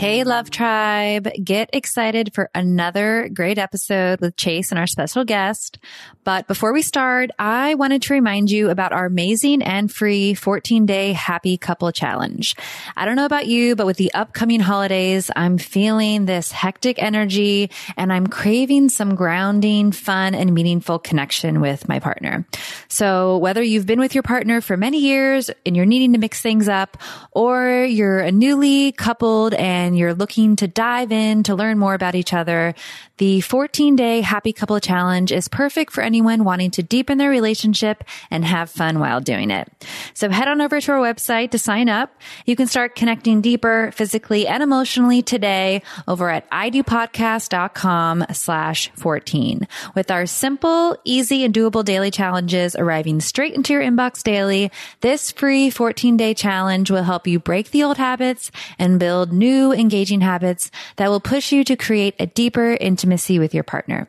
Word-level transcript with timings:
Hey, 0.00 0.24
Love 0.24 0.48
Tribe. 0.48 1.28
Get 1.44 1.68
excited 1.74 2.32
for 2.32 2.48
another 2.54 3.28
great 3.28 3.58
episode 3.58 4.22
with 4.22 4.34
Chase 4.34 4.72
and 4.72 4.78
our 4.78 4.86
special 4.86 5.26
guest. 5.26 5.76
But 6.24 6.46
before 6.46 6.72
we 6.72 6.80
start, 6.80 7.30
I 7.38 7.74
wanted 7.74 8.00
to 8.02 8.14
remind 8.14 8.50
you 8.50 8.70
about 8.70 8.92
our 8.92 9.04
amazing 9.04 9.62
and 9.62 9.92
free 9.92 10.32
14 10.32 10.86
day 10.86 11.12
happy 11.12 11.58
couple 11.58 11.92
challenge. 11.92 12.56
I 12.96 13.04
don't 13.04 13.16
know 13.16 13.26
about 13.26 13.46
you, 13.46 13.76
but 13.76 13.84
with 13.84 13.98
the 13.98 14.14
upcoming 14.14 14.60
holidays, 14.60 15.30
I'm 15.36 15.58
feeling 15.58 16.24
this 16.24 16.50
hectic 16.50 17.02
energy 17.02 17.70
and 17.98 18.10
I'm 18.10 18.26
craving 18.26 18.88
some 18.88 19.14
grounding, 19.14 19.92
fun, 19.92 20.34
and 20.34 20.54
meaningful 20.54 20.98
connection 20.98 21.60
with 21.60 21.88
my 21.88 21.98
partner. 21.98 22.46
So 22.88 23.36
whether 23.36 23.62
you've 23.62 23.86
been 23.86 24.00
with 24.00 24.14
your 24.14 24.22
partner 24.22 24.62
for 24.62 24.78
many 24.78 25.00
years 25.00 25.50
and 25.66 25.76
you're 25.76 25.84
needing 25.84 26.14
to 26.14 26.18
mix 26.18 26.40
things 26.40 26.68
up, 26.70 26.96
or 27.32 27.84
you're 27.84 28.20
a 28.20 28.32
newly 28.32 28.92
coupled 28.92 29.52
and 29.52 29.89
you're 29.96 30.14
looking 30.14 30.56
to 30.56 30.68
dive 30.68 31.12
in 31.12 31.42
to 31.44 31.54
learn 31.54 31.78
more 31.78 31.94
about 31.94 32.14
each 32.14 32.32
other, 32.32 32.74
the 33.18 33.40
14 33.42 33.96
day 33.96 34.22
happy 34.22 34.52
couple 34.52 34.80
challenge 34.80 35.30
is 35.30 35.46
perfect 35.46 35.92
for 35.92 36.02
anyone 36.02 36.44
wanting 36.44 36.70
to 36.72 36.82
deepen 36.82 37.18
their 37.18 37.28
relationship 37.28 38.02
and 38.30 38.44
have 38.44 38.70
fun 38.70 38.98
while 38.98 39.20
doing 39.20 39.50
it. 39.50 39.68
So 40.14 40.30
head 40.30 40.48
on 40.48 40.60
over 40.60 40.80
to 40.80 40.92
our 40.92 40.98
website 40.98 41.50
to 41.50 41.58
sign 41.58 41.88
up. 41.88 42.18
You 42.46 42.56
can 42.56 42.66
start 42.66 42.94
connecting 42.94 43.42
deeper 43.42 43.92
physically 43.94 44.46
and 44.46 44.62
emotionally 44.62 45.20
today 45.20 45.82
over 46.08 46.30
at 46.30 46.50
idopodcast.com 46.50 48.24
slash 48.32 48.90
14 48.96 49.68
with 49.94 50.10
our 50.10 50.24
simple, 50.24 50.96
easy 51.04 51.44
and 51.44 51.54
doable 51.54 51.84
daily 51.84 52.10
challenges 52.10 52.74
arriving 52.74 53.20
straight 53.20 53.54
into 53.54 53.74
your 53.74 53.82
inbox 53.82 54.22
daily. 54.22 54.70
This 55.00 55.30
free 55.30 55.68
14 55.68 56.16
day 56.16 56.32
challenge 56.32 56.90
will 56.90 57.02
help 57.02 57.26
you 57.26 57.38
break 57.38 57.70
the 57.70 57.84
old 57.84 57.98
habits 57.98 58.50
and 58.78 58.98
build 58.98 59.32
new 59.32 59.72
engaging 59.80 60.20
habits 60.20 60.70
that 60.96 61.08
will 61.08 61.20
push 61.20 61.50
you 61.50 61.64
to 61.64 61.76
create 61.76 62.14
a 62.18 62.26
deeper, 62.26 62.76
intimacy 62.80 63.38
with 63.38 63.54
your 63.54 63.64
partner. 63.64 64.08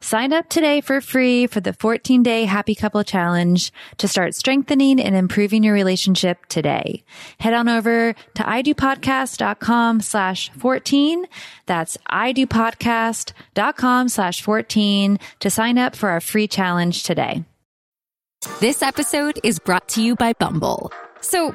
Sign 0.00 0.32
up 0.32 0.48
today 0.48 0.80
for 0.80 1.00
free 1.00 1.46
for 1.46 1.60
the 1.60 1.72
14 1.72 2.22
day 2.22 2.44
happy 2.44 2.74
couple 2.74 3.02
challenge 3.04 3.72
to 3.98 4.08
start 4.08 4.34
strengthening 4.34 5.00
and 5.00 5.14
improving 5.14 5.62
your 5.62 5.74
relationship 5.74 6.46
today. 6.46 7.04
Head 7.38 7.54
on 7.54 7.68
over 7.68 8.14
to 8.34 8.42
idopodcast.com 8.42 10.00
slash 10.00 10.50
14. 10.50 11.26
That's 11.66 11.96
idopodcast.com 12.10 14.08
slash 14.08 14.42
14 14.42 15.18
to 15.40 15.50
sign 15.50 15.78
up 15.78 15.96
for 15.96 16.10
our 16.10 16.20
free 16.20 16.48
challenge 16.48 17.02
today. 17.02 17.44
This 18.60 18.82
episode 18.82 19.38
is 19.44 19.60
brought 19.60 19.88
to 19.90 20.02
you 20.02 20.16
by 20.16 20.32
Bumble. 20.32 20.92
So 21.20 21.54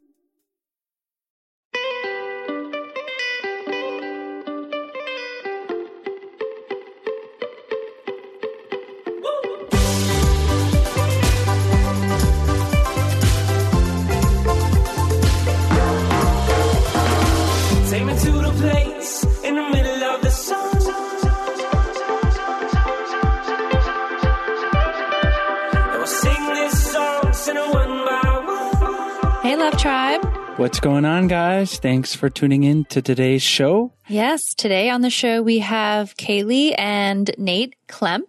What's 30.61 30.79
going 30.79 31.05
on, 31.05 31.25
guys? 31.25 31.79
Thanks 31.79 32.13
for 32.13 32.29
tuning 32.29 32.63
in 32.63 32.85
to 32.85 33.01
today's 33.01 33.41
show. 33.41 33.93
Yes, 34.07 34.53
today 34.53 34.91
on 34.91 35.01
the 35.01 35.09
show 35.09 35.41
we 35.41 35.57
have 35.57 36.15
Kaley 36.17 36.75
and 36.77 37.31
Nate 37.39 37.75
Klemp, 37.87 38.27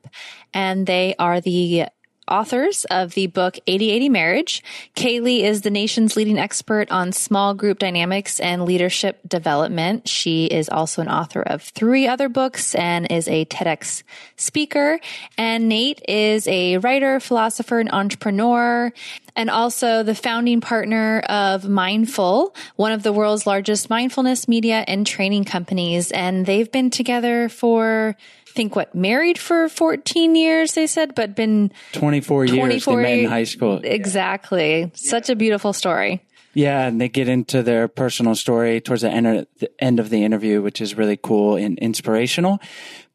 and 0.54 0.86
they 0.86 1.14
are 1.18 1.42
the 1.42 1.88
authors 2.26 2.86
of 2.86 3.12
the 3.12 3.26
book 3.26 3.58
8080 3.66 4.08
Marriage. 4.08 4.64
Kaley 4.96 5.40
is 5.40 5.60
the 5.60 5.70
nation's 5.70 6.16
leading 6.16 6.38
expert 6.38 6.90
on 6.90 7.12
small 7.12 7.52
group 7.52 7.78
dynamics 7.78 8.40
and 8.40 8.64
leadership 8.64 9.20
development. 9.28 10.08
She 10.08 10.46
is 10.46 10.70
also 10.70 11.02
an 11.02 11.08
author 11.08 11.42
of 11.42 11.62
three 11.62 12.06
other 12.06 12.30
books 12.30 12.74
and 12.74 13.10
is 13.10 13.28
a 13.28 13.44
TEDx 13.44 14.02
speaker. 14.36 15.00
And 15.36 15.68
Nate 15.68 16.00
is 16.08 16.48
a 16.48 16.78
writer, 16.78 17.20
philosopher, 17.20 17.80
and 17.80 17.92
entrepreneur 17.92 18.90
and 19.36 19.50
also 19.50 20.02
the 20.02 20.14
founding 20.14 20.60
partner 20.60 21.20
of 21.20 21.68
Mindful, 21.68 22.54
one 22.76 22.92
of 22.92 23.02
the 23.02 23.12
world's 23.12 23.46
largest 23.46 23.90
mindfulness 23.90 24.48
media 24.48 24.84
and 24.86 25.06
training 25.06 25.44
companies. 25.44 26.10
And 26.12 26.46
they've 26.46 26.70
been 26.70 26.90
together 26.90 27.48
for, 27.48 28.16
I 28.18 28.50
think 28.52 28.76
what, 28.76 28.94
married 28.94 29.38
for 29.38 29.68
14 29.68 30.34
years, 30.34 30.74
they 30.74 30.86
said, 30.86 31.14
but 31.14 31.34
been 31.34 31.72
24 31.92 32.44
years 32.46 32.58
24 32.58 32.96
they 32.96 33.02
met 33.02 33.18
in 33.20 33.30
high 33.30 33.44
school. 33.44 33.80
Exactly. 33.82 34.90
Such 34.94 35.30
a 35.30 35.36
beautiful 35.36 35.72
story. 35.72 36.22
Yeah, 36.54 36.86
and 36.86 37.00
they 37.00 37.08
get 37.08 37.28
into 37.28 37.62
their 37.62 37.88
personal 37.88 38.34
story 38.34 38.80
towards 38.80 39.02
the 39.02 39.10
end, 39.10 39.46
the 39.58 39.70
end 39.82 39.98
of 39.98 40.10
the 40.10 40.22
interview, 40.22 40.60
which 40.60 40.82
is 40.82 40.94
really 40.96 41.16
cool 41.16 41.56
and 41.56 41.78
inspirational. 41.78 42.60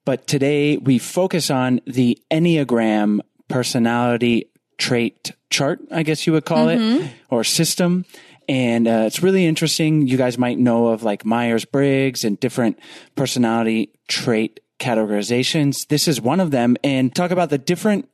But 0.05 0.25
today 0.25 0.77
we 0.77 0.97
focus 0.97 1.51
on 1.51 1.81
the 1.85 2.17
Enneagram 2.31 3.19
personality 3.47 4.49
trait 4.77 5.31
chart, 5.49 5.79
I 5.91 6.03
guess 6.03 6.27
you 6.27 6.33
would 6.33 6.45
call 6.45 6.69
it, 6.69 7.11
or 7.29 7.43
system. 7.43 8.05
And 8.49 8.87
uh, 8.87 9.03
it's 9.05 9.21
really 9.21 9.45
interesting. 9.45 10.07
You 10.07 10.17
guys 10.17 10.37
might 10.37 10.57
know 10.57 10.87
of 10.87 11.03
like 11.03 11.25
Myers 11.25 11.65
Briggs 11.65 12.23
and 12.23 12.39
different 12.39 12.79
personality 13.15 13.91
trait 14.07 14.61
categorizations. 14.79 15.87
This 15.87 16.07
is 16.07 16.21
one 16.21 16.39
of 16.39 16.51
them. 16.51 16.77
And 16.83 17.13
talk 17.13 17.31
about 17.31 17.49
the 17.49 17.57
different 17.57 18.07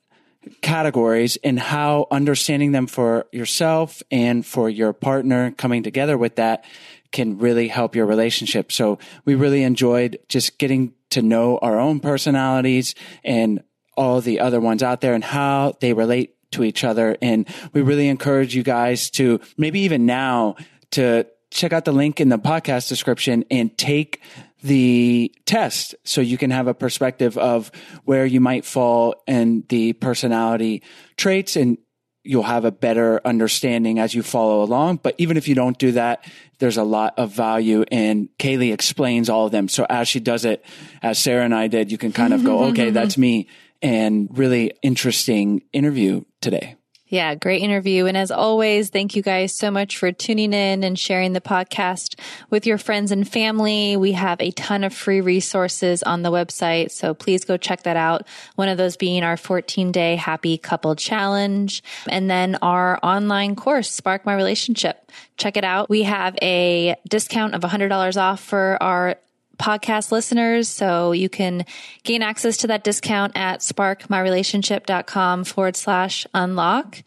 categories 0.61 1.37
and 1.43 1.59
how 1.59 2.07
understanding 2.11 2.71
them 2.71 2.87
for 2.87 3.27
yourself 3.31 4.01
and 4.11 4.45
for 4.45 4.69
your 4.69 4.91
partner 4.91 5.51
coming 5.51 5.83
together 5.83 6.17
with 6.17 6.35
that 6.35 6.65
can 7.11 7.37
really 7.37 7.67
help 7.67 7.95
your 7.95 8.05
relationship. 8.05 8.71
So 8.71 8.97
we 9.23 9.35
really 9.35 9.63
enjoyed 9.63 10.19
just 10.27 10.57
getting 10.57 10.93
to 11.11 11.21
know 11.21 11.59
our 11.59 11.79
own 11.79 11.99
personalities 11.99 12.95
and 13.23 13.63
all 13.95 14.19
the 14.19 14.39
other 14.39 14.59
ones 14.59 14.81
out 14.81 15.01
there 15.01 15.13
and 15.13 15.23
how 15.23 15.73
they 15.79 15.93
relate 15.93 16.35
to 16.53 16.63
each 16.63 16.83
other. 16.83 17.17
And 17.21 17.47
we 17.73 17.81
really 17.81 18.07
encourage 18.07 18.55
you 18.55 18.63
guys 18.63 19.09
to 19.11 19.39
maybe 19.57 19.81
even 19.81 20.05
now 20.05 20.55
to 20.91 21.27
check 21.51 21.71
out 21.71 21.85
the 21.85 21.91
link 21.91 22.19
in 22.19 22.29
the 22.29 22.39
podcast 22.39 22.89
description 22.89 23.45
and 23.51 23.77
take 23.77 24.21
the 24.63 25.33
test 25.45 25.93
so 26.03 26.21
you 26.21 26.37
can 26.37 26.49
have 26.51 26.67
a 26.67 26.73
perspective 26.73 27.37
of 27.37 27.71
where 28.05 28.25
you 28.25 28.39
might 28.39 28.65
fall 28.65 29.15
in 29.27 29.63
the 29.69 29.93
personality 29.93 30.81
traits 31.17 31.55
and 31.55 31.77
you'll 32.23 32.43
have 32.43 32.63
a 32.63 32.71
better 32.71 33.19
understanding 33.25 33.99
as 33.99 34.15
you 34.15 34.23
follow 34.23 34.63
along. 34.63 34.97
But 35.03 35.15
even 35.17 35.35
if 35.35 35.47
you 35.49 35.55
don't 35.55 35.77
do 35.77 35.91
that, 35.91 36.25
there's 36.59 36.77
a 36.77 36.83
lot 36.83 37.19
of 37.19 37.31
value 37.31 37.83
and 37.91 38.29
Kaley 38.39 38.73
explains 38.73 39.29
all 39.29 39.45
of 39.45 39.51
them. 39.51 39.67
So 39.67 39.85
as 39.89 40.07
she 40.07 40.21
does 40.21 40.45
it, 40.45 40.63
as 41.01 41.19
Sarah 41.19 41.43
and 41.43 41.53
I 41.53 41.67
did, 41.67 41.91
you 41.91 41.97
can 41.97 42.13
kind 42.13 42.33
of 42.33 42.45
go, 42.45 42.65
okay, 42.65 42.89
that's 42.91 43.17
me 43.17 43.49
and 43.83 44.27
really 44.35 44.71
interesting 44.81 45.61
interview 45.73 46.23
today. 46.41 46.77
Yeah, 47.13 47.35
great 47.35 47.61
interview. 47.61 48.07
And 48.07 48.17
as 48.17 48.31
always, 48.31 48.89
thank 48.89 49.15
you 49.15 49.21
guys 49.21 49.53
so 49.53 49.69
much 49.69 49.99
for 49.99 50.11
tuning 50.11 50.51
in 50.51 50.83
and 50.83 50.97
sharing 50.97 51.33
the 51.33 51.41
podcast 51.41 52.19
with 52.49 52.65
your 52.65 52.79
friends 52.79 53.11
and 53.11 53.31
family. 53.31 53.95
We 53.95 54.13
have 54.13 54.41
a 54.41 54.49
ton 54.49 54.83
of 54.83 54.95
free 54.95 55.21
resources 55.21 56.01
on 56.01 56.23
the 56.23 56.31
website. 56.31 56.89
So 56.89 57.13
please 57.13 57.45
go 57.45 57.55
check 57.55 57.83
that 57.83 57.97
out. 57.97 58.25
One 58.55 58.67
of 58.67 58.79
those 58.79 58.97
being 58.97 59.21
our 59.21 59.37
14 59.37 59.91
day 59.91 60.15
happy 60.15 60.57
couple 60.57 60.95
challenge 60.95 61.83
and 62.09 62.31
then 62.31 62.55
our 62.63 62.97
online 63.03 63.55
course, 63.55 63.91
Spark 63.91 64.25
My 64.25 64.33
Relationship. 64.33 65.11
Check 65.37 65.55
it 65.55 65.63
out. 65.63 65.91
We 65.91 66.01
have 66.01 66.35
a 66.41 66.95
discount 67.07 67.53
of 67.53 67.61
$100 67.61 68.19
off 68.19 68.43
for 68.43 68.81
our 68.81 69.17
podcast 69.63 70.11
listeners. 70.11 70.67
So 70.67 71.13
you 71.13 71.29
can 71.29 71.65
gain 72.03 72.21
access 72.21 72.57
to 72.57 72.67
that 72.67 72.83
discount 72.83 73.37
at 73.37 73.61
sparkmyrelationship.com 73.61 75.45
forward 75.45 75.77
slash 75.77 76.27
unlock. 76.33 77.01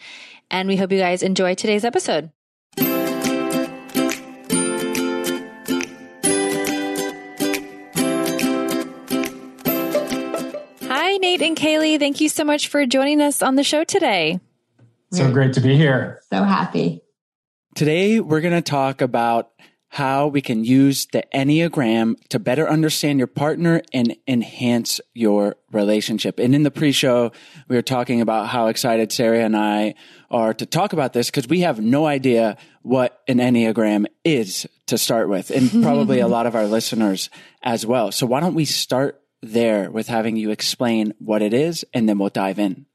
And 0.50 0.68
we 0.68 0.76
hope 0.76 0.90
you 0.90 0.98
guys 0.98 1.22
enjoy 1.22 1.54
today's 1.54 1.84
episode. 1.84 2.30
Hi, 10.88 11.18
Nate 11.18 11.36
Nate 11.36 11.48
and 11.48 11.56
Kaley, 11.56 11.98
thank 11.98 12.22
you 12.22 12.30
so 12.30 12.44
much 12.44 12.68
for 12.68 12.86
joining 12.86 13.20
us 13.20 13.42
on 13.42 13.56
the 13.56 13.64
show 13.64 13.84
today. 13.84 14.40
So 15.12 15.30
great 15.30 15.52
to 15.54 15.60
be 15.60 15.76
here. 15.76 16.22
So 16.32 16.42
happy. 16.42 17.02
Today, 17.74 18.20
we're 18.20 18.40
going 18.40 18.54
to 18.54 18.62
talk 18.62 19.02
about 19.02 19.50
how 19.88 20.26
we 20.26 20.42
can 20.42 20.64
use 20.64 21.06
the 21.06 21.24
Enneagram 21.34 22.16
to 22.28 22.38
better 22.38 22.68
understand 22.68 23.18
your 23.18 23.26
partner 23.26 23.82
and 23.92 24.16
enhance 24.26 25.00
your 25.14 25.56
relationship. 25.70 26.38
And 26.38 26.54
in 26.54 26.64
the 26.64 26.70
pre-show, 26.70 27.32
we 27.68 27.76
were 27.76 27.82
talking 27.82 28.20
about 28.20 28.48
how 28.48 28.66
excited 28.66 29.12
Sarah 29.12 29.44
and 29.44 29.56
I 29.56 29.94
are 30.30 30.52
to 30.54 30.66
talk 30.66 30.92
about 30.92 31.12
this 31.12 31.30
because 31.30 31.48
we 31.48 31.60
have 31.60 31.80
no 31.80 32.04
idea 32.06 32.56
what 32.82 33.22
an 33.28 33.38
Enneagram 33.38 34.06
is 34.24 34.66
to 34.86 34.98
start 34.98 35.28
with, 35.28 35.50
and 35.50 35.70
probably 35.82 36.20
a 36.20 36.28
lot 36.28 36.46
of 36.46 36.54
our 36.54 36.66
listeners 36.66 37.30
as 37.62 37.86
well. 37.86 38.12
So 38.12 38.26
why 38.26 38.40
don't 38.40 38.54
we 38.54 38.64
start 38.64 39.22
there 39.42 39.90
with 39.90 40.08
having 40.08 40.36
you 40.36 40.50
explain 40.50 41.14
what 41.18 41.42
it 41.42 41.54
is 41.54 41.84
and 41.94 42.08
then 42.08 42.18
we'll 42.18 42.28
dive 42.28 42.58
in. 42.58 42.86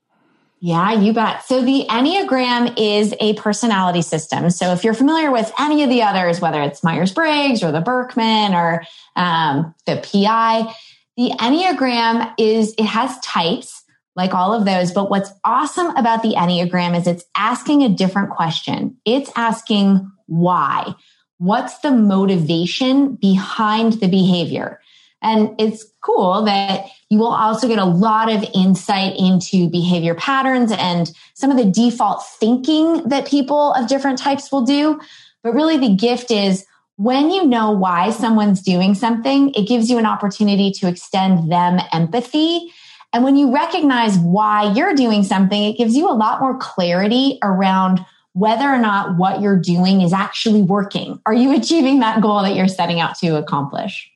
Yeah, 0.64 0.94
you 0.94 1.12
bet. 1.12 1.44
So 1.44 1.64
the 1.64 1.88
Enneagram 1.90 2.76
is 2.78 3.16
a 3.20 3.34
personality 3.34 4.04
system. 4.04 4.52
So 4.52 4.74
if 4.74 4.84
you're 4.84 4.94
familiar 4.94 5.32
with 5.32 5.52
any 5.60 5.82
of 5.82 5.90
the 5.90 6.04
others, 6.04 6.40
whether 6.40 6.62
it's 6.62 6.84
Myers 6.84 7.12
Briggs 7.12 7.64
or 7.64 7.72
the 7.72 7.82
Birkman 7.82 8.54
or 8.54 8.84
um, 9.16 9.74
the 9.88 9.96
PI, 9.96 10.72
the 11.18 11.32
Enneagram 11.40 12.36
is, 12.38 12.76
it 12.78 12.86
has 12.86 13.18
types 13.22 13.84
like 14.16 14.36
all 14.36 14.54
of 14.54 14.66
those. 14.66 14.92
But 14.92 15.10
what's 15.10 15.32
awesome 15.44 15.96
about 15.96 16.22
the 16.22 16.36
Enneagram 16.36 16.96
is 16.96 17.08
it's 17.08 17.26
asking 17.36 17.82
a 17.82 17.90
different 17.90 18.30
question. 18.30 18.98
It's 19.04 19.32
asking 19.36 20.12
why. 20.28 20.94
What's 21.40 21.80
the 21.80 21.92
motivation 21.92 23.16
behind 23.16 23.94
the 23.94 24.08
behavior? 24.08 24.80
And 25.22 25.56
it's 25.60 25.86
cool 26.02 26.44
that 26.46 26.86
you 27.10 27.20
will 27.20 27.28
also 27.28 27.68
get 27.68 27.78
a 27.78 27.86
lot 27.86 28.32
of 28.32 28.44
insight 28.56 29.16
into 29.18 29.70
behavior 29.70 30.16
patterns 30.16 30.72
and 30.72 31.12
some 31.36 31.52
of 31.52 31.58
the 31.58 31.66
default 31.66 32.26
thinking 32.40 33.08
that 33.08 33.28
people 33.28 33.74
of 33.74 33.88
different 33.88 34.18
types 34.18 34.52
will 34.52 34.66
do. 34.66 35.00
But 35.44 35.54
really 35.54 35.78
the 35.78 35.96
gift 35.96 36.32
is 36.32 36.66
when 36.98 37.32
you 37.32 37.46
know 37.46 37.72
why 37.72 38.12
someone's 38.12 38.62
doing 38.62 38.96
something, 38.96 39.54
it 39.54 39.68
gives 39.68 39.90
you 39.90 39.98
an 39.98 40.06
opportunity 40.06 40.72
to 40.72 40.88
extend 40.88 41.52
them 41.52 41.80
empathy. 41.92 42.72
And 43.14 43.24
when 43.24 43.36
you 43.36 43.54
recognize 43.54 44.18
why 44.18 44.72
you're 44.72 44.94
doing 44.94 45.24
something, 45.24 45.64
it 45.64 45.78
gives 45.78 45.96
you 45.96 46.10
a 46.10 46.14
lot 46.14 46.40
more 46.40 46.58
clarity 46.58 47.40
around 47.44 48.06
whether 48.34 48.66
or 48.66 48.78
not 48.78 49.18
what 49.18 49.42
you're 49.42 49.60
doing 49.60 50.02
is 50.02 50.14
actually 50.14 50.62
working. 50.62 51.20
Are 51.26 51.34
you 51.34 51.56
achieving 51.58 52.00
that 52.00 52.22
goal 52.22 52.42
that 52.44 52.56
you're 52.56 52.68
setting 52.68 53.00
out 53.00 53.18
to 53.20 53.36
accomplish? 53.36 54.12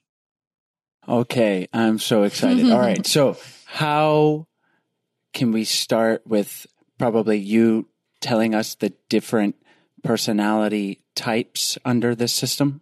Okay, 1.07 1.67
I'm 1.73 1.99
so 1.99 2.23
excited. 2.23 2.71
All 2.71 2.79
right. 2.79 3.05
So, 3.15 3.37
how 3.65 4.47
can 5.33 5.51
we 5.51 5.63
start 5.65 6.25
with 6.25 6.65
probably 6.97 7.37
you 7.37 7.87
telling 8.21 8.55
us 8.55 8.75
the 8.75 8.93
different 9.09 9.55
personality 10.03 11.01
types 11.15 11.77
under 11.85 12.15
this 12.15 12.33
system? 12.33 12.81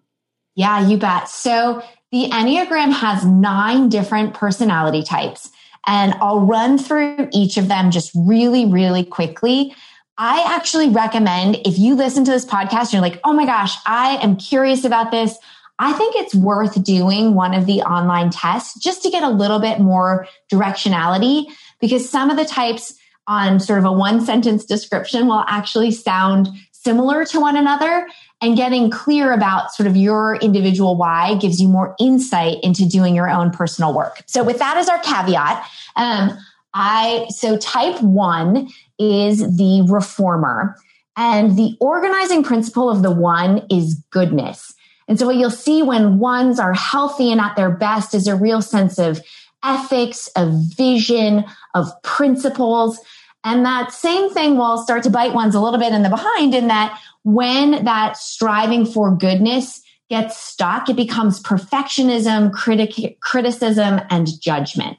Yeah, 0.55 0.87
you 0.87 0.97
bet. 0.97 1.29
So, 1.29 1.83
the 2.11 2.29
Enneagram 2.29 2.93
has 2.93 3.25
nine 3.25 3.89
different 3.89 4.35
personality 4.35 5.03
types, 5.03 5.49
and 5.85 6.13
I'll 6.21 6.41
run 6.41 6.77
through 6.77 7.29
each 7.33 7.57
of 7.57 7.67
them 7.67 7.91
just 7.91 8.11
really, 8.15 8.65
really 8.65 9.03
quickly. 9.03 9.75
I 10.17 10.43
actually 10.55 10.89
recommend 10.89 11.57
if 11.65 11.79
you 11.79 11.95
listen 11.95 12.23
to 12.25 12.31
this 12.31 12.45
podcast, 12.45 12.93
you're 12.93 13.01
like, 13.01 13.19
oh 13.23 13.33
my 13.33 13.45
gosh, 13.45 13.73
I 13.87 14.17
am 14.21 14.37
curious 14.37 14.85
about 14.85 15.09
this. 15.09 15.37
I 15.79 15.93
think 15.93 16.15
it's 16.15 16.35
worth 16.35 16.83
doing 16.83 17.33
one 17.33 17.53
of 17.53 17.65
the 17.65 17.81
online 17.81 18.29
tests 18.29 18.79
just 18.79 19.01
to 19.03 19.09
get 19.09 19.23
a 19.23 19.29
little 19.29 19.59
bit 19.59 19.79
more 19.79 20.27
directionality 20.51 21.45
because 21.81 22.09
some 22.09 22.29
of 22.29 22.37
the 22.37 22.45
types 22.45 22.93
on 23.27 23.59
sort 23.59 23.79
of 23.79 23.85
a 23.85 23.91
one 23.91 24.21
sentence 24.25 24.65
description 24.65 25.27
will 25.27 25.43
actually 25.47 25.91
sound 25.91 26.49
similar 26.71 27.25
to 27.25 27.39
one 27.39 27.55
another 27.55 28.07
and 28.41 28.57
getting 28.57 28.91
clear 28.91 29.31
about 29.31 29.71
sort 29.71 29.87
of 29.87 29.95
your 29.95 30.35
individual 30.35 30.97
why 30.97 31.35
gives 31.35 31.61
you 31.61 31.67
more 31.67 31.95
insight 31.97 32.57
into 32.61 32.85
doing 32.85 33.15
your 33.15 33.29
own 33.29 33.49
personal 33.49 33.93
work. 33.93 34.21
So 34.25 34.43
with 34.43 34.59
that 34.59 34.75
as 34.75 34.89
our 34.89 34.99
caveat, 34.99 35.65
um, 35.95 36.37
I, 36.73 37.27
so 37.29 37.57
type 37.57 38.01
one 38.01 38.67
is 38.99 39.39
the 39.39 39.87
reformer 39.89 40.75
and 41.15 41.57
the 41.57 41.77
organizing 41.79 42.43
principle 42.43 42.89
of 42.89 43.01
the 43.01 43.11
one 43.11 43.65
is 43.69 43.95
goodness. 44.09 44.73
And 45.07 45.19
so 45.19 45.25
what 45.25 45.35
you'll 45.35 45.51
see 45.51 45.83
when 45.83 46.19
ones 46.19 46.59
are 46.59 46.73
healthy 46.73 47.31
and 47.31 47.41
at 47.41 47.55
their 47.55 47.71
best 47.71 48.13
is 48.13 48.27
a 48.27 48.35
real 48.35 48.61
sense 48.61 48.97
of 48.97 49.21
ethics, 49.63 50.27
of 50.35 50.53
vision, 50.75 51.45
of 51.73 51.89
principles. 52.03 52.99
And 53.43 53.65
that 53.65 53.91
same 53.91 54.29
thing 54.29 54.57
will 54.57 54.77
start 54.77 55.03
to 55.03 55.09
bite 55.09 55.33
ones 55.33 55.55
a 55.55 55.61
little 55.61 55.79
bit 55.79 55.93
in 55.93 56.03
the 56.03 56.09
behind 56.09 56.53
in 56.53 56.67
that 56.67 56.99
when 57.23 57.83
that 57.85 58.17
striving 58.17 58.85
for 58.85 59.15
goodness 59.15 59.81
gets 60.09 60.37
stuck, 60.37 60.89
it 60.89 60.95
becomes 60.95 61.41
perfectionism, 61.41 62.53
critic- 62.53 63.19
criticism, 63.21 64.01
and 64.09 64.27
judgment. 64.41 64.97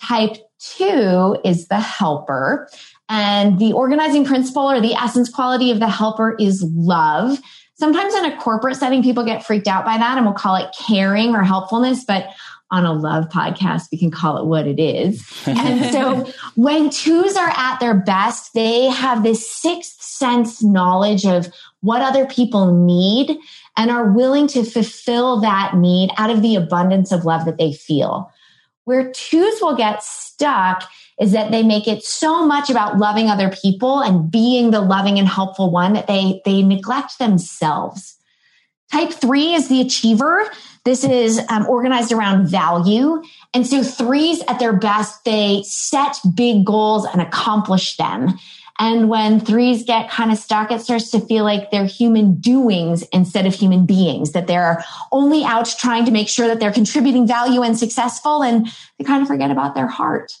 Type 0.00 0.36
two 0.58 1.36
is 1.44 1.68
the 1.68 1.80
helper. 1.80 2.68
And 3.08 3.58
the 3.58 3.72
organizing 3.72 4.24
principle 4.24 4.70
or 4.70 4.80
the 4.80 4.94
essence 4.94 5.28
quality 5.28 5.70
of 5.70 5.80
the 5.80 5.88
helper 5.88 6.36
is 6.38 6.62
love. 6.62 7.38
Sometimes 7.82 8.14
in 8.14 8.26
a 8.26 8.36
corporate 8.36 8.76
setting, 8.76 9.02
people 9.02 9.24
get 9.24 9.44
freaked 9.44 9.66
out 9.66 9.84
by 9.84 9.98
that 9.98 10.16
and 10.16 10.24
we'll 10.24 10.36
call 10.36 10.54
it 10.54 10.72
caring 10.86 11.34
or 11.34 11.42
helpfulness, 11.42 12.04
but 12.04 12.28
on 12.70 12.86
a 12.86 12.92
love 12.92 13.28
podcast, 13.28 13.88
we 13.90 13.98
can 13.98 14.08
call 14.08 14.38
it 14.38 14.46
what 14.46 14.68
it 14.68 14.78
is. 14.78 15.20
and 15.48 15.92
so 15.92 16.32
when 16.54 16.90
twos 16.90 17.34
are 17.34 17.52
at 17.56 17.80
their 17.80 17.94
best, 17.94 18.54
they 18.54 18.84
have 18.84 19.24
this 19.24 19.50
sixth 19.50 20.00
sense 20.00 20.62
knowledge 20.62 21.26
of 21.26 21.52
what 21.80 22.02
other 22.02 22.24
people 22.24 22.72
need 22.72 23.36
and 23.76 23.90
are 23.90 24.12
willing 24.12 24.46
to 24.46 24.62
fulfill 24.62 25.40
that 25.40 25.76
need 25.76 26.10
out 26.18 26.30
of 26.30 26.40
the 26.40 26.54
abundance 26.54 27.10
of 27.10 27.24
love 27.24 27.44
that 27.46 27.58
they 27.58 27.72
feel. 27.72 28.30
Where 28.84 29.10
twos 29.10 29.60
will 29.60 29.74
get 29.74 30.04
stuck 30.04 30.88
is 31.20 31.32
that 31.32 31.50
they 31.50 31.62
make 31.62 31.86
it 31.86 32.02
so 32.02 32.46
much 32.46 32.70
about 32.70 32.98
loving 32.98 33.28
other 33.28 33.50
people 33.50 34.00
and 34.00 34.30
being 34.30 34.70
the 34.70 34.80
loving 34.80 35.18
and 35.18 35.28
helpful 35.28 35.70
one 35.70 35.92
that 35.92 36.06
they, 36.06 36.40
they 36.44 36.62
neglect 36.62 37.18
themselves. 37.18 38.16
Type 38.90 39.10
three 39.10 39.54
is 39.54 39.68
the 39.68 39.80
achiever. 39.80 40.50
This 40.84 41.04
is 41.04 41.40
um, 41.48 41.66
organized 41.66 42.12
around 42.12 42.46
value. 42.46 43.22
And 43.54 43.66
so 43.66 43.82
threes 43.82 44.42
at 44.48 44.58
their 44.58 44.72
best, 44.72 45.24
they 45.24 45.62
set 45.64 46.18
big 46.34 46.66
goals 46.66 47.06
and 47.06 47.22
accomplish 47.22 47.96
them. 47.96 48.38
And 48.78 49.08
when 49.08 49.38
threes 49.38 49.84
get 49.84 50.10
kind 50.10 50.32
of 50.32 50.38
stuck, 50.38 50.72
it 50.72 50.80
starts 50.80 51.10
to 51.12 51.20
feel 51.20 51.44
like 51.44 51.70
they're 51.70 51.86
human 51.86 52.34
doings 52.34 53.02
instead 53.12 53.46
of 53.46 53.54
human 53.54 53.86
beings, 53.86 54.32
that 54.32 54.46
they're 54.46 54.84
only 55.12 55.44
out 55.44 55.72
trying 55.78 56.04
to 56.06 56.10
make 56.10 56.28
sure 56.28 56.48
that 56.48 56.58
they're 56.58 56.72
contributing 56.72 57.26
value 57.26 57.62
and 57.62 57.78
successful. 57.78 58.42
And 58.42 58.66
they 58.98 59.04
kind 59.04 59.22
of 59.22 59.28
forget 59.28 59.50
about 59.50 59.74
their 59.74 59.86
heart. 59.86 60.32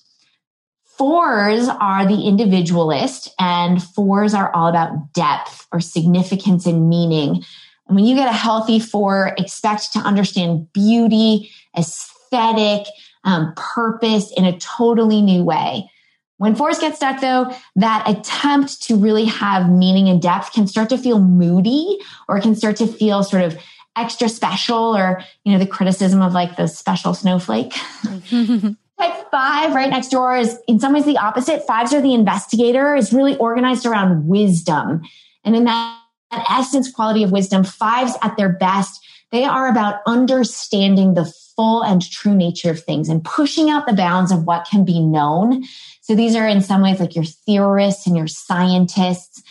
Fours 1.02 1.66
are 1.66 2.06
the 2.06 2.28
individualist, 2.28 3.34
and 3.36 3.82
fours 3.82 4.34
are 4.34 4.54
all 4.54 4.68
about 4.68 5.12
depth 5.12 5.66
or 5.72 5.80
significance 5.80 6.64
and 6.64 6.88
meaning. 6.88 7.42
And 7.88 7.96
when 7.96 8.04
you 8.04 8.14
get 8.14 8.28
a 8.28 8.32
healthy 8.32 8.78
four, 8.78 9.34
expect 9.36 9.94
to 9.94 9.98
understand 9.98 10.72
beauty, 10.72 11.50
aesthetic, 11.76 12.86
um, 13.24 13.52
purpose 13.56 14.32
in 14.36 14.44
a 14.44 14.56
totally 14.60 15.22
new 15.22 15.42
way. 15.42 15.90
When 16.36 16.54
fours 16.54 16.78
get 16.78 16.94
stuck, 16.94 17.20
though, 17.20 17.52
that 17.74 18.08
attempt 18.08 18.82
to 18.82 18.94
really 18.94 19.24
have 19.24 19.68
meaning 19.68 20.08
and 20.08 20.22
depth 20.22 20.52
can 20.52 20.68
start 20.68 20.88
to 20.90 20.98
feel 20.98 21.18
moody 21.18 21.98
or 22.28 22.40
can 22.40 22.54
start 22.54 22.76
to 22.76 22.86
feel 22.86 23.24
sort 23.24 23.42
of 23.42 23.58
extra 23.96 24.28
special 24.28 24.96
or, 24.96 25.20
you 25.42 25.52
know, 25.52 25.58
the 25.58 25.66
criticism 25.66 26.22
of 26.22 26.32
like 26.32 26.56
the 26.56 26.68
special 26.68 27.12
snowflake. 27.12 27.74
Type 29.02 29.30
five, 29.32 29.74
right 29.74 29.90
next 29.90 30.10
door, 30.10 30.36
is 30.36 30.60
in 30.68 30.78
some 30.78 30.92
ways 30.92 31.04
the 31.04 31.18
opposite. 31.18 31.66
Fives 31.66 31.92
are 31.92 32.00
the 32.00 32.14
investigator, 32.14 32.94
is 32.94 33.12
really 33.12 33.36
organized 33.38 33.84
around 33.84 34.28
wisdom. 34.28 35.02
And 35.42 35.56
in 35.56 35.64
that, 35.64 36.00
that 36.30 36.46
essence 36.48 36.88
quality 36.88 37.24
of 37.24 37.32
wisdom, 37.32 37.64
fives 37.64 38.12
at 38.22 38.36
their 38.36 38.48
best, 38.50 39.04
they 39.32 39.42
are 39.42 39.66
about 39.66 40.02
understanding 40.06 41.14
the 41.14 41.24
full 41.56 41.82
and 41.82 42.00
true 42.00 42.36
nature 42.36 42.70
of 42.70 42.84
things 42.84 43.08
and 43.08 43.24
pushing 43.24 43.70
out 43.70 43.88
the 43.88 43.92
bounds 43.92 44.30
of 44.30 44.44
what 44.44 44.68
can 44.70 44.84
be 44.84 45.00
known. 45.00 45.64
So 46.02 46.14
these 46.14 46.36
are 46.36 46.46
in 46.46 46.60
some 46.60 46.80
ways 46.80 47.00
like 47.00 47.16
your 47.16 47.24
theorists 47.24 48.06
and 48.06 48.16
your 48.16 48.28
scientists. 48.28 49.42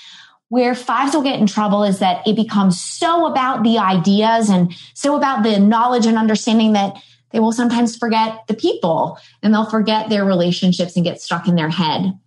Where 0.47 0.75
fives 0.75 1.13
will 1.13 1.23
get 1.23 1.39
in 1.41 1.47
trouble 1.47 1.83
is 1.83 1.99
that 1.99 2.25
it 2.25 2.37
becomes 2.37 2.81
so 2.81 3.25
about 3.25 3.63
the 3.63 3.79
ideas 3.79 4.49
and 4.49 4.73
so 4.93 5.17
about 5.17 5.43
the 5.43 5.59
knowledge 5.59 6.05
and 6.05 6.17
understanding 6.17 6.71
that 6.73 6.95
they 7.31 7.39
will 7.39 7.51
sometimes 7.51 7.95
forget 7.95 8.47
the 8.47 8.53
people 8.53 9.17
and 9.41 9.53
they'll 9.53 9.69
forget 9.69 10.09
their 10.09 10.25
relationships 10.25 10.95
and 10.95 11.05
get 11.05 11.21
stuck 11.21 11.47
in 11.47 11.55
their 11.55 11.69
head. 11.69 12.17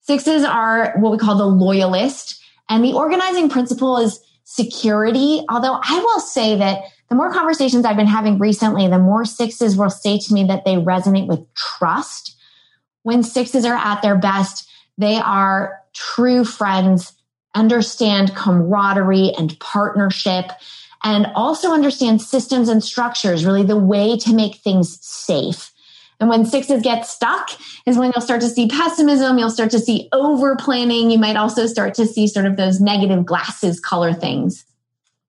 Sixes 0.00 0.42
are 0.42 0.94
what 0.98 1.12
we 1.12 1.18
call 1.18 1.36
the 1.36 1.46
loyalist. 1.46 2.42
And 2.68 2.84
the 2.84 2.94
organizing 2.94 3.48
principle 3.48 3.98
is 3.98 4.20
security. 4.44 5.44
Although 5.48 5.78
I 5.82 5.98
will 5.98 6.20
say 6.20 6.56
that 6.56 6.84
the 7.08 7.14
more 7.14 7.32
conversations 7.32 7.84
I've 7.84 7.96
been 7.96 8.06
having 8.06 8.38
recently, 8.38 8.88
the 8.88 8.98
more 8.98 9.24
sixes 9.24 9.76
will 9.76 9.90
say 9.90 10.18
to 10.18 10.34
me 10.34 10.44
that 10.44 10.64
they 10.64 10.76
resonate 10.76 11.26
with 11.26 11.40
trust. 11.54 12.36
when 13.02 13.22
sixes 13.22 13.64
are 13.64 13.76
at 13.76 14.02
their 14.02 14.16
best, 14.18 14.68
they 14.98 15.16
are 15.16 15.80
true 15.94 16.44
friends, 16.44 17.12
understand 17.54 18.34
camaraderie 18.34 19.32
and 19.38 19.58
partnership, 19.60 20.50
and 21.02 21.26
also 21.34 21.72
understand 21.72 22.22
systems 22.22 22.68
and 22.68 22.82
structures, 22.82 23.44
really 23.44 23.62
the 23.62 23.76
way 23.76 24.16
to 24.18 24.34
make 24.34 24.56
things 24.56 24.98
safe. 25.04 25.72
And 26.20 26.28
when 26.28 26.44
sixes 26.44 26.82
get 26.82 27.06
stuck 27.06 27.50
is 27.86 27.96
when 27.96 28.12
you'll 28.12 28.22
start 28.22 28.40
to 28.40 28.48
see 28.48 28.68
pessimism. 28.68 29.38
You'll 29.38 29.50
start 29.50 29.70
to 29.70 29.78
see 29.78 30.08
over 30.12 30.56
planning. 30.56 31.10
You 31.10 31.18
might 31.18 31.36
also 31.36 31.66
start 31.66 31.94
to 31.94 32.06
see 32.06 32.26
sort 32.26 32.46
of 32.46 32.56
those 32.56 32.80
negative 32.80 33.24
glasses 33.24 33.78
color 33.78 34.12
things. 34.12 34.64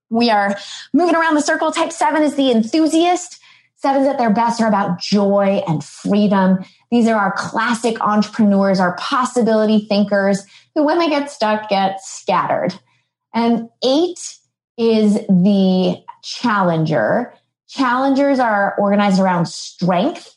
We 0.10 0.32
are 0.32 0.58
moving 0.92 1.16
around 1.16 1.36
the 1.36 1.42
circle. 1.42 1.72
Type 1.72 1.92
seven 1.92 2.24
is 2.24 2.36
the 2.36 2.50
enthusiast. 2.52 3.40
Sevens 3.76 4.08
at 4.08 4.18
their 4.18 4.32
best 4.32 4.60
are 4.60 4.68
about 4.68 5.00
joy 5.00 5.62
and 5.68 5.84
freedom. 5.84 6.66
These 6.92 7.08
are 7.08 7.16
our 7.16 7.34
classic 7.34 8.02
entrepreneurs, 8.02 8.80
our 8.80 8.96
possibility 8.98 9.86
thinkers 9.88 10.44
who, 10.74 10.84
when 10.84 10.98
they 10.98 11.08
get 11.08 11.32
stuck, 11.32 11.70
get 11.70 12.02
scattered. 12.02 12.74
And 13.34 13.70
eight 13.84 14.38
is 14.80 15.16
the 15.28 16.02
challenger. 16.24 17.34
Challengers 17.68 18.40
are 18.40 18.76
organized 18.80 19.20
around 19.20 19.48
strength 19.48 20.36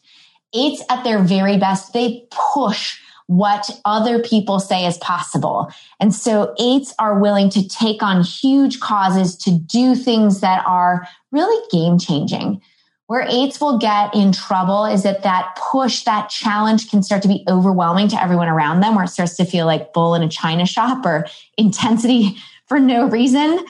eights 0.54 0.82
at 0.90 1.04
their 1.04 1.20
very 1.20 1.56
best, 1.56 1.92
they 1.92 2.26
push 2.30 2.98
what 3.26 3.70
other 3.84 4.18
people 4.18 4.60
say 4.60 4.84
is 4.84 4.98
possible. 4.98 5.72
And 6.00 6.14
so 6.14 6.54
eights 6.58 6.94
are 6.98 7.18
willing 7.18 7.48
to 7.50 7.66
take 7.66 8.02
on 8.02 8.22
huge 8.22 8.80
causes 8.80 9.36
to 9.38 9.50
do 9.50 9.94
things 9.94 10.40
that 10.40 10.64
are 10.66 11.06
really 11.30 11.66
game 11.70 11.98
changing. 11.98 12.60
Where 13.06 13.26
eights 13.28 13.60
will 13.60 13.78
get 13.78 14.14
in 14.14 14.32
trouble 14.32 14.84
is 14.84 15.02
that 15.02 15.22
that 15.22 15.56
push, 15.70 16.02
that 16.04 16.30
challenge 16.30 16.90
can 16.90 17.02
start 17.02 17.22
to 17.22 17.28
be 17.28 17.44
overwhelming 17.48 18.08
to 18.08 18.22
everyone 18.22 18.48
around 18.48 18.80
them, 18.80 18.94
where 18.94 19.04
it 19.04 19.08
starts 19.08 19.36
to 19.36 19.44
feel 19.44 19.66
like 19.66 19.92
bull 19.92 20.14
in 20.14 20.22
a 20.22 20.28
china 20.28 20.66
shop 20.66 21.04
or 21.04 21.26
intensity 21.58 22.36
for 22.66 22.78
no 22.78 23.06
reason. 23.06 23.64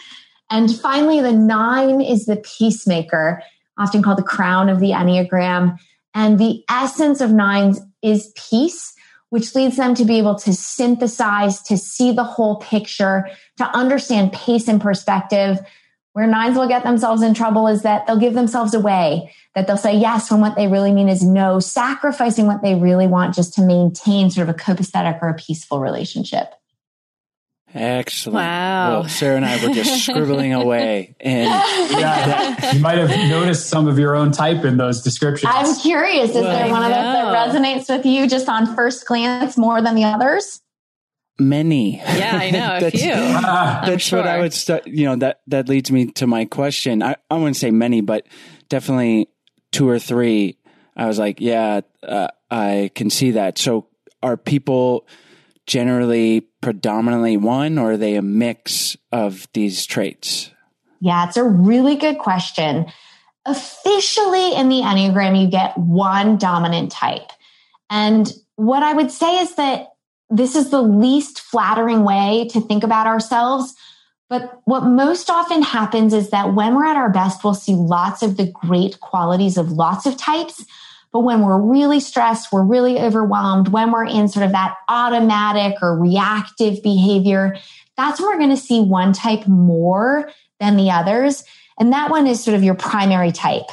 And 0.52 0.70
finally, 0.70 1.22
the 1.22 1.32
nine 1.32 2.02
is 2.02 2.26
the 2.26 2.36
peacemaker, 2.36 3.42
often 3.78 4.02
called 4.02 4.18
the 4.18 4.22
crown 4.22 4.68
of 4.68 4.80
the 4.80 4.90
Enneagram. 4.90 5.78
And 6.12 6.38
the 6.38 6.62
essence 6.68 7.22
of 7.22 7.32
nines 7.32 7.80
is 8.02 8.30
peace, 8.36 8.94
which 9.30 9.54
leads 9.54 9.76
them 9.76 9.94
to 9.94 10.04
be 10.04 10.18
able 10.18 10.34
to 10.40 10.52
synthesize, 10.52 11.62
to 11.62 11.78
see 11.78 12.12
the 12.12 12.22
whole 12.22 12.56
picture, 12.56 13.30
to 13.56 13.64
understand 13.64 14.34
pace 14.34 14.68
and 14.68 14.78
perspective. 14.78 15.58
Where 16.12 16.26
nines 16.26 16.58
will 16.58 16.68
get 16.68 16.84
themselves 16.84 17.22
in 17.22 17.32
trouble 17.32 17.66
is 17.66 17.80
that 17.80 18.06
they'll 18.06 18.18
give 18.18 18.34
themselves 18.34 18.74
away, 18.74 19.32
that 19.54 19.66
they'll 19.66 19.78
say 19.78 19.96
yes 19.96 20.30
when 20.30 20.42
what 20.42 20.54
they 20.54 20.68
really 20.68 20.92
mean 20.92 21.08
is 21.08 21.22
no, 21.22 21.60
sacrificing 21.60 22.44
what 22.44 22.60
they 22.60 22.74
really 22.74 23.06
want 23.06 23.34
just 23.34 23.54
to 23.54 23.62
maintain 23.62 24.28
sort 24.28 24.50
of 24.50 24.54
a 24.54 24.58
copacetic 24.58 25.22
or 25.22 25.30
a 25.30 25.34
peaceful 25.34 25.80
relationship. 25.80 26.52
Excellent. 27.74 28.34
Wow. 28.34 28.90
Well, 29.00 29.08
Sarah 29.08 29.36
and 29.36 29.44
I 29.46 29.66
were 29.66 29.72
just 29.74 30.04
scribbling 30.06 30.52
away. 30.52 31.14
And 31.20 31.48
yeah, 31.48 32.72
you 32.74 32.80
might 32.80 32.98
have 32.98 33.08
noticed 33.30 33.68
some 33.68 33.88
of 33.88 33.98
your 33.98 34.14
own 34.14 34.30
type 34.30 34.64
in 34.64 34.76
those 34.76 35.02
descriptions. 35.02 35.52
I'm 35.54 35.74
curious, 35.80 36.30
is 36.30 36.34
Well, 36.36 36.44
there 36.44 36.70
one 36.70 36.82
of 36.82 36.90
those 36.90 36.94
that 36.98 37.34
resonates 37.88 37.88
with 37.96 38.04
you 38.04 38.28
just 38.28 38.48
on 38.48 38.74
first 38.76 39.06
glance 39.06 39.56
more 39.56 39.80
than 39.80 39.94
the 39.94 40.04
others? 40.04 40.60
many. 41.38 41.96
Yeah, 41.96 42.38
I 42.40 42.50
know 42.50 42.76
a 42.76 42.80
That's- 42.80 43.02
few. 43.02 43.10
Ah, 43.14 43.80
I'm 43.80 43.90
That's 43.90 44.12
what 44.12 44.26
I 44.28 44.38
would 44.40 44.52
start. 44.52 44.86
You 44.86 45.06
know 45.06 45.16
that 45.16 45.40
that 45.48 45.68
leads 45.68 45.90
me 45.90 46.06
to 46.12 46.26
my 46.26 46.44
question. 46.44 47.02
I 47.02 47.16
I 47.30 47.36
wouldn't 47.36 47.56
say 47.56 47.70
many, 47.70 48.00
but 48.00 48.26
definitely 48.68 49.28
two 49.72 49.88
or 49.88 49.98
three. 49.98 50.58
I 50.94 51.06
was 51.06 51.18
like, 51.18 51.40
yeah, 51.40 51.80
uh, 52.02 52.28
I 52.50 52.90
can 52.94 53.08
see 53.10 53.32
that. 53.32 53.56
So, 53.58 53.88
are 54.22 54.36
people 54.36 55.06
generally 55.66 56.42
predominantly 56.60 57.36
one, 57.36 57.78
or 57.78 57.92
are 57.92 57.96
they 57.96 58.16
a 58.16 58.22
mix 58.22 58.96
of 59.10 59.46
these 59.54 59.86
traits? 59.86 60.50
Yeah, 61.00 61.26
it's 61.26 61.36
a 61.36 61.44
really 61.44 61.96
good 61.96 62.18
question. 62.18 62.86
Officially 63.44 64.54
in 64.54 64.68
the 64.68 64.80
Enneagram, 64.80 65.40
you 65.40 65.50
get 65.50 65.76
one 65.76 66.38
dominant 66.38 66.92
type. 66.92 67.30
And 67.90 68.32
what 68.56 68.82
I 68.82 68.92
would 68.92 69.10
say 69.10 69.38
is 69.38 69.56
that 69.56 69.88
this 70.30 70.54
is 70.56 70.70
the 70.70 70.80
least 70.80 71.40
flattering 71.40 72.04
way 72.04 72.48
to 72.52 72.60
think 72.60 72.84
about 72.84 73.06
ourselves. 73.06 73.74
But 74.30 74.62
what 74.64 74.84
most 74.84 75.28
often 75.28 75.62
happens 75.62 76.14
is 76.14 76.30
that 76.30 76.54
when 76.54 76.74
we're 76.74 76.86
at 76.86 76.96
our 76.96 77.10
best, 77.10 77.44
we'll 77.44 77.54
see 77.54 77.74
lots 77.74 78.22
of 78.22 78.38
the 78.38 78.50
great 78.50 79.00
qualities 79.00 79.58
of 79.58 79.72
lots 79.72 80.06
of 80.06 80.16
types. 80.16 80.64
But 81.12 81.20
when 81.20 81.42
we're 81.42 81.60
really 81.60 82.00
stressed, 82.00 82.52
we're 82.52 82.64
really 82.64 82.98
overwhelmed, 82.98 83.68
when 83.68 83.92
we're 83.92 84.06
in 84.06 84.28
sort 84.28 84.46
of 84.46 84.52
that 84.52 84.76
automatic 84.88 85.76
or 85.82 85.98
reactive 85.98 86.82
behavior, 86.82 87.56
that's 87.96 88.18
when 88.18 88.30
we're 88.30 88.38
going 88.38 88.50
to 88.50 88.56
see 88.56 88.80
one 88.80 89.12
type 89.12 89.46
more 89.46 90.30
than 90.58 90.76
the 90.76 90.90
others. 90.90 91.44
And 91.78 91.92
that 91.92 92.10
one 92.10 92.26
is 92.26 92.42
sort 92.42 92.56
of 92.56 92.64
your 92.64 92.74
primary 92.74 93.32
type. 93.32 93.66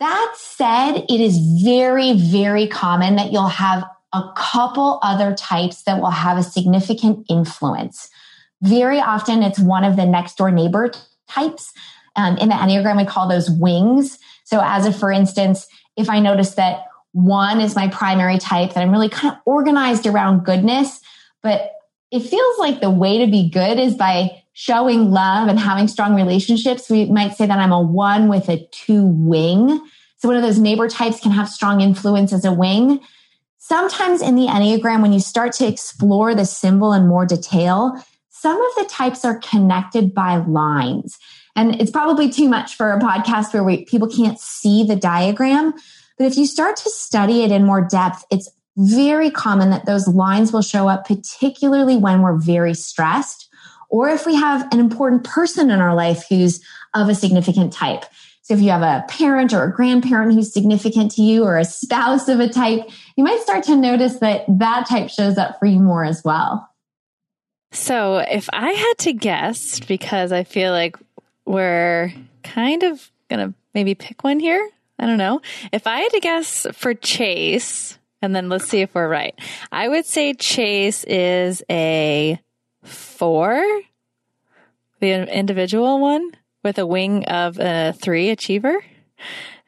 That 0.00 0.34
said, 0.36 1.04
it 1.08 1.20
is 1.20 1.38
very, 1.62 2.14
very 2.14 2.66
common 2.66 3.16
that 3.16 3.32
you'll 3.32 3.46
have 3.48 3.84
a 4.12 4.24
couple 4.34 4.98
other 5.02 5.34
types 5.34 5.82
that 5.84 6.00
will 6.00 6.10
have 6.10 6.36
a 6.36 6.42
significant 6.42 7.26
influence. 7.28 8.08
Very 8.62 8.98
often, 8.98 9.42
it's 9.42 9.58
one 9.58 9.84
of 9.84 9.96
the 9.96 10.06
next 10.06 10.36
door 10.36 10.50
neighbor 10.50 10.90
types. 11.28 11.72
Um, 12.16 12.36
in 12.38 12.48
the 12.48 12.54
Enneagram, 12.54 12.96
we 12.96 13.04
call 13.04 13.28
those 13.28 13.50
wings. 13.50 14.18
So, 14.44 14.60
as 14.62 14.84
a 14.84 14.92
for 14.92 15.12
instance, 15.12 15.66
if 15.96 16.08
I 16.08 16.20
notice 16.20 16.54
that 16.54 16.86
one 17.12 17.60
is 17.60 17.74
my 17.74 17.88
primary 17.88 18.38
type, 18.38 18.74
that 18.74 18.82
I'm 18.82 18.90
really 18.90 19.08
kind 19.08 19.34
of 19.34 19.40
organized 19.44 20.06
around 20.06 20.44
goodness, 20.44 21.00
but 21.42 21.72
it 22.10 22.20
feels 22.20 22.58
like 22.58 22.80
the 22.80 22.90
way 22.90 23.18
to 23.24 23.30
be 23.30 23.48
good 23.48 23.78
is 23.78 23.94
by 23.94 24.42
showing 24.52 25.10
love 25.10 25.48
and 25.48 25.58
having 25.58 25.88
strong 25.88 26.14
relationships. 26.14 26.90
We 26.90 27.06
might 27.06 27.34
say 27.34 27.46
that 27.46 27.58
I'm 27.58 27.72
a 27.72 27.80
one 27.80 28.28
with 28.28 28.48
a 28.48 28.66
two 28.72 29.06
wing. 29.06 29.68
So 30.18 30.28
one 30.28 30.36
of 30.36 30.42
those 30.42 30.58
neighbor 30.58 30.88
types 30.88 31.20
can 31.20 31.32
have 31.32 31.48
strong 31.48 31.80
influence 31.80 32.32
as 32.32 32.44
a 32.44 32.52
wing. 32.52 33.00
Sometimes 33.58 34.20
in 34.20 34.34
the 34.34 34.46
Enneagram, 34.46 35.02
when 35.02 35.12
you 35.12 35.20
start 35.20 35.52
to 35.54 35.66
explore 35.66 36.34
the 36.34 36.44
symbol 36.44 36.92
in 36.92 37.06
more 37.06 37.24
detail, 37.24 38.04
some 38.28 38.60
of 38.60 38.74
the 38.76 38.90
types 38.90 39.24
are 39.24 39.38
connected 39.38 40.12
by 40.12 40.36
lines. 40.36 41.18
And 41.60 41.78
it's 41.78 41.90
probably 41.90 42.30
too 42.30 42.48
much 42.48 42.74
for 42.74 42.90
a 42.90 42.98
podcast 42.98 43.52
where 43.52 43.62
we, 43.62 43.84
people 43.84 44.08
can't 44.08 44.40
see 44.40 44.82
the 44.82 44.96
diagram. 44.96 45.74
But 46.16 46.24
if 46.24 46.38
you 46.38 46.46
start 46.46 46.76
to 46.76 46.88
study 46.88 47.42
it 47.42 47.52
in 47.52 47.66
more 47.66 47.86
depth, 47.86 48.24
it's 48.30 48.48
very 48.78 49.30
common 49.30 49.68
that 49.68 49.84
those 49.84 50.08
lines 50.08 50.54
will 50.54 50.62
show 50.62 50.88
up, 50.88 51.04
particularly 51.04 51.98
when 51.98 52.22
we're 52.22 52.38
very 52.38 52.72
stressed 52.72 53.50
or 53.90 54.08
if 54.08 54.24
we 54.24 54.36
have 54.36 54.72
an 54.72 54.80
important 54.80 55.24
person 55.24 55.70
in 55.70 55.82
our 55.82 55.94
life 55.94 56.24
who's 56.30 56.64
of 56.94 57.10
a 57.10 57.14
significant 57.14 57.74
type. 57.74 58.06
So 58.40 58.54
if 58.54 58.60
you 58.60 58.70
have 58.70 58.80
a 58.80 59.04
parent 59.08 59.52
or 59.52 59.64
a 59.64 59.70
grandparent 59.70 60.32
who's 60.32 60.54
significant 60.54 61.10
to 61.12 61.22
you 61.22 61.44
or 61.44 61.58
a 61.58 61.64
spouse 61.66 62.26
of 62.28 62.40
a 62.40 62.48
type, 62.48 62.88
you 63.16 63.24
might 63.24 63.40
start 63.40 63.64
to 63.64 63.76
notice 63.76 64.16
that 64.20 64.46
that 64.48 64.88
type 64.88 65.10
shows 65.10 65.36
up 65.36 65.58
for 65.58 65.66
you 65.66 65.78
more 65.78 66.06
as 66.06 66.22
well. 66.24 66.70
So, 67.72 68.16
if 68.16 68.48
I 68.52 68.70
had 68.72 68.94
to 69.00 69.12
guess, 69.12 69.78
because 69.78 70.32
I 70.32 70.42
feel 70.42 70.72
like 70.72 70.96
we're 71.50 72.12
kind 72.42 72.82
of 72.82 73.10
going 73.28 73.48
to 73.48 73.54
maybe 73.74 73.94
pick 73.94 74.22
one 74.24 74.40
here, 74.40 74.68
I 74.98 75.06
don't 75.06 75.18
know. 75.18 75.40
If 75.72 75.86
I 75.86 76.00
had 76.00 76.12
to 76.12 76.20
guess 76.20 76.66
for 76.72 76.94
Chase, 76.94 77.98
and 78.22 78.34
then 78.34 78.48
let's 78.48 78.66
see 78.66 78.80
if 78.80 78.94
we're 78.94 79.08
right, 79.08 79.34
I 79.72 79.88
would 79.88 80.06
say 80.06 80.34
Chase 80.34 81.04
is 81.04 81.62
a 81.70 82.40
four, 82.82 83.62
the 85.00 85.32
individual 85.36 86.00
one 86.00 86.30
with 86.62 86.78
a 86.78 86.86
wing 86.86 87.24
of 87.24 87.58
a 87.58 87.92
three 87.92 88.30
achiever. 88.30 88.84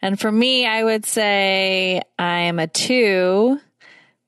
And 0.02 0.18
for 0.20 0.30
me, 0.30 0.66
I 0.66 0.82
would 0.84 1.06
say 1.06 2.02
I 2.18 2.38
am 2.40 2.58
a 2.58 2.66
two 2.66 3.58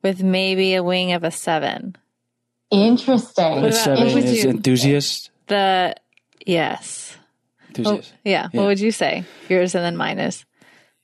with 0.02 0.22
maybe 0.22 0.74
a 0.74 0.82
wing 0.82 1.12
of 1.12 1.24
a 1.24 1.30
seven. 1.30 1.96
Interesting. 2.70 3.44
What 3.56 3.60
The 3.60 3.66
about- 3.68 3.74
seven 3.98 4.18
is 4.18 4.44
enthusiast. 4.44 5.30
The 5.48 5.94
yes. 6.46 7.03
Oh, 7.84 8.00
yeah. 8.24 8.48
Yeah. 8.52 8.60
What 8.60 8.66
would 8.66 8.80
you 8.80 8.90
say? 8.92 9.24
Yours 9.48 9.74
and 9.74 9.84
then 9.84 9.96
mine 9.96 10.18
is. 10.18 10.44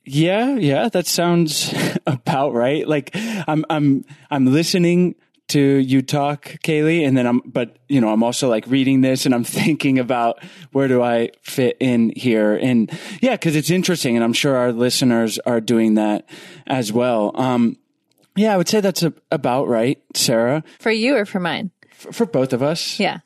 Yeah, 0.03 0.55
yeah, 0.55 0.89
that 0.89 1.05
sounds 1.05 1.73
about 2.07 2.53
right. 2.53 2.87
Like 2.87 3.11
I'm 3.13 3.63
I'm 3.69 4.03
I'm 4.31 4.45
listening 4.47 5.15
to 5.49 5.59
you 5.59 6.01
talk, 6.01 6.55
Kaley, 6.63 7.05
and 7.05 7.15
then 7.15 7.27
I'm 7.27 7.41
but 7.45 7.77
you 7.87 8.01
know, 8.01 8.09
I'm 8.09 8.23
also 8.23 8.49
like 8.49 8.65
reading 8.67 9.01
this 9.01 9.25
and 9.25 9.35
I'm 9.35 9.43
thinking 9.61 9.99
about 9.99 10.43
where 10.71 10.87
do 10.87 11.03
I 11.03 11.31
fit 11.41 11.77
in 11.79 12.13
here. 12.15 12.55
And 12.55 12.89
yeah, 13.21 13.33
because 13.33 13.55
it's 13.55 13.69
interesting 13.69 14.15
and 14.15 14.23
I'm 14.23 14.33
sure 14.33 14.55
our 14.55 14.71
listeners 14.71 15.37
are 15.39 15.61
doing 15.61 15.95
that 15.95 16.27
as 16.65 16.91
well. 16.91 17.31
Um 17.35 17.77
yeah, 18.35 18.53
I 18.53 18.57
would 18.57 18.69
say 18.69 18.79
that's 18.79 19.03
a, 19.03 19.13
about 19.29 19.67
right, 19.67 20.01
Sarah, 20.15 20.63
For 20.79 20.89
you 20.89 21.17
or 21.17 21.25
for 21.25 21.39
mine? 21.41 21.69
for, 21.93 22.13
for 22.13 22.25
both 22.25 22.53
of 22.53 22.63
us. 22.63 22.97
Yeah. 22.99 23.19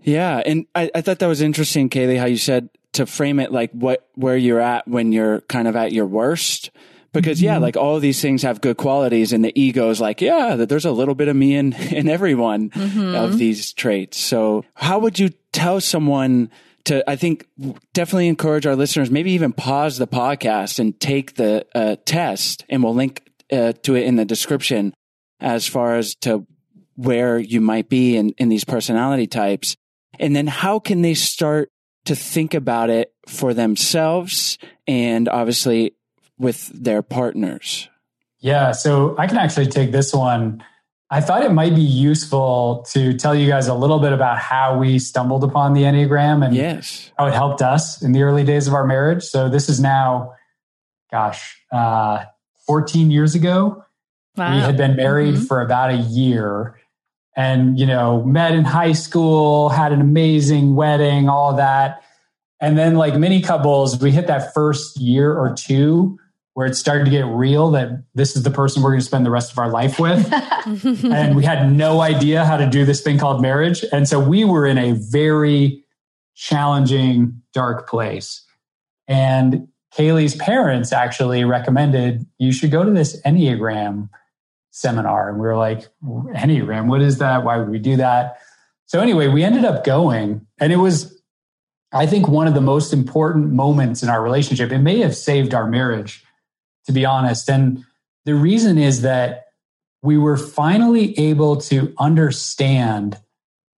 Yeah, 0.00 0.42
and 0.46 0.66
I, 0.74 0.90
I 0.94 1.00
thought 1.02 1.18
that 1.18 1.26
was 1.26 1.42
interesting, 1.42 1.90
Kaley, 1.90 2.18
how 2.18 2.24
you 2.24 2.38
said 2.38 2.70
to 2.98 3.06
frame 3.06 3.40
it 3.40 3.50
like 3.50 3.72
what 3.72 4.06
where 4.14 4.36
you're 4.36 4.60
at 4.60 4.86
when 4.86 5.10
you're 5.12 5.40
kind 5.42 5.66
of 5.66 5.74
at 5.74 5.92
your 5.92 6.06
worst, 6.06 6.70
Because 7.12 7.40
yeah, 7.40 7.58
like 7.58 7.76
all 7.76 7.96
of 7.96 8.02
these 8.02 8.20
things 8.20 8.42
have 8.42 8.60
good 8.60 8.76
qualities 8.76 9.32
and 9.32 9.42
the 9.44 9.52
ego 9.58 9.88
is 9.90 10.00
like, 10.00 10.20
yeah, 10.20 10.56
that 10.56 10.68
there's 10.68 10.84
a 10.84 10.92
little 10.92 11.14
bit 11.14 11.28
of 11.28 11.34
me 11.36 11.54
in, 11.56 11.72
in 11.90 12.08
everyone 12.08 12.70
of 13.14 13.38
these 13.38 13.72
traits. 13.72 14.18
So 14.18 14.64
how 14.74 14.98
would 14.98 15.18
you 15.18 15.30
tell 15.52 15.80
someone 15.80 16.50
to, 16.84 17.08
I 17.10 17.16
think 17.16 17.46
definitely 17.92 18.28
encourage 18.28 18.66
our 18.66 18.76
listeners, 18.76 19.10
maybe 19.10 19.32
even 19.32 19.52
pause 19.52 19.98
the 19.98 20.06
podcast 20.06 20.78
and 20.78 20.98
take 21.00 21.34
the 21.34 21.66
uh, 21.74 21.96
test 22.04 22.64
and 22.68 22.82
we'll 22.82 22.94
link 22.94 23.22
uh, 23.50 23.72
to 23.82 23.94
it 23.94 24.04
in 24.04 24.16
the 24.16 24.24
description 24.24 24.92
as 25.40 25.66
far 25.66 25.96
as 25.96 26.14
to 26.16 26.46
where 26.96 27.38
you 27.38 27.60
might 27.60 27.88
be 27.88 28.16
in, 28.16 28.30
in 28.38 28.48
these 28.48 28.64
personality 28.64 29.26
types. 29.26 29.76
And 30.18 30.34
then 30.34 30.46
how 30.46 30.78
can 30.78 31.02
they 31.02 31.14
start 31.14 31.70
to 32.04 32.14
think 32.14 32.54
about 32.54 32.90
it 32.90 33.12
for 33.26 33.52
themselves 33.54 34.58
and 34.86 35.28
obviously 35.28 35.94
with 36.38 36.68
their 36.68 37.02
partners? 37.02 37.88
Yeah, 38.40 38.72
so 38.72 39.16
I 39.18 39.26
can 39.26 39.36
actually 39.36 39.66
take 39.66 39.90
this 39.92 40.14
one. 40.14 40.62
I 41.10 41.20
thought 41.20 41.42
it 41.42 41.52
might 41.52 41.74
be 41.74 41.80
useful 41.82 42.84
to 42.90 43.14
tell 43.14 43.34
you 43.34 43.48
guys 43.48 43.66
a 43.66 43.74
little 43.74 43.98
bit 43.98 44.12
about 44.12 44.38
how 44.38 44.78
we 44.78 44.98
stumbled 44.98 45.42
upon 45.42 45.72
the 45.72 45.82
Enneagram 45.82 46.44
and 46.44 46.54
Yes. 46.54 47.10
how 47.18 47.26
it 47.26 47.34
helped 47.34 47.62
us 47.62 48.02
in 48.02 48.12
the 48.12 48.22
early 48.22 48.44
days 48.44 48.68
of 48.68 48.74
our 48.74 48.84
marriage. 48.86 49.22
So 49.24 49.48
this 49.48 49.68
is 49.68 49.80
now, 49.80 50.34
gosh, 51.10 51.56
uh, 51.72 52.24
14 52.66 53.10
years 53.10 53.34
ago. 53.34 53.84
We 54.36 54.44
had 54.44 54.76
been 54.76 54.94
married 54.94 55.34
Mhm. 55.34 55.48
for 55.48 55.60
about 55.62 55.90
a 55.90 55.96
year 55.96 56.77
and, 57.38 57.78
you 57.78 57.86
know, 57.86 58.24
met 58.24 58.52
in 58.52 58.64
high 58.64 58.90
school, 58.90 59.68
had 59.68 59.92
an 59.92 60.00
amazing 60.00 60.74
wedding, 60.74 61.28
all 61.28 61.54
that. 61.54 62.02
And 62.60 62.76
then, 62.76 62.96
like 62.96 63.14
many 63.14 63.40
couples, 63.40 64.02
we 64.02 64.10
hit 64.10 64.26
that 64.26 64.52
first 64.52 64.98
year 64.98 65.32
or 65.32 65.54
two 65.54 66.18
where 66.54 66.66
it 66.66 66.74
started 66.74 67.04
to 67.04 67.12
get 67.12 67.24
real 67.26 67.70
that 67.70 68.02
this 68.16 68.34
is 68.34 68.42
the 68.42 68.50
person 68.50 68.82
we're 68.82 68.90
going 68.90 68.98
to 68.98 69.06
spend 69.06 69.24
the 69.24 69.30
rest 69.30 69.52
of 69.52 69.58
our 69.58 69.70
life 69.70 70.00
with. 70.00 70.28
and 71.04 71.36
we 71.36 71.44
had 71.44 71.70
no 71.70 72.00
idea 72.00 72.44
how 72.44 72.56
to 72.56 72.68
do 72.68 72.84
this 72.84 73.02
thing 73.02 73.16
called 73.16 73.40
marriage. 73.40 73.84
And 73.92 74.08
so 74.08 74.18
we 74.18 74.44
were 74.44 74.66
in 74.66 74.76
a 74.76 74.90
very 74.94 75.84
challenging, 76.34 77.40
dark 77.52 77.88
place. 77.88 78.44
And 79.06 79.68
Kaley's 79.96 80.34
parents 80.34 80.92
actually 80.92 81.44
recommended 81.44 82.26
you 82.38 82.50
should 82.50 82.72
go 82.72 82.82
to 82.82 82.90
this 82.90 83.22
Enneagram 83.22 84.08
seminar. 84.78 85.28
And 85.28 85.38
we 85.38 85.46
were 85.46 85.56
like, 85.56 85.88
Enneagram, 86.04 86.86
what 86.86 87.02
is 87.02 87.18
that? 87.18 87.44
Why 87.44 87.56
would 87.56 87.68
we 87.68 87.78
do 87.78 87.96
that? 87.96 88.38
So, 88.86 89.00
anyway, 89.00 89.28
we 89.28 89.44
ended 89.44 89.64
up 89.64 89.84
going, 89.84 90.46
and 90.58 90.72
it 90.72 90.76
was, 90.76 91.20
I 91.92 92.06
think, 92.06 92.28
one 92.28 92.48
of 92.48 92.54
the 92.54 92.60
most 92.60 92.92
important 92.92 93.52
moments 93.52 94.02
in 94.02 94.08
our 94.08 94.22
relationship. 94.22 94.72
It 94.72 94.78
may 94.78 95.00
have 95.00 95.14
saved 95.14 95.52
our 95.52 95.68
marriage, 95.68 96.24
to 96.86 96.92
be 96.92 97.04
honest. 97.04 97.50
And 97.50 97.84
the 98.24 98.34
reason 98.34 98.78
is 98.78 99.02
that 99.02 99.46
we 100.02 100.16
were 100.16 100.36
finally 100.36 101.18
able 101.18 101.56
to 101.56 101.92
understand 101.98 103.18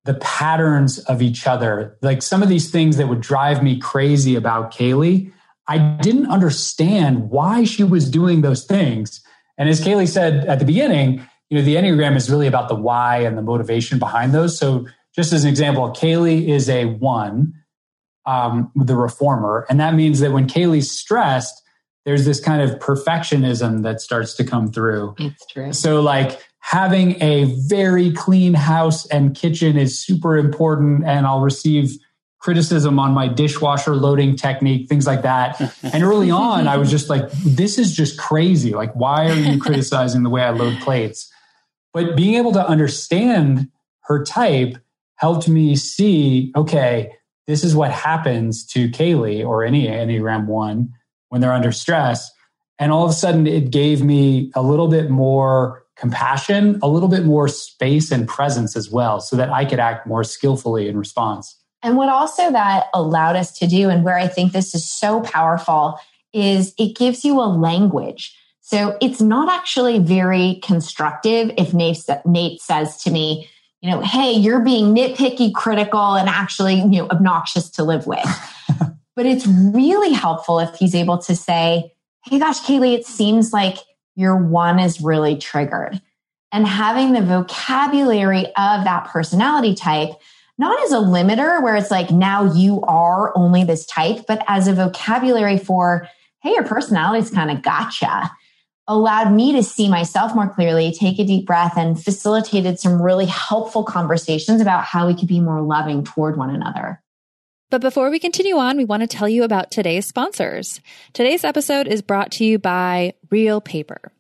the 0.05 0.15
patterns 0.15 0.99
of 1.01 1.23
each 1.23 1.47
other. 1.47 1.97
Like 2.03 2.23
some 2.23 2.43
of 2.43 2.49
these 2.49 2.71
things 2.71 2.97
that 2.97 3.09
would 3.09 3.21
drive 3.21 3.63
me 3.63 3.79
crazy 3.79 4.35
about 4.35 4.73
Kaley, 4.73 5.33
I 5.67 5.79
didn't 5.79 6.27
understand 6.27 7.31
why 7.31 7.65
she 7.65 7.85
was 7.85 8.11
doing 8.11 8.41
those 8.41 8.65
things. 8.65 9.23
And 9.61 9.69
as 9.69 9.81
Kaley 9.83 10.09
said 10.09 10.47
at 10.47 10.59
the 10.59 10.65
beginning, 10.65 11.25
you 11.51 11.59
know, 11.59 11.63
the 11.63 11.77
Enneagram 11.77 12.17
is 12.17 12.31
really 12.31 12.47
about 12.47 12.69
the 12.69 12.75
why 12.75 13.19
and 13.19 13.37
the 13.37 13.43
motivation 13.43 13.99
behind 13.99 14.33
those. 14.33 14.59
So 14.59 14.87
just 15.15 15.35
as 15.35 15.45
an 15.45 15.51
example, 15.51 15.91
Kaley 15.91 16.49
is 16.49 16.71
a 16.71 16.87
one, 16.87 17.53
um, 18.25 18.73
the 18.75 18.97
reformer. 18.97 19.67
And 19.69 19.79
that 19.79 19.95
means 19.95 20.21
that 20.21 20.33
when 20.33 20.49
Kaley's 20.49 20.91
stressed, 20.91 21.63
there's 22.07 22.25
this 22.25 22.41
kind 22.41 22.63
of 22.63 22.79
perfectionism 22.79 23.83
that 23.83 24.01
starts 24.01 24.33
to 24.37 24.45
come 24.45 24.73
through. 24.73 25.15
It's 25.19 25.47
true. 25.47 25.75
So, 25.75 26.01
like 26.01 26.41
having 26.61 27.23
a 27.23 27.45
very 27.69 28.13
clean 28.13 28.55
house 28.55 29.07
and 29.09 29.37
kitchen 29.37 29.77
is 29.77 29.99
super 29.99 30.39
important, 30.39 31.05
and 31.05 31.27
I'll 31.27 31.43
receive 31.43 31.99
criticism 32.41 32.99
on 32.99 33.13
my 33.13 33.29
dishwasher 33.29 33.95
loading 33.95 34.35
technique, 34.35 34.89
things 34.89 35.07
like 35.07 35.23
that. 35.23 35.61
And 35.93 36.03
early 36.03 36.31
on, 36.31 36.69
I 36.69 36.77
was 36.77 36.91
just 36.91 37.11
like, 37.11 37.31
this 37.33 37.79
is 37.79 37.95
just 37.95 38.19
crazy. 38.19 38.73
Like, 38.73 38.93
why 38.95 39.29
are 39.29 39.35
you 39.35 39.59
criticizing 39.61 40.23
the 40.23 40.31
way 40.31 40.43
I 40.43 40.51
load 40.51 40.79
plates? 40.81 41.31
But 41.93 42.17
being 42.17 42.35
able 42.35 42.53
to 42.53 42.67
understand 42.67 43.69
her 44.03 44.25
type 44.25 44.79
helped 45.17 45.49
me 45.49 45.77
see, 45.77 46.53
okay, 46.57 47.13
this 47.47 47.65
is 47.65 47.75
what 47.75 47.91
happens 47.91 48.65
to 48.69 48.89
Kaley 48.89 49.45
or 49.45 49.65
any 49.65 49.87
Enneagram 49.87 50.47
one 50.47 50.95
when 51.29 51.41
they're 51.41 51.53
under 51.53 51.73
stress. 51.73 52.31
And 52.79 52.93
all 52.93 53.05
of 53.05 53.11
a 53.11 53.15
sudden, 53.15 53.47
it 53.47 53.71
gave 53.71 54.03
me 54.03 54.51
a 54.55 54.63
little 54.63 54.89
bit 54.89 55.11
more 55.11 55.85
compassion, 55.97 56.79
a 56.83 56.89
little 56.89 57.09
bit 57.09 57.25
more 57.25 57.49
space 57.49 58.11
and 58.11 58.27
presence 58.27 58.77
as 58.77 58.91
well, 58.91 59.21
so 59.21 59.37
that 59.37 59.51
I 59.51 59.65
could 59.67 59.81
act 59.81 60.07
more 60.07 60.25
skillfully 60.25 60.89
in 60.89 60.97
response. 60.97 61.60
And 61.83 61.97
what 61.97 62.09
also 62.09 62.51
that 62.51 62.87
allowed 62.93 63.37
us 63.37 63.53
to 63.59 63.67
do, 63.67 63.89
and 63.89 64.05
where 64.05 64.19
I 64.19 64.29
think 64.29 64.53
this 64.53 64.75
is 64.75 64.91
so 64.91 65.21
powerful, 65.23 65.99
is 66.33 66.75
it 66.79 66.97
gives 66.97 67.25
you 67.25 67.41
a 67.41 67.49
language. 67.49 68.37
So 68.61 68.97
it's 69.01 69.21
not 69.21 69.51
actually 69.51 69.99
very 69.99 70.61
constructive 70.63 71.51
if 71.57 71.75
Nate, 71.75 71.99
Nate 72.25 72.61
says 72.61 73.03
to 73.03 73.11
me, 73.11 73.49
you 73.81 73.91
know, 73.91 74.01
hey, 74.01 74.33
you're 74.33 74.61
being 74.61 74.95
nitpicky, 74.95 75.53
critical, 75.55 76.15
and 76.15 76.29
actually, 76.29 76.77
you 76.77 77.03
know, 77.03 77.09
obnoxious 77.09 77.71
to 77.71 77.83
live 77.83 78.07
with. 78.07 78.27
but 79.17 79.27
it's 79.27 79.47
really 79.47 80.13
helpful 80.13 80.61
if 80.61 80.75
he's 80.75 80.95
able 80.95 81.19
to 81.19 81.35
say, 81.35 81.93
hey, 82.27 82.39
gosh, 82.39 82.61
Kaley, 82.61 82.95
it 82.95 83.07
seems 83.07 83.53
like 83.53 83.79
your 84.17 84.37
one 84.37 84.79
is 84.79 85.01
really 85.01 85.37
triggered. 85.37 86.01
And 86.53 86.67
having 86.67 87.13
the 87.13 87.23
vocabulary 87.23 88.47
of 88.47 88.85
that 88.85 89.07
personality 89.07 89.75
type 89.75 90.11
not 90.61 90.79
as 90.85 90.93
a 90.93 90.97
limiter 90.97 91.63
where 91.63 91.75
it's 91.75 91.91
like 91.91 92.11
now 92.11 92.53
you 92.53 92.83
are 92.83 93.33
only 93.35 93.65
this 93.65 93.87
type, 93.87 94.27
but 94.29 94.45
as 94.47 94.69
a 94.69 94.75
vocabulary 94.75 95.57
for, 95.57 96.07
hey, 96.43 96.51
your 96.51 96.65
personality's 96.65 97.31
kind 97.31 97.51
of 97.51 97.63
gotcha, 97.63 98.31
allowed 98.87 99.33
me 99.33 99.53
to 99.53 99.63
see 99.63 99.89
myself 99.89 100.35
more 100.35 100.51
clearly, 100.51 100.93
take 100.93 101.19
a 101.19 101.25
deep 101.25 101.47
breath, 101.47 101.79
and 101.79 102.03
facilitated 102.03 102.79
some 102.79 103.01
really 103.01 103.25
helpful 103.25 103.85
conversations 103.85 104.61
about 104.61 104.85
how 104.85 105.07
we 105.07 105.15
could 105.15 105.29
be 105.29 105.41
more 105.41 105.63
loving 105.63 106.05
toward 106.05 106.37
one 106.37 106.55
another. 106.55 107.03
But 107.71 107.81
before 107.81 108.11
we 108.11 108.19
continue 108.19 108.57
on, 108.57 108.77
we 108.77 108.85
want 108.85 109.01
to 109.01 109.07
tell 109.07 109.31
you 109.31 109.45
about 109.45 109.71
today's 109.71 110.07
sponsors. 110.07 110.83
Today's 111.15 111.43
episode 111.43 111.89
is 111.89 112.03
brought 112.03 112.33
to 112.33 112.45
you 112.45 112.59
by 112.59 113.15
Reel 113.31 113.63
Paper. 113.63 114.13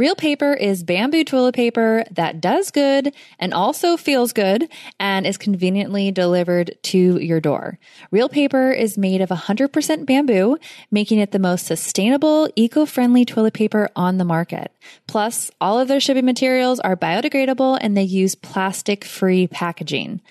Reel 0.00 0.14
paper 0.14 0.54
is 0.54 0.82
bamboo 0.82 1.24
toilet 1.24 1.54
paper 1.54 2.04
that 2.12 2.40
does 2.40 2.70
good 2.70 3.12
and 3.38 3.52
also 3.52 3.98
feels 3.98 4.32
good 4.32 4.66
and 4.98 5.26
is 5.26 5.36
conveniently 5.36 6.10
delivered 6.10 6.74
to 6.84 7.20
your 7.20 7.38
door. 7.38 7.78
Reel 8.10 8.30
paper 8.30 8.72
is 8.72 8.96
made 8.96 9.20
of 9.20 9.28
100% 9.28 10.06
bamboo, 10.06 10.56
making 10.90 11.18
it 11.18 11.32
the 11.32 11.38
most 11.38 11.66
sustainable, 11.66 12.48
eco-friendly 12.56 13.26
toilet 13.26 13.52
paper 13.52 13.90
on 13.94 14.16
the 14.16 14.24
market. 14.24 14.72
Plus, 15.06 15.50
all 15.60 15.78
of 15.78 15.88
their 15.88 16.00
shipping 16.00 16.24
materials 16.24 16.80
are 16.80 16.96
biodegradable 16.96 17.76
and 17.78 17.94
they 17.94 18.02
use 18.02 18.34
plastic-free 18.34 19.48
packaging. 19.48 20.22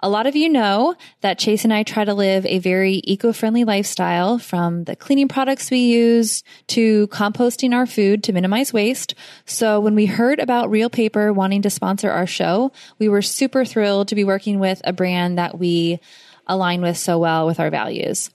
A 0.00 0.08
lot 0.08 0.28
of 0.28 0.36
you 0.36 0.48
know 0.48 0.94
that 1.22 1.40
Chase 1.40 1.64
and 1.64 1.72
I 1.72 1.82
try 1.82 2.04
to 2.04 2.14
live 2.14 2.46
a 2.46 2.60
very 2.60 3.00
eco-friendly 3.02 3.64
lifestyle 3.64 4.38
from 4.38 4.84
the 4.84 4.94
cleaning 4.94 5.26
products 5.26 5.72
we 5.72 5.78
use 5.78 6.44
to 6.68 7.08
composting 7.08 7.74
our 7.74 7.84
food 7.84 8.22
to 8.24 8.32
minimize 8.32 8.72
waste. 8.72 9.16
So 9.44 9.80
when 9.80 9.96
we 9.96 10.06
heard 10.06 10.38
about 10.38 10.70
Reel 10.70 10.88
Paper 10.88 11.32
wanting 11.32 11.62
to 11.62 11.70
sponsor 11.70 12.12
our 12.12 12.28
show, 12.28 12.70
we 13.00 13.08
were 13.08 13.22
super 13.22 13.64
thrilled 13.64 14.06
to 14.08 14.14
be 14.14 14.22
working 14.22 14.60
with 14.60 14.80
a 14.84 14.92
brand 14.92 15.36
that 15.36 15.58
we 15.58 15.98
align 16.46 16.80
with 16.80 16.96
so 16.96 17.18
well 17.18 17.44
with 17.46 17.58
our 17.58 17.70
values. 17.70 18.30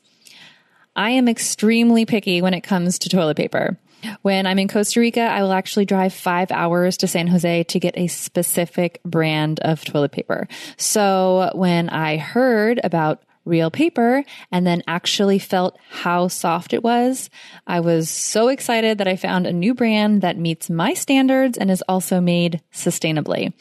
I 0.97 1.11
am 1.11 1.29
extremely 1.29 2.05
picky 2.05 2.41
when 2.41 2.53
it 2.53 2.61
comes 2.61 2.99
to 2.99 3.09
toilet 3.09 3.37
paper. 3.37 3.77
When 4.21 4.45
I'm 4.45 4.59
in 4.59 4.67
Costa 4.67 4.99
Rica, 4.99 5.21
I 5.21 5.41
will 5.41 5.53
actually 5.53 5.85
drive 5.85 6.13
five 6.13 6.51
hours 6.51 6.97
to 6.97 7.07
San 7.07 7.27
Jose 7.27 7.63
to 7.63 7.79
get 7.79 7.97
a 7.97 8.07
specific 8.07 9.01
brand 9.03 9.59
of 9.61 9.83
toilet 9.83 10.11
paper. 10.11 10.47
So 10.77 11.51
when 11.53 11.89
I 11.89 12.17
heard 12.17 12.79
about 12.83 13.23
reel 13.45 13.69
paper 13.69 14.23
and 14.51 14.65
then 14.65 14.83
actually 14.87 15.39
felt 15.39 15.77
how 15.89 16.27
soft 16.27 16.73
it 16.73 16.83
was, 16.83 17.29
I 17.67 17.81
was 17.81 18.09
so 18.09 18.47
excited 18.47 18.97
that 18.99 19.07
I 19.07 19.15
found 19.15 19.45
a 19.45 19.53
new 19.53 19.73
brand 19.73 20.21
that 20.21 20.37
meets 20.37 20.69
my 20.69 20.93
standards 20.93 21.57
and 21.57 21.69
is 21.69 21.83
also 21.87 22.21
made 22.21 22.61
sustainably. 22.73 23.53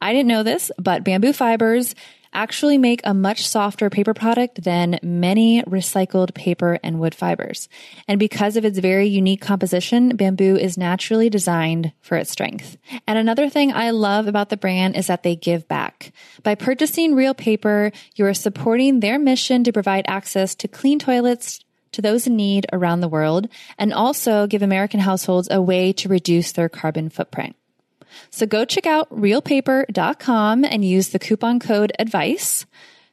I 0.00 0.12
didn't 0.12 0.28
know 0.28 0.42
this, 0.42 0.72
but 0.78 1.04
bamboo 1.04 1.32
fibers 1.32 1.94
actually 2.32 2.78
make 2.78 3.00
a 3.04 3.14
much 3.14 3.46
softer 3.46 3.90
paper 3.90 4.14
product 4.14 4.64
than 4.64 4.98
many 5.02 5.62
recycled 5.62 6.34
paper 6.34 6.78
and 6.82 6.98
wood 6.98 7.14
fibers. 7.14 7.68
And 8.08 8.18
because 8.18 8.56
of 8.56 8.64
its 8.64 8.78
very 8.78 9.08
unique 9.08 9.40
composition, 9.40 10.16
bamboo 10.16 10.56
is 10.56 10.78
naturally 10.78 11.28
designed 11.30 11.92
for 12.00 12.16
its 12.16 12.30
strength. 12.30 12.76
And 13.06 13.18
another 13.18 13.48
thing 13.48 13.72
I 13.72 13.90
love 13.90 14.26
about 14.26 14.48
the 14.48 14.56
brand 14.56 14.96
is 14.96 15.06
that 15.06 15.22
they 15.22 15.36
give 15.36 15.68
back. 15.68 16.12
By 16.42 16.54
purchasing 16.54 17.14
reel 17.14 17.34
paper, 17.34 17.92
you 18.14 18.26
are 18.26 18.34
supporting 18.34 19.00
their 19.00 19.18
mission 19.18 19.64
to 19.64 19.72
provide 19.72 20.04
access 20.08 20.54
to 20.56 20.68
clean 20.68 20.98
toilets 20.98 21.60
to 21.92 22.02
those 22.02 22.26
in 22.26 22.36
need 22.36 22.66
around 22.72 23.00
the 23.00 23.08
world 23.08 23.48
and 23.78 23.92
also 23.92 24.46
give 24.46 24.62
American 24.62 25.00
households 25.00 25.48
a 25.50 25.60
way 25.60 25.92
to 25.92 26.08
reduce 26.08 26.52
their 26.52 26.68
carbon 26.68 27.10
footprint. 27.10 27.54
So 28.30 28.46
go 28.46 28.64
check 28.64 28.86
out 28.86 29.10
reelpaper.com 29.10 30.64
and 30.64 30.84
use 30.84 31.10
the 31.10 31.18
coupon 31.18 31.60
code 31.60 31.92
advice 31.98 32.66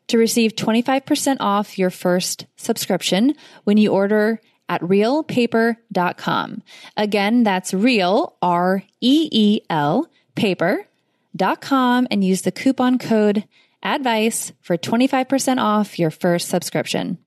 to 0.07 0.17
receive 0.17 0.55
25% 0.55 1.37
off 1.39 1.77
your 1.77 1.89
first 1.89 2.45
subscription 2.55 3.35
when 3.63 3.77
you 3.77 3.91
order 3.91 4.41
at 4.67 4.81
reelpaper.com. 4.81 6.63
Again, 6.97 7.43
that's 7.43 7.73
reel, 7.73 8.37
R 8.41 8.83
E 9.01 9.29
E 9.31 9.61
L, 9.69 10.09
paper.com 10.35 12.07
and 12.09 12.23
use 12.23 12.43
the 12.43 12.51
coupon 12.51 12.97
code 12.97 13.45
advice 13.81 14.51
for 14.61 14.77
25% 14.77 15.57
off 15.59 15.97
your 15.97 16.11
first 16.11 16.49
subscription. 16.49 17.17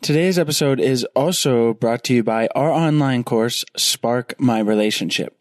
Today's 0.00 0.38
episode 0.38 0.80
is 0.80 1.04
also 1.16 1.74
brought 1.74 2.04
to 2.04 2.14
you 2.14 2.22
by 2.22 2.48
our 2.54 2.70
online 2.70 3.24
course, 3.24 3.64
Spark 3.76 4.38
My 4.38 4.58
Relationship. 4.58 5.34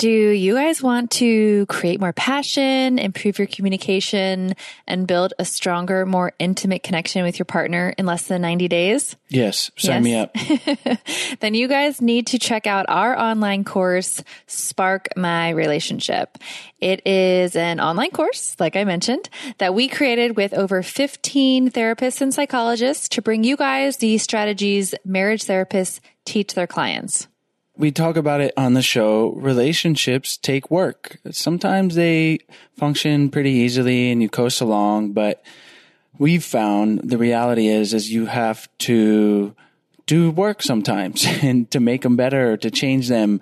Do 0.00 0.08
you 0.08 0.54
guys 0.54 0.82
want 0.82 1.10
to 1.10 1.66
create 1.66 2.00
more 2.00 2.14
passion, 2.14 2.98
improve 2.98 3.38
your 3.38 3.46
communication, 3.46 4.54
and 4.86 5.06
build 5.06 5.34
a 5.38 5.44
stronger, 5.44 6.06
more 6.06 6.32
intimate 6.38 6.82
connection 6.82 7.22
with 7.22 7.38
your 7.38 7.44
partner 7.44 7.92
in 7.98 8.06
less 8.06 8.26
than 8.26 8.40
90 8.40 8.66
days? 8.68 9.14
Yes, 9.28 9.70
sign 9.76 10.02
me 10.02 10.14
up. 10.14 10.34
then 11.40 11.52
you 11.52 11.68
guys 11.68 12.00
need 12.00 12.28
to 12.28 12.38
check 12.38 12.66
out 12.66 12.86
our 12.88 13.14
online 13.14 13.62
course, 13.62 14.24
Spark 14.46 15.08
My 15.18 15.50
Relationship. 15.50 16.38
It 16.80 17.06
is 17.06 17.54
an 17.54 17.78
online 17.78 18.12
course, 18.12 18.56
like 18.58 18.76
I 18.76 18.84
mentioned, 18.84 19.28
that 19.58 19.74
we 19.74 19.86
created 19.86 20.34
with 20.34 20.54
over 20.54 20.82
15 20.82 21.72
therapists 21.72 22.22
and 22.22 22.32
psychologists 22.32 23.06
to 23.10 23.20
bring 23.20 23.44
you 23.44 23.54
guys 23.54 23.98
the 23.98 24.16
strategies 24.16 24.94
marriage 25.04 25.44
therapists 25.44 26.00
teach 26.24 26.54
their 26.54 26.66
clients 26.66 27.28
we 27.80 27.90
talk 27.90 28.16
about 28.16 28.42
it 28.42 28.52
on 28.58 28.74
the 28.74 28.82
show. 28.82 29.30
Relationships 29.32 30.36
take 30.36 30.70
work. 30.70 31.18
Sometimes 31.30 31.94
they 31.94 32.40
function 32.76 33.30
pretty 33.30 33.52
easily 33.52 34.12
and 34.12 34.20
you 34.20 34.28
coast 34.28 34.60
along, 34.60 35.12
but 35.12 35.42
we've 36.18 36.44
found 36.44 37.00
the 37.02 37.16
reality 37.16 37.68
is, 37.68 37.94
is 37.94 38.12
you 38.12 38.26
have 38.26 38.68
to 38.80 39.54
do 40.04 40.30
work 40.30 40.62
sometimes 40.62 41.24
and 41.42 41.70
to 41.70 41.80
make 41.80 42.02
them 42.02 42.16
better, 42.16 42.58
to 42.58 42.70
change 42.70 43.08
them 43.08 43.40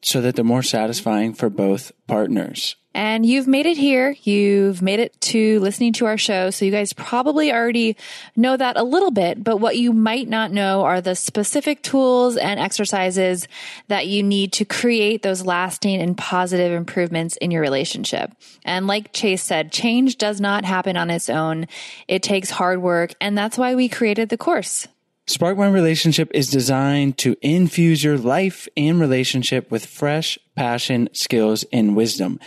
so 0.00 0.22
that 0.22 0.36
they're 0.36 0.44
more 0.44 0.62
satisfying 0.62 1.34
for 1.34 1.50
both 1.50 1.92
partners. 2.06 2.76
And 2.92 3.24
you've 3.24 3.46
made 3.46 3.66
it 3.66 3.76
here. 3.76 4.16
You've 4.24 4.82
made 4.82 4.98
it 4.98 5.18
to 5.20 5.60
listening 5.60 5.92
to 5.94 6.06
our 6.06 6.18
show. 6.18 6.50
So 6.50 6.64
you 6.64 6.72
guys 6.72 6.92
probably 6.92 7.52
already 7.52 7.96
know 8.34 8.56
that 8.56 8.76
a 8.76 8.82
little 8.82 9.12
bit, 9.12 9.44
but 9.44 9.58
what 9.58 9.76
you 9.76 9.92
might 9.92 10.28
not 10.28 10.50
know 10.50 10.82
are 10.82 11.00
the 11.00 11.14
specific 11.14 11.82
tools 11.82 12.36
and 12.36 12.58
exercises 12.58 13.46
that 13.86 14.08
you 14.08 14.24
need 14.24 14.52
to 14.54 14.64
create 14.64 15.22
those 15.22 15.46
lasting 15.46 16.00
and 16.00 16.18
positive 16.18 16.72
improvements 16.72 17.36
in 17.36 17.52
your 17.52 17.62
relationship. 17.62 18.32
And 18.64 18.88
like 18.88 19.12
Chase 19.12 19.44
said, 19.44 19.70
change 19.70 20.18
does 20.18 20.40
not 20.40 20.64
happen 20.64 20.96
on 20.96 21.10
its 21.10 21.30
own. 21.30 21.68
It 22.08 22.24
takes 22.24 22.50
hard 22.50 22.82
work. 22.82 23.14
And 23.20 23.38
that's 23.38 23.56
why 23.56 23.76
we 23.76 23.88
created 23.88 24.30
the 24.30 24.38
course. 24.38 24.88
Spark 25.28 25.56
One 25.56 25.72
Relationship 25.72 26.28
is 26.34 26.50
designed 26.50 27.16
to 27.18 27.36
infuse 27.40 28.02
your 28.02 28.18
life 28.18 28.66
and 28.76 28.98
relationship 28.98 29.70
with 29.70 29.86
fresh 29.86 30.40
passion, 30.56 31.08
skills, 31.12 31.64
and 31.72 31.94
wisdom. 31.94 32.40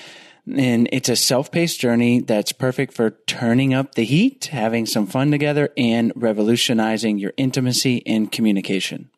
And 0.46 0.90
it's 0.92 1.10
a 1.10 1.16
self 1.16 1.52
paced 1.52 1.80
journey 1.80 2.20
that's 2.20 2.52
perfect 2.52 2.94
for 2.94 3.12
turning 3.28 3.74
up 3.74 3.96
the 3.96 4.04
heat, 4.04 4.46
having 4.46 4.86
some 4.86 5.08
fun 5.08 5.32
together, 5.32 5.70
and 5.78 6.12
revolutionizing 6.16 7.18
your 7.18 7.34
intimacy 7.38 8.06
and 8.06 8.32
communication. 8.32 9.10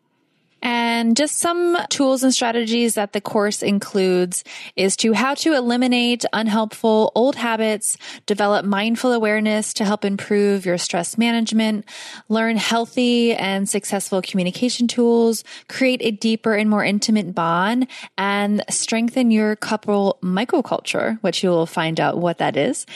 And 0.65 1.15
just 1.15 1.37
some 1.37 1.77
tools 1.89 2.23
and 2.23 2.33
strategies 2.33 2.95
that 2.95 3.13
the 3.13 3.21
course 3.21 3.61
includes 3.61 4.43
is 4.75 4.95
to 4.97 5.13
how 5.13 5.35
to 5.35 5.53
eliminate 5.53 6.25
unhelpful 6.33 7.11
old 7.13 7.35
habits, 7.35 7.99
develop 8.25 8.65
mindful 8.65 9.11
awareness 9.11 9.75
to 9.75 9.85
help 9.85 10.03
improve 10.03 10.65
your 10.65 10.79
stress 10.79 11.19
management, 11.19 11.85
learn 12.29 12.57
healthy 12.57 13.35
and 13.35 13.69
successful 13.69 14.23
communication 14.23 14.87
tools, 14.87 15.43
create 15.69 16.01
a 16.01 16.09
deeper 16.09 16.55
and 16.55 16.67
more 16.67 16.83
intimate 16.83 17.35
bond, 17.35 17.85
and 18.17 18.63
strengthen 18.67 19.29
your 19.29 19.55
couple 19.55 20.17
microculture, 20.23 21.19
which 21.21 21.43
you 21.43 21.51
will 21.51 21.67
find 21.67 21.99
out 21.99 22.17
what 22.17 22.39
that 22.39 22.57
is 22.57 22.87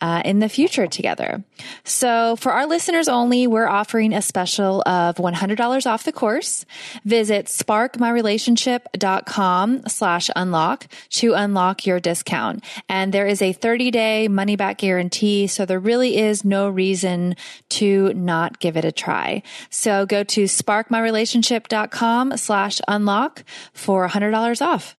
uh, 0.00 0.22
in 0.24 0.38
the 0.38 0.48
future 0.48 0.86
together. 0.86 1.44
So 1.84 2.36
for 2.36 2.52
our 2.52 2.66
listeners 2.66 3.08
only, 3.08 3.46
we're 3.46 3.68
offering 3.68 4.14
a 4.14 4.22
special 4.22 4.82
of 4.86 5.16
$100 5.16 5.86
off 5.86 6.04
the 6.04 6.12
course. 6.12 6.64
Visit 7.04 7.44
sparkmyrelationship.com 7.46 9.82
slash 9.88 10.30
unlock 10.36 10.86
to 11.10 11.34
unlock 11.34 11.84
your 11.86 12.00
discount. 12.00 12.64
And 12.88 13.12
there 13.12 13.26
is 13.26 13.42
a 13.42 13.52
30 13.52 13.90
day 13.90 14.28
money 14.28 14.56
back 14.56 14.78
guarantee. 14.78 15.46
So 15.46 15.66
there 15.66 15.80
really 15.80 16.16
is 16.16 16.44
no 16.44 16.68
reason 16.68 17.36
to 17.70 18.12
not 18.14 18.60
give 18.60 18.76
it 18.76 18.84
a 18.84 18.92
try. 18.92 19.42
So 19.70 20.06
go 20.06 20.22
to 20.24 20.44
sparkmyrelationship.com 20.44 22.36
slash 22.36 22.80
unlock 22.86 23.44
for 23.72 24.08
$100 24.08 24.64
off. 24.64 24.96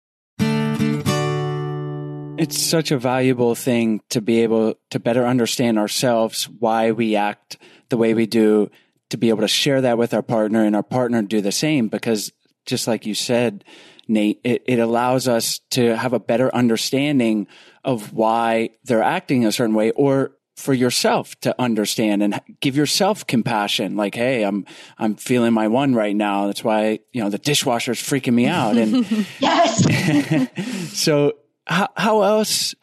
It's 2.39 2.58
such 2.58 2.91
a 2.91 2.97
valuable 2.97 3.54
thing 3.54 4.02
to 4.10 4.21
be 4.21 4.43
able 4.43 4.75
to 4.91 4.99
better 4.99 5.25
understand 5.25 5.78
ourselves, 5.78 6.45
why 6.45 6.91
we 6.91 7.15
act 7.15 7.58
the 7.89 7.97
way 7.97 8.13
we 8.13 8.28
do, 8.28 8.71
to 9.10 9.17
be 9.17 9.30
able 9.30 9.41
to 9.41 9.47
share 9.47 9.82
that 9.82 9.97
with 9.97 10.13
our 10.13 10.21
partner 10.21 10.63
and 10.63 10.75
our 10.75 10.84
partner 10.84 11.21
do 11.21 11.41
the 11.41 11.52
same. 11.52 11.89
Because 11.89 12.32
just 12.65 12.88
like 12.88 13.06
you 13.06 13.13
said, 13.13 13.65
Nate, 14.08 14.39
it, 14.43 14.63
it 14.65 14.80
allows 14.80 15.28
us 15.28 15.60
to 15.71 15.97
have 15.97 16.13
a 16.13 16.19
better 16.19 16.54
understanding 16.56 17.47
of 17.84 18.13
why 18.13 18.69
they're 18.86 19.04
acting 19.04 19.45
a 19.45 19.52
certain 19.52 19.75
way 19.75 19.91
or 19.91 20.32
for 20.56 20.73
yourself 20.73 21.39
to 21.39 21.56
understand 21.60 22.21
and 22.21 22.39
give 22.60 22.75
yourself 22.75 23.25
compassion. 23.25 23.95
Like, 23.95 24.15
hey, 24.15 24.43
I'm 24.43 24.65
I'm 24.97 25.15
feeling 25.15 25.54
my 25.54 25.67
one 25.67 25.95
right 25.95 26.15
now. 26.15 26.47
That's 26.47 26.63
why 26.63 26.99
you 27.13 27.21
know 27.21 27.30
the 27.30 27.38
dishwasher's 27.38 28.02
freaking 28.02 28.34
me 28.34 28.45
out. 28.45 28.78
And 28.78 29.06
yes. 29.39 30.97
so 30.97 31.34
how, 31.69 31.88
how 31.95 32.21
else 32.23 32.75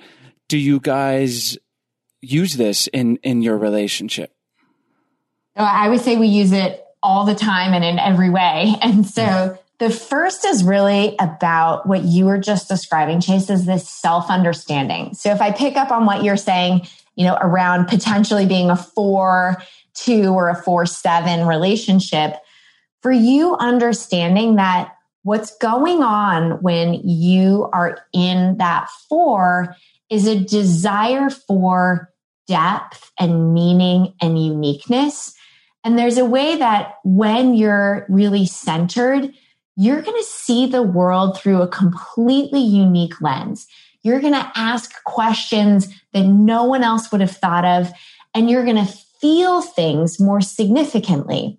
do 0.49 0.57
you 0.57 0.81
guys 0.81 1.59
use 2.23 2.55
this 2.55 2.87
in, 2.89 3.17
in 3.17 3.43
your 3.43 3.59
relationship? 3.59 4.33
I 5.57 5.89
would 5.89 6.01
say 6.01 6.17
we 6.17 6.29
use 6.29 6.53
it 6.53 6.85
all 7.03 7.25
the 7.25 7.35
time 7.35 7.73
and 7.75 7.85
in 7.85 7.99
every 7.99 8.31
way. 8.31 8.75
And 8.83 9.07
so 9.07 9.59
the 9.79 9.91
first 9.91 10.45
is 10.47 10.63
really 10.63 11.17
about 11.19 11.87
what 11.87 12.03
you 12.03 12.27
were 12.27 12.39
just 12.39 12.69
describing, 12.69 13.21
Chase, 13.21 13.51
is 13.51 13.67
this 13.67 13.89
self 13.89 14.31
understanding. 14.31 15.15
So 15.15 15.33
if 15.33 15.41
I 15.41 15.51
pick 15.51 15.77
up 15.77 15.91
on 15.91 16.07
what 16.07 16.23
you're 16.23 16.37
saying, 16.37 16.87
you 17.15 17.27
know, 17.27 17.37
around 17.41 17.87
potentially 17.87 18.47
being 18.47 18.71
a 18.71 18.77
four, 18.77 19.63
two 19.95 20.33
or 20.33 20.49
a 20.49 20.55
four, 20.63 20.87
seven 20.87 21.47
relationship, 21.47 22.37
for 23.03 23.13
you 23.13 23.57
understanding 23.57 24.57
that 24.57 24.97
What's 25.27 25.57
going 25.57 26.05
on 26.05 26.63
when 26.63 26.95
you 26.95 27.69
are 27.73 27.99
in 28.13 28.59
that 28.59 28.89
four 29.09 29.75
is 30.09 30.29
a 30.29 30.39
desire 30.39 31.31
for 31.31 32.13
depth 32.47 33.11
and 33.19 33.53
meaning 33.53 34.15
and 34.21 34.41
uniqueness. 34.41 35.35
And 35.83 35.99
there's 35.99 36.17
a 36.17 36.25
way 36.25 36.59
that 36.59 36.99
when 37.03 37.55
you're 37.55 38.07
really 38.09 38.47
centered, 38.47 39.33
you're 39.75 40.01
going 40.01 40.17
to 40.17 40.29
see 40.29 40.65
the 40.65 40.85
world 40.85 41.37
through 41.37 41.61
a 41.61 41.67
completely 41.67 42.63
unique 42.63 43.21
lens. 43.21 43.67
You're 44.03 44.21
going 44.21 44.33
to 44.33 44.53
ask 44.55 45.03
questions 45.03 45.93
that 46.13 46.23
no 46.23 46.63
one 46.63 46.85
else 46.85 47.11
would 47.11 47.21
have 47.21 47.37
thought 47.37 47.65
of, 47.65 47.91
and 48.33 48.49
you're 48.49 48.65
going 48.65 48.77
to 48.77 48.93
feel 49.21 49.61
things 49.61 50.21
more 50.21 50.41
significantly. 50.41 51.59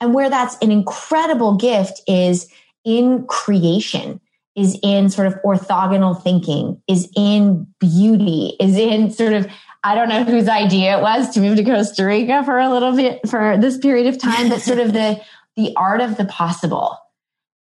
And 0.00 0.14
where 0.14 0.30
that's 0.30 0.56
an 0.62 0.72
incredible 0.72 1.58
gift 1.58 2.00
is 2.08 2.50
in 2.84 3.26
creation, 3.26 4.20
is 4.56 4.78
in 4.82 5.10
sort 5.10 5.26
of 5.26 5.34
orthogonal 5.44 6.20
thinking, 6.22 6.80
is 6.86 7.10
in 7.16 7.66
beauty, 7.80 8.56
is 8.60 8.76
in 8.76 9.10
sort 9.10 9.32
of, 9.32 9.48
I 9.82 9.94
don't 9.94 10.08
know 10.08 10.24
whose 10.24 10.48
idea 10.48 10.98
it 10.98 11.02
was 11.02 11.30
to 11.30 11.40
move 11.40 11.56
to 11.56 11.64
Costa 11.64 12.04
Rica 12.04 12.44
for 12.44 12.58
a 12.58 12.70
little 12.70 12.94
bit 12.94 13.28
for 13.28 13.56
this 13.58 13.78
period 13.78 14.06
of 14.06 14.18
time, 14.18 14.48
but 14.48 14.60
sort 14.60 14.78
of 14.78 14.92
the, 14.92 15.20
the 15.56 15.74
art 15.76 16.00
of 16.00 16.16
the 16.16 16.24
possible. 16.24 16.98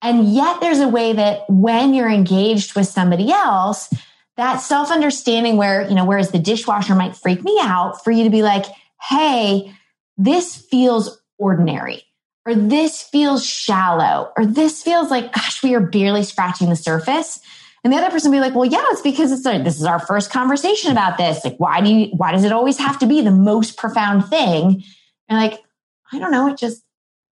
And 0.00 0.32
yet 0.32 0.60
there's 0.60 0.80
a 0.80 0.88
way 0.88 1.12
that 1.12 1.42
when 1.48 1.92
you're 1.92 2.10
engaged 2.10 2.74
with 2.74 2.86
somebody 2.86 3.30
else, 3.30 3.92
that 4.36 4.58
self 4.58 4.90
understanding 4.90 5.56
where, 5.56 5.88
you 5.88 5.94
know, 5.94 6.04
whereas 6.04 6.30
the 6.30 6.38
dishwasher 6.38 6.94
might 6.94 7.16
freak 7.16 7.42
me 7.42 7.58
out 7.60 8.04
for 8.04 8.12
you 8.12 8.24
to 8.24 8.30
be 8.30 8.42
like, 8.42 8.64
Hey, 9.00 9.74
this 10.16 10.56
feels 10.56 11.20
ordinary 11.38 12.04
or 12.48 12.54
this 12.54 13.02
feels 13.02 13.44
shallow, 13.44 14.32
or 14.34 14.46
this 14.46 14.82
feels 14.82 15.10
like, 15.10 15.34
gosh, 15.34 15.62
we 15.62 15.74
are 15.74 15.80
barely 15.80 16.22
scratching 16.22 16.70
the 16.70 16.76
surface. 16.76 17.40
And 17.84 17.92
the 17.92 17.98
other 17.98 18.10
person 18.10 18.30
will 18.30 18.38
be 18.38 18.40
like, 18.40 18.54
well, 18.54 18.64
yeah, 18.64 18.84
it's 18.86 19.02
because 19.02 19.30
it's 19.30 19.44
like, 19.44 19.64
this 19.64 19.76
is 19.76 19.84
our 19.84 19.98
first 19.98 20.32
conversation 20.32 20.90
about 20.90 21.18
this. 21.18 21.44
Like, 21.44 21.58
why 21.58 21.82
do 21.82 21.90
you, 21.92 22.06
why 22.16 22.32
does 22.32 22.44
it 22.44 22.52
always 22.52 22.78
have 22.78 22.98
to 23.00 23.06
be 23.06 23.20
the 23.20 23.30
most 23.30 23.76
profound 23.76 24.28
thing? 24.28 24.82
And 25.28 25.38
like, 25.38 25.62
I 26.10 26.18
don't 26.18 26.30
know. 26.30 26.48
It 26.48 26.56
just 26.56 26.82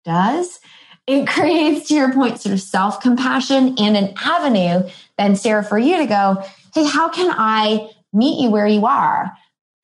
does, 0.04 0.60
it 1.08 1.28
creates, 1.30 1.88
to 1.88 1.94
your 1.94 2.12
point, 2.12 2.42
sort 2.42 2.52
of 2.52 2.60
self 2.60 3.00
compassion 3.00 3.76
and 3.80 3.96
an 3.96 4.14
avenue 4.22 4.90
then, 5.18 5.38
Sarah, 5.38 5.64
for 5.64 5.78
you 5.78 5.98
to 5.98 6.08
go, 6.08 6.44
hey, 6.74 6.86
how 6.86 7.08
can 7.08 7.34
I 7.34 7.90
meet 8.12 8.42
you 8.42 8.52
where 8.52 8.68
you 8.68 8.86
are? 8.86 9.32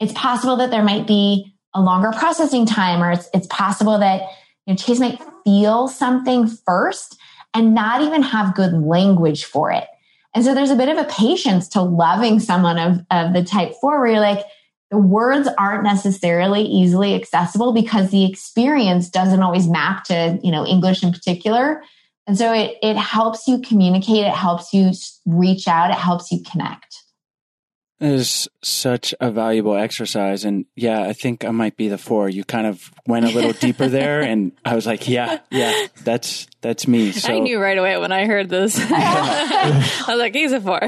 It's 0.02 0.12
possible 0.12 0.58
that 0.58 0.72
there 0.72 0.84
might 0.84 1.08
be 1.08 1.54
a 1.74 1.82
longer 1.82 2.12
processing 2.12 2.66
time, 2.66 3.02
or 3.02 3.14
it's, 3.14 3.30
it's 3.34 3.48
possible 3.48 3.98
that 4.00 4.24
you 4.66 4.74
know, 4.74 4.78
Chase 4.78 5.00
might 5.00 5.22
feel 5.44 5.88
something 5.88 6.48
first 6.48 7.18
and 7.54 7.74
not 7.74 8.02
even 8.02 8.22
have 8.22 8.56
good 8.56 8.74
language 8.74 9.46
for 9.46 9.72
it. 9.72 9.88
And 10.34 10.46
so 10.46 10.54
there's 10.54 10.72
a 10.72 10.76
bit 10.76 10.90
of 10.90 10.98
a 10.98 11.10
patience 11.10 11.68
to 11.70 11.82
loving 11.82 12.40
someone 12.40 12.78
of, 12.78 13.06
of 13.12 13.34
the 13.34 13.44
type 13.44 13.74
four 13.82 14.00
where 14.00 14.12
you're 14.12 14.20
like, 14.20 14.46
the 14.90 14.98
words 14.98 15.48
aren't 15.58 15.84
necessarily 15.84 16.64
easily 16.64 17.16
accessible 17.16 17.74
because 17.74 18.12
the 18.12 18.26
experience 18.26 19.10
doesn't 19.10 19.42
always 19.42 19.68
map 19.68 20.04
to, 20.06 20.40
you 20.44 20.52
know, 20.52 20.66
English 20.66 21.02
in 21.02 21.12
particular. 21.12 21.82
And 22.28 22.38
so 22.38 22.54
it, 22.54 22.78
it 22.82 22.98
helps 22.98 23.48
you 23.48 23.60
communicate, 23.62 24.26
it 24.26 24.34
helps 24.34 24.74
you 24.74 24.92
reach 25.26 25.68
out, 25.68 25.92
it 25.92 25.98
helps 25.98 26.32
you 26.32 26.44
connect. 26.50 27.01
It 28.02 28.10
is 28.10 28.48
such 28.64 29.14
a 29.22 29.30
valuable 29.30 29.76
exercise. 29.76 30.44
And 30.44 30.66
yeah, 30.76 31.04
I 31.04 31.14
think 31.14 31.46
I 31.46 31.52
might 31.52 31.78
be 31.78 31.88
the 31.88 32.00
four. 32.00 32.30
You 32.30 32.44
kind 32.44 32.66
of 32.66 32.92
went 33.06 33.26
a 33.26 33.30
little 33.30 33.54
deeper 33.60 33.88
there 33.88 34.22
and 34.22 34.54
I 34.66 34.74
was 34.74 34.88
like, 34.88 35.08
yeah, 35.08 35.40
yeah, 35.52 35.86
that's, 36.04 36.48
that's 36.62 36.88
me. 36.88 37.12
So 37.12 37.32
I 37.32 37.40
knew 37.40 37.62
right 37.62 37.78
away 37.78 37.98
when 37.98 38.12
I 38.12 38.26
heard 38.26 38.50
this. 38.50 38.76
I 38.90 40.06
was 40.08 40.18
like, 40.18 40.34
he's 40.34 40.52
a 40.52 40.60
four. 40.60 40.82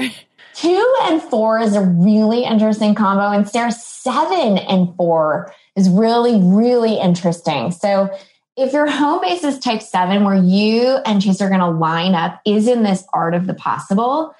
Two 0.54 0.94
and 1.02 1.22
four 1.22 1.60
is 1.60 1.76
a 1.76 1.82
really 1.82 2.44
interesting 2.44 2.96
combo. 2.96 3.28
And 3.28 3.48
Sarah, 3.48 3.70
seven 3.70 4.58
and 4.58 4.96
four 4.96 5.54
is 5.76 5.88
really, 5.88 6.40
really 6.40 6.98
interesting. 6.98 7.70
So 7.70 8.10
if 8.56 8.72
your 8.72 8.88
home 8.88 9.20
base 9.20 9.42
is 9.44 9.58
type 9.58 9.82
seven, 9.82 10.24
where 10.24 10.36
you 10.36 10.96
and 11.04 11.22
Chase 11.22 11.40
are 11.40 11.48
going 11.48 11.60
to 11.60 11.70
line 11.70 12.14
up, 12.14 12.40
is 12.44 12.68
in 12.68 12.82
this 12.82 13.04
art 13.12 13.34
of 13.34 13.46
the 13.46 13.54
possible. 13.54 14.34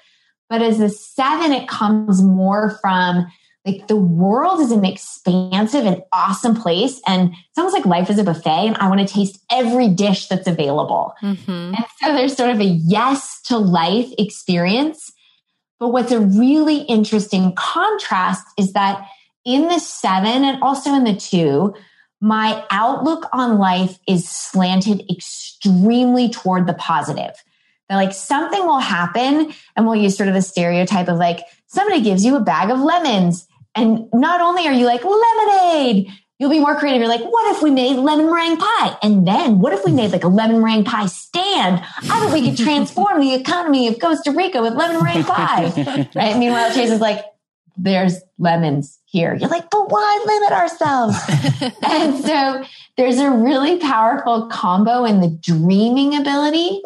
But 0.49 0.61
as 0.61 0.79
a 0.79 0.89
seven, 0.89 1.51
it 1.51 1.67
comes 1.67 2.21
more 2.21 2.77
from 2.81 3.25
like 3.65 3.87
the 3.87 3.95
world 3.95 4.59
is 4.59 4.71
an 4.71 4.85
expansive 4.85 5.85
and 5.85 6.03
awesome 6.13 6.55
place. 6.55 7.01
And 7.07 7.31
it's 7.33 7.57
almost 7.57 7.75
like 7.75 7.85
life 7.85 8.11
is 8.11 8.19
a 8.19 8.23
buffet, 8.23 8.67
and 8.67 8.77
I 8.77 8.87
want 8.87 9.05
to 9.05 9.11
taste 9.11 9.43
every 9.51 9.87
dish 9.87 10.27
that's 10.27 10.47
available. 10.47 11.13
Mm-hmm. 11.21 11.73
And 11.75 11.85
so 11.99 12.13
there's 12.13 12.35
sort 12.35 12.51
of 12.51 12.59
a 12.59 12.65
yes 12.65 13.41
to 13.45 13.57
life 13.57 14.11
experience. 14.19 15.11
But 15.79 15.89
what's 15.89 16.11
a 16.11 16.19
really 16.19 16.81
interesting 16.81 17.53
contrast 17.55 18.45
is 18.57 18.73
that 18.73 19.07
in 19.45 19.67
the 19.67 19.79
seven 19.79 20.43
and 20.43 20.61
also 20.61 20.93
in 20.93 21.03
the 21.03 21.15
two, 21.15 21.73
my 22.21 22.63
outlook 22.71 23.27
on 23.33 23.57
life 23.57 23.99
is 24.07 24.29
slanted 24.29 25.03
extremely 25.09 26.29
toward 26.29 26.65
the 26.67 26.73
positive. 26.73 27.33
That 27.89 27.97
like 27.97 28.13
something 28.13 28.65
will 28.65 28.79
happen 28.79 29.53
and 29.75 29.85
we'll 29.85 29.95
use 29.95 30.17
sort 30.17 30.27
of 30.27 30.33
the 30.35 30.41
stereotype 30.41 31.07
of 31.07 31.17
like 31.17 31.41
somebody 31.67 32.01
gives 32.01 32.25
you 32.25 32.35
a 32.35 32.39
bag 32.39 32.71
of 32.71 32.79
lemons 32.79 33.47
and 33.75 34.07
not 34.13 34.41
only 34.41 34.67
are 34.67 34.73
you 34.73 34.85
like 34.85 35.03
lemonade, 35.03 36.07
you'll 36.39 36.49
be 36.49 36.59
more 36.59 36.75
creative. 36.75 36.99
You're 36.99 37.09
like, 37.09 37.23
what 37.23 37.55
if 37.55 37.61
we 37.61 37.71
made 37.71 37.97
lemon 37.97 38.27
meringue 38.27 38.57
pie? 38.57 38.97
And 39.03 39.27
then 39.27 39.59
what 39.59 39.73
if 39.73 39.85
we 39.85 39.91
made 39.91 40.11
like 40.11 40.23
a 40.23 40.29
lemon 40.29 40.61
meringue 40.61 40.85
pie 40.85 41.05
stand? 41.07 41.83
I 42.09 42.23
bet 42.23 42.33
we 42.33 42.49
could 42.49 42.57
transform 42.57 43.19
the 43.19 43.33
economy 43.33 43.87
of 43.87 43.99
Costa 43.99 44.31
Rica 44.31 44.61
with 44.61 44.73
lemon 44.73 45.03
meringue 45.03 45.25
pie. 45.25 46.09
right? 46.15 46.37
Meanwhile, 46.37 46.73
Chase 46.73 46.91
is 46.91 47.01
like, 47.01 47.23
there's 47.77 48.21
lemons 48.37 48.99
here. 49.05 49.35
You're 49.35 49.49
like, 49.49 49.69
but 49.69 49.89
why 49.89 50.23
limit 50.25 50.51
ourselves? 50.53 51.17
and 51.83 52.23
so 52.23 52.63
there's 52.95 53.19
a 53.19 53.29
really 53.29 53.77
powerful 53.79 54.47
combo 54.47 55.03
in 55.03 55.19
the 55.19 55.29
dreaming 55.29 56.15
ability, 56.15 56.81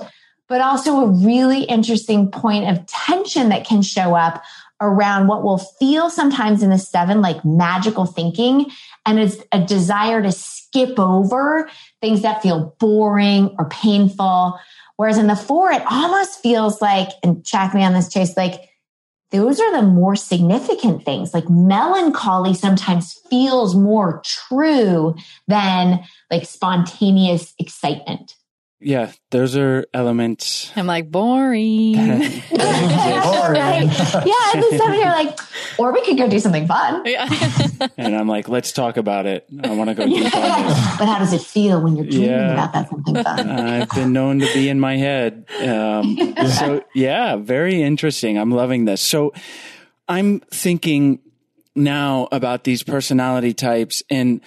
but 0.50 0.60
also 0.60 0.98
a 0.98 1.08
really 1.08 1.64
interesting 1.64 2.30
point 2.30 2.70
of 2.70 2.86
tension 2.88 3.50
that 3.50 3.66
can 3.66 3.82
show 3.82 4.16
up 4.16 4.44
around 4.82 5.28
what 5.28 5.44
will 5.44 5.58
feel 5.58 6.10
sometimes 6.10 6.64
in 6.64 6.70
the 6.70 6.78
seven 6.78 7.22
like 7.22 7.44
magical 7.46 8.06
thinking 8.06 8.66
and 9.06 9.20
it's 9.20 9.38
a 9.52 9.64
desire 9.64 10.22
to 10.22 10.32
skip 10.32 11.00
over 11.00 11.70
things 12.02 12.22
that 12.22 12.42
feel 12.42 12.76
boring 12.80 13.56
or 13.58 13.68
painful. 13.70 14.60
Whereas 14.98 15.18
in 15.18 15.28
the 15.28 15.36
four, 15.36 15.72
it 15.72 15.82
almost 15.90 16.42
feels 16.42 16.82
like, 16.82 17.10
and 17.24 17.46
check 17.46 17.74
me 17.74 17.84
on 17.84 17.94
this 17.94 18.12
chase, 18.12 18.36
like 18.36 18.70
those 19.32 19.60
are 19.60 19.72
the 19.72 19.88
more 19.88 20.16
significant 20.16 21.06
things. 21.06 21.34
Like 21.34 21.50
melancholy 21.50 22.54
sometimes 22.54 23.14
feels 23.30 23.76
more 23.76 24.22
true 24.26 25.16
than 25.48 26.04
like 26.32 26.46
spontaneous 26.46 27.54
excitement. 27.60 28.36
Yeah, 28.82 29.12
those 29.32 29.58
are 29.58 29.86
elements. 29.94 30.72
I'm 30.76 30.88
like 30.88 31.12
boring. 31.12 31.94
boring. 31.96 32.32
right? 32.50 33.84
Yeah, 34.26 34.52
and 34.54 34.64
then 34.64 34.78
somebody 34.78 35.04
are 35.04 35.12
like, 35.12 35.38
or 35.78 35.92
we 35.92 36.02
could 36.06 36.18
go 36.18 36.30
do 36.30 36.40
something 36.40 36.66
fun. 36.66 37.04
Yeah. 37.06 37.28
and 37.98 38.16
I'm 38.16 38.30
like, 38.30 38.48
let's 38.48 38.72
talk 38.72 38.96
about 38.96 39.26
it. 39.26 39.46
I 39.64 39.72
want 39.72 39.90
to 39.90 39.96
go 39.96 40.06
yeah. 40.06 40.18
on 40.18 40.68
this. 40.68 40.98
But 40.98 41.06
how 41.08 41.20
does 41.20 41.34
it 41.34 41.42
feel 41.42 41.82
when 41.82 41.98
you're 41.98 42.06
dreaming 42.06 42.30
yeah. 42.30 42.54
about 42.54 42.72
that 42.74 42.90
something 42.90 43.16
fun? 43.16 43.50
I've 43.50 43.90
been 43.90 44.14
known 44.14 44.40
to 44.40 44.54
be 44.54 44.70
in 44.70 44.80
my 44.80 44.96
head. 44.96 45.46
Um, 45.62 46.18
so 46.58 46.84
yeah, 46.96 47.36
very 47.36 47.82
interesting. 47.82 48.38
I'm 48.38 48.52
loving 48.52 48.86
this. 48.86 49.02
So 49.02 49.34
I'm 50.08 50.40
thinking 50.52 51.20
now 51.76 52.30
about 52.32 52.64
these 52.64 52.84
personality 52.84 53.54
types, 53.54 54.04
and 54.10 54.40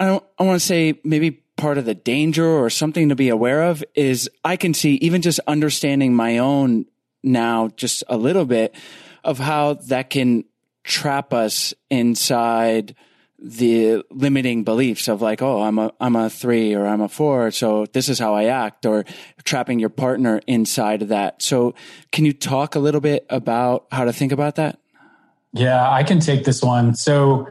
I 0.00 0.06
don't. 0.06 0.24
I 0.38 0.44
want 0.44 0.58
to 0.58 0.66
say 0.66 0.98
maybe 1.04 1.43
part 1.56 1.78
of 1.78 1.84
the 1.84 1.94
danger 1.94 2.46
or 2.46 2.68
something 2.70 3.08
to 3.08 3.16
be 3.16 3.28
aware 3.28 3.62
of 3.62 3.84
is 3.94 4.28
I 4.44 4.56
can 4.56 4.74
see 4.74 4.94
even 4.96 5.22
just 5.22 5.40
understanding 5.46 6.14
my 6.14 6.38
own 6.38 6.86
now 7.22 7.68
just 7.76 8.04
a 8.08 8.16
little 8.16 8.44
bit 8.44 8.74
of 9.22 9.38
how 9.38 9.74
that 9.74 10.10
can 10.10 10.44
trap 10.82 11.32
us 11.32 11.72
inside 11.90 12.94
the 13.38 14.02
limiting 14.10 14.64
beliefs 14.64 15.06
of 15.06 15.20
like, 15.20 15.42
oh, 15.42 15.62
I'm 15.62 15.78
a, 15.78 15.92
I'm 16.00 16.16
a 16.16 16.30
three 16.30 16.74
or 16.74 16.86
I'm 16.86 17.00
a 17.00 17.08
four. 17.08 17.50
So 17.50 17.86
this 17.92 18.08
is 18.08 18.18
how 18.18 18.34
I 18.34 18.44
act 18.44 18.86
or 18.86 19.04
trapping 19.44 19.78
your 19.78 19.90
partner 19.90 20.40
inside 20.46 21.02
of 21.02 21.08
that. 21.08 21.42
So 21.42 21.74
can 22.10 22.24
you 22.24 22.32
talk 22.32 22.74
a 22.74 22.78
little 22.78 23.00
bit 23.00 23.26
about 23.28 23.86
how 23.92 24.04
to 24.04 24.12
think 24.12 24.32
about 24.32 24.56
that? 24.56 24.78
Yeah, 25.52 25.90
I 25.90 26.02
can 26.02 26.20
take 26.20 26.44
this 26.44 26.62
one. 26.62 26.94
So 26.94 27.48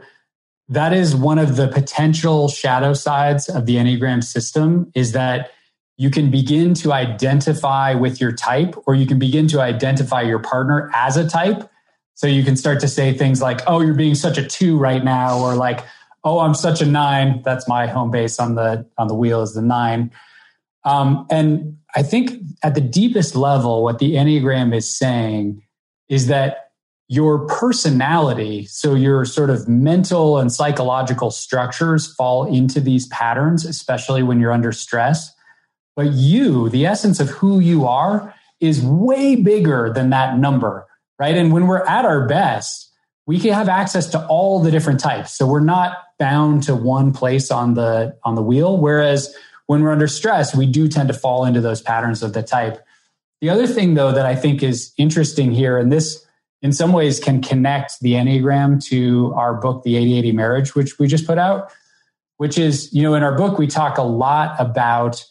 that 0.68 0.92
is 0.92 1.14
one 1.14 1.38
of 1.38 1.56
the 1.56 1.68
potential 1.68 2.48
shadow 2.48 2.94
sides 2.94 3.48
of 3.48 3.66
the 3.66 3.76
Enneagram 3.76 4.24
system 4.24 4.90
is 4.94 5.12
that 5.12 5.50
you 5.96 6.10
can 6.10 6.30
begin 6.30 6.74
to 6.74 6.92
identify 6.92 7.94
with 7.94 8.20
your 8.20 8.32
type 8.32 8.74
or 8.86 8.94
you 8.94 9.06
can 9.06 9.18
begin 9.18 9.46
to 9.48 9.60
identify 9.60 10.22
your 10.22 10.38
partner 10.38 10.90
as 10.94 11.16
a 11.16 11.28
type. 11.28 11.70
So 12.14 12.26
you 12.26 12.42
can 12.42 12.56
start 12.56 12.80
to 12.80 12.88
say 12.88 13.12
things 13.12 13.42
like, 13.42 13.60
oh, 13.66 13.80
you're 13.80 13.94
being 13.94 14.14
such 14.14 14.38
a 14.38 14.46
two 14.46 14.78
right 14.78 15.02
now, 15.02 15.38
or 15.38 15.54
like, 15.54 15.84
oh, 16.22 16.38
I'm 16.40 16.54
such 16.54 16.80
a 16.80 16.86
nine. 16.86 17.42
That's 17.44 17.68
my 17.68 17.86
home 17.86 18.10
base 18.10 18.38
on 18.38 18.54
the 18.54 18.86
on 18.96 19.08
the 19.08 19.14
wheel 19.14 19.42
is 19.42 19.54
the 19.54 19.62
nine. 19.62 20.10
Um, 20.84 21.26
and 21.30 21.78
I 21.94 22.02
think 22.02 22.32
at 22.62 22.74
the 22.74 22.80
deepest 22.80 23.34
level, 23.34 23.82
what 23.82 23.98
the 23.98 24.14
Enneagram 24.14 24.74
is 24.74 24.96
saying 24.96 25.62
is 26.08 26.28
that 26.28 26.63
your 27.08 27.46
personality, 27.46 28.64
so 28.66 28.94
your 28.94 29.24
sort 29.24 29.50
of 29.50 29.68
mental 29.68 30.38
and 30.38 30.50
psychological 30.50 31.30
structures 31.30 32.14
fall 32.14 32.44
into 32.44 32.80
these 32.80 33.06
patterns, 33.08 33.64
especially 33.64 34.22
when 34.22 34.40
you're 34.40 34.52
under 34.52 34.72
stress. 34.72 35.30
But 35.96 36.12
you, 36.12 36.70
the 36.70 36.86
essence 36.86 37.20
of 37.20 37.28
who 37.28 37.60
you 37.60 37.86
are, 37.86 38.34
is 38.60 38.82
way 38.82 39.36
bigger 39.36 39.92
than 39.92 40.10
that 40.10 40.38
number, 40.38 40.86
right? 41.18 41.36
And 41.36 41.52
when 41.52 41.66
we're 41.66 41.84
at 41.84 42.04
our 42.04 42.26
best, 42.26 42.90
we 43.26 43.38
can 43.38 43.52
have 43.52 43.68
access 43.68 44.06
to 44.10 44.26
all 44.26 44.60
the 44.60 44.70
different 44.70 45.00
types. 45.00 45.36
So 45.36 45.46
we're 45.46 45.60
not 45.60 45.98
bound 46.18 46.62
to 46.64 46.74
one 46.74 47.12
place 47.12 47.50
on 47.50 47.74
the 47.74 48.16
on 48.24 48.34
the 48.34 48.42
wheel. 48.42 48.78
Whereas 48.78 49.34
when 49.66 49.82
we're 49.82 49.92
under 49.92 50.08
stress, 50.08 50.54
we 50.54 50.66
do 50.66 50.88
tend 50.88 51.08
to 51.08 51.14
fall 51.14 51.44
into 51.44 51.60
those 51.60 51.80
patterns 51.80 52.22
of 52.22 52.32
the 52.32 52.42
type. 52.42 52.84
The 53.40 53.50
other 53.50 53.66
thing, 53.66 53.94
though, 53.94 54.12
that 54.12 54.26
I 54.26 54.34
think 54.34 54.62
is 54.62 54.92
interesting 54.96 55.52
here, 55.52 55.78
and 55.78 55.92
this 55.92 56.23
in 56.64 56.72
some 56.72 56.94
ways 56.94 57.20
can 57.20 57.42
connect 57.42 58.00
the 58.00 58.14
Enneagram 58.14 58.82
to 58.86 59.34
our 59.36 59.52
book, 59.52 59.82
The 59.84 59.96
80 59.96 60.18
80 60.18 60.32
Marriage, 60.32 60.74
which 60.74 60.98
we 60.98 61.06
just 61.06 61.26
put 61.26 61.36
out, 61.36 61.70
which 62.38 62.56
is, 62.56 62.90
you 62.90 63.02
know, 63.02 63.12
in 63.14 63.22
our 63.22 63.36
book, 63.36 63.58
we 63.58 63.66
talk 63.66 63.98
a 63.98 64.02
lot 64.02 64.56
about 64.58 65.22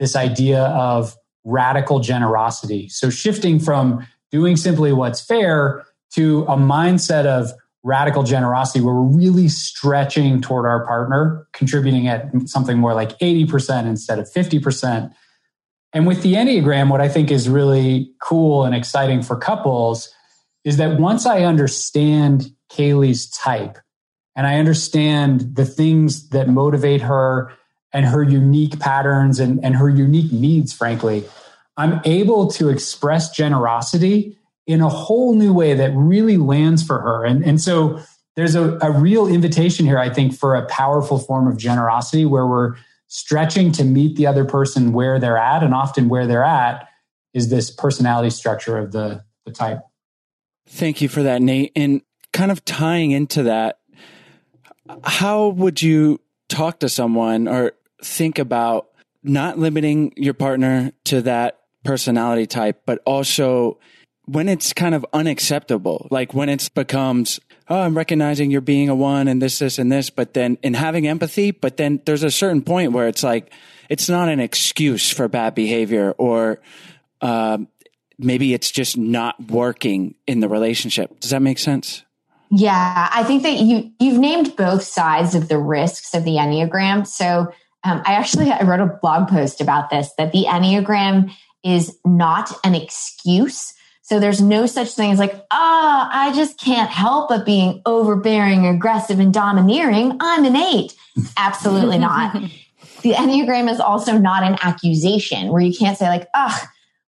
this 0.00 0.16
idea 0.16 0.62
of 0.62 1.14
radical 1.44 2.00
generosity. 2.00 2.88
So 2.88 3.10
shifting 3.10 3.60
from 3.60 4.06
doing 4.32 4.56
simply 4.56 4.92
what's 4.92 5.20
fair 5.20 5.84
to 6.14 6.44
a 6.44 6.56
mindset 6.56 7.26
of 7.26 7.52
radical 7.82 8.22
generosity 8.22 8.80
where 8.80 8.94
we're 8.94 9.18
really 9.18 9.48
stretching 9.48 10.40
toward 10.40 10.64
our 10.64 10.86
partner, 10.86 11.46
contributing 11.52 12.08
at 12.08 12.30
something 12.46 12.78
more 12.78 12.94
like 12.94 13.18
80% 13.18 13.84
instead 13.84 14.18
of 14.18 14.26
50%. 14.32 15.12
And 15.92 16.06
with 16.06 16.22
the 16.22 16.34
Enneagram, 16.34 16.88
what 16.88 17.02
I 17.02 17.10
think 17.10 17.30
is 17.30 17.46
really 17.46 18.10
cool 18.22 18.64
and 18.64 18.74
exciting 18.74 19.20
for 19.20 19.36
couples 19.36 20.14
is 20.68 20.76
that 20.76 21.00
once 21.00 21.24
I 21.24 21.44
understand 21.44 22.52
Kaley's 22.70 23.30
type 23.30 23.78
and 24.36 24.46
I 24.46 24.58
understand 24.58 25.56
the 25.56 25.64
things 25.64 26.28
that 26.28 26.46
motivate 26.46 27.00
her 27.00 27.50
and 27.90 28.04
her 28.04 28.22
unique 28.22 28.78
patterns 28.78 29.40
and, 29.40 29.64
and 29.64 29.74
her 29.76 29.88
unique 29.88 30.30
needs, 30.30 30.74
frankly, 30.74 31.24
I'm 31.78 32.02
able 32.04 32.48
to 32.48 32.68
express 32.68 33.34
generosity 33.34 34.36
in 34.66 34.82
a 34.82 34.90
whole 34.90 35.34
new 35.34 35.54
way 35.54 35.72
that 35.72 35.90
really 35.94 36.36
lands 36.36 36.82
for 36.82 37.00
her. 37.00 37.24
And, 37.24 37.42
and 37.42 37.58
so 37.58 37.98
there's 38.36 38.54
a, 38.54 38.76
a 38.82 38.90
real 38.90 39.26
invitation 39.26 39.86
here, 39.86 39.98
I 39.98 40.10
think, 40.10 40.34
for 40.34 40.54
a 40.54 40.66
powerful 40.66 41.18
form 41.18 41.48
of 41.48 41.56
generosity 41.56 42.26
where 42.26 42.46
we're 42.46 42.74
stretching 43.06 43.72
to 43.72 43.84
meet 43.84 44.16
the 44.16 44.26
other 44.26 44.44
person 44.44 44.92
where 44.92 45.18
they're 45.18 45.38
at. 45.38 45.62
And 45.62 45.72
often 45.72 46.10
where 46.10 46.26
they're 46.26 46.44
at 46.44 46.86
is 47.32 47.48
this 47.48 47.70
personality 47.70 48.28
structure 48.28 48.76
of 48.76 48.92
the, 48.92 49.24
the 49.46 49.50
type. 49.50 49.80
Thank 50.68 51.00
you 51.00 51.08
for 51.08 51.22
that, 51.22 51.42
Nate. 51.42 51.72
And 51.74 52.02
kind 52.32 52.50
of 52.50 52.64
tying 52.64 53.10
into 53.10 53.44
that, 53.44 53.78
how 55.04 55.48
would 55.48 55.82
you 55.82 56.20
talk 56.48 56.80
to 56.80 56.88
someone 56.88 57.48
or 57.48 57.72
think 58.02 58.38
about 58.38 58.88
not 59.22 59.58
limiting 59.58 60.12
your 60.16 60.34
partner 60.34 60.92
to 61.04 61.22
that 61.22 61.58
personality 61.84 62.46
type, 62.46 62.82
but 62.86 63.00
also 63.04 63.78
when 64.26 64.48
it's 64.48 64.72
kind 64.72 64.94
of 64.94 65.06
unacceptable, 65.12 66.06
like 66.10 66.34
when 66.34 66.48
it 66.48 66.68
becomes, 66.74 67.40
oh, 67.68 67.80
I'm 67.80 67.96
recognizing 67.96 68.50
you're 68.50 68.60
being 68.60 68.88
a 68.88 68.94
one 68.94 69.26
and 69.26 69.40
this, 69.40 69.58
this, 69.58 69.78
and 69.78 69.90
this, 69.90 70.10
but 70.10 70.34
then 70.34 70.58
in 70.62 70.74
having 70.74 71.06
empathy, 71.06 71.50
but 71.50 71.76
then 71.76 72.02
there's 72.04 72.22
a 72.22 72.30
certain 72.30 72.62
point 72.62 72.92
where 72.92 73.08
it's 73.08 73.22
like, 73.22 73.52
it's 73.88 74.08
not 74.08 74.28
an 74.28 74.38
excuse 74.38 75.10
for 75.10 75.28
bad 75.28 75.54
behavior 75.54 76.14
or, 76.18 76.60
um, 77.22 77.68
maybe 78.18 78.54
it's 78.54 78.70
just 78.70 78.96
not 78.96 79.50
working 79.50 80.14
in 80.26 80.40
the 80.40 80.48
relationship. 80.48 81.20
Does 81.20 81.30
that 81.30 81.42
make 81.42 81.58
sense? 81.58 82.04
Yeah, 82.50 83.08
I 83.12 83.24
think 83.24 83.42
that 83.42 83.58
you 83.58 83.92
you've 84.00 84.18
named 84.18 84.56
both 84.56 84.82
sides 84.82 85.34
of 85.34 85.48
the 85.48 85.58
risks 85.58 86.14
of 86.14 86.24
the 86.24 86.32
Enneagram. 86.32 87.06
So 87.06 87.52
um, 87.84 88.02
I 88.04 88.14
actually 88.14 88.50
I 88.50 88.62
wrote 88.62 88.80
a 88.80 88.98
blog 89.00 89.28
post 89.28 89.60
about 89.60 89.90
this 89.90 90.10
that 90.16 90.32
the 90.32 90.44
Enneagram 90.44 91.30
is 91.62 91.98
not 92.04 92.50
an 92.64 92.74
excuse. 92.74 93.74
So 94.02 94.18
there's 94.18 94.40
no 94.40 94.64
such 94.64 94.92
thing 94.92 95.12
as 95.12 95.18
like, 95.18 95.34
ah, 95.50 96.06
oh, 96.06 96.10
I 96.10 96.34
just 96.34 96.58
can't 96.58 96.88
help 96.88 97.28
but 97.28 97.44
being 97.44 97.82
overbearing, 97.84 98.66
aggressive, 98.66 99.20
and 99.20 99.34
domineering. 99.34 100.16
I'm 100.18 100.46
an 100.46 100.56
eight. 100.56 100.94
Absolutely 101.36 101.98
not. 101.98 102.36
The 103.02 103.12
Enneagram 103.12 103.70
is 103.70 103.78
also 103.78 104.18
not 104.18 104.42
an 104.42 104.58
accusation 104.60 105.52
where 105.52 105.60
you 105.60 105.72
can't 105.72 105.96
say 105.96 106.08
like, 106.08 106.26
ah, 106.34 106.60
oh, 106.60 106.68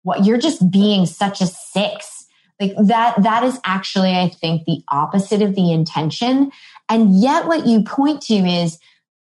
what 0.08 0.24
you're 0.24 0.38
just 0.38 0.72
being 0.72 1.06
such 1.06 1.41
a 1.41 1.46
six 1.46 2.26
like 2.62 2.74
that, 2.86 3.22
that 3.22 3.43
is 3.43 3.60
actually, 3.65 4.12
I 4.12 4.30
think, 4.30 4.63
the 4.65 4.82
opposite 4.89 5.41
of 5.41 5.54
the 5.54 5.72
intention. 5.72 6.52
And 6.89 7.20
yet 7.20 7.46
what 7.46 7.67
you 7.67 7.84
point 7.84 8.22
to 8.24 8.34
is 8.34 8.80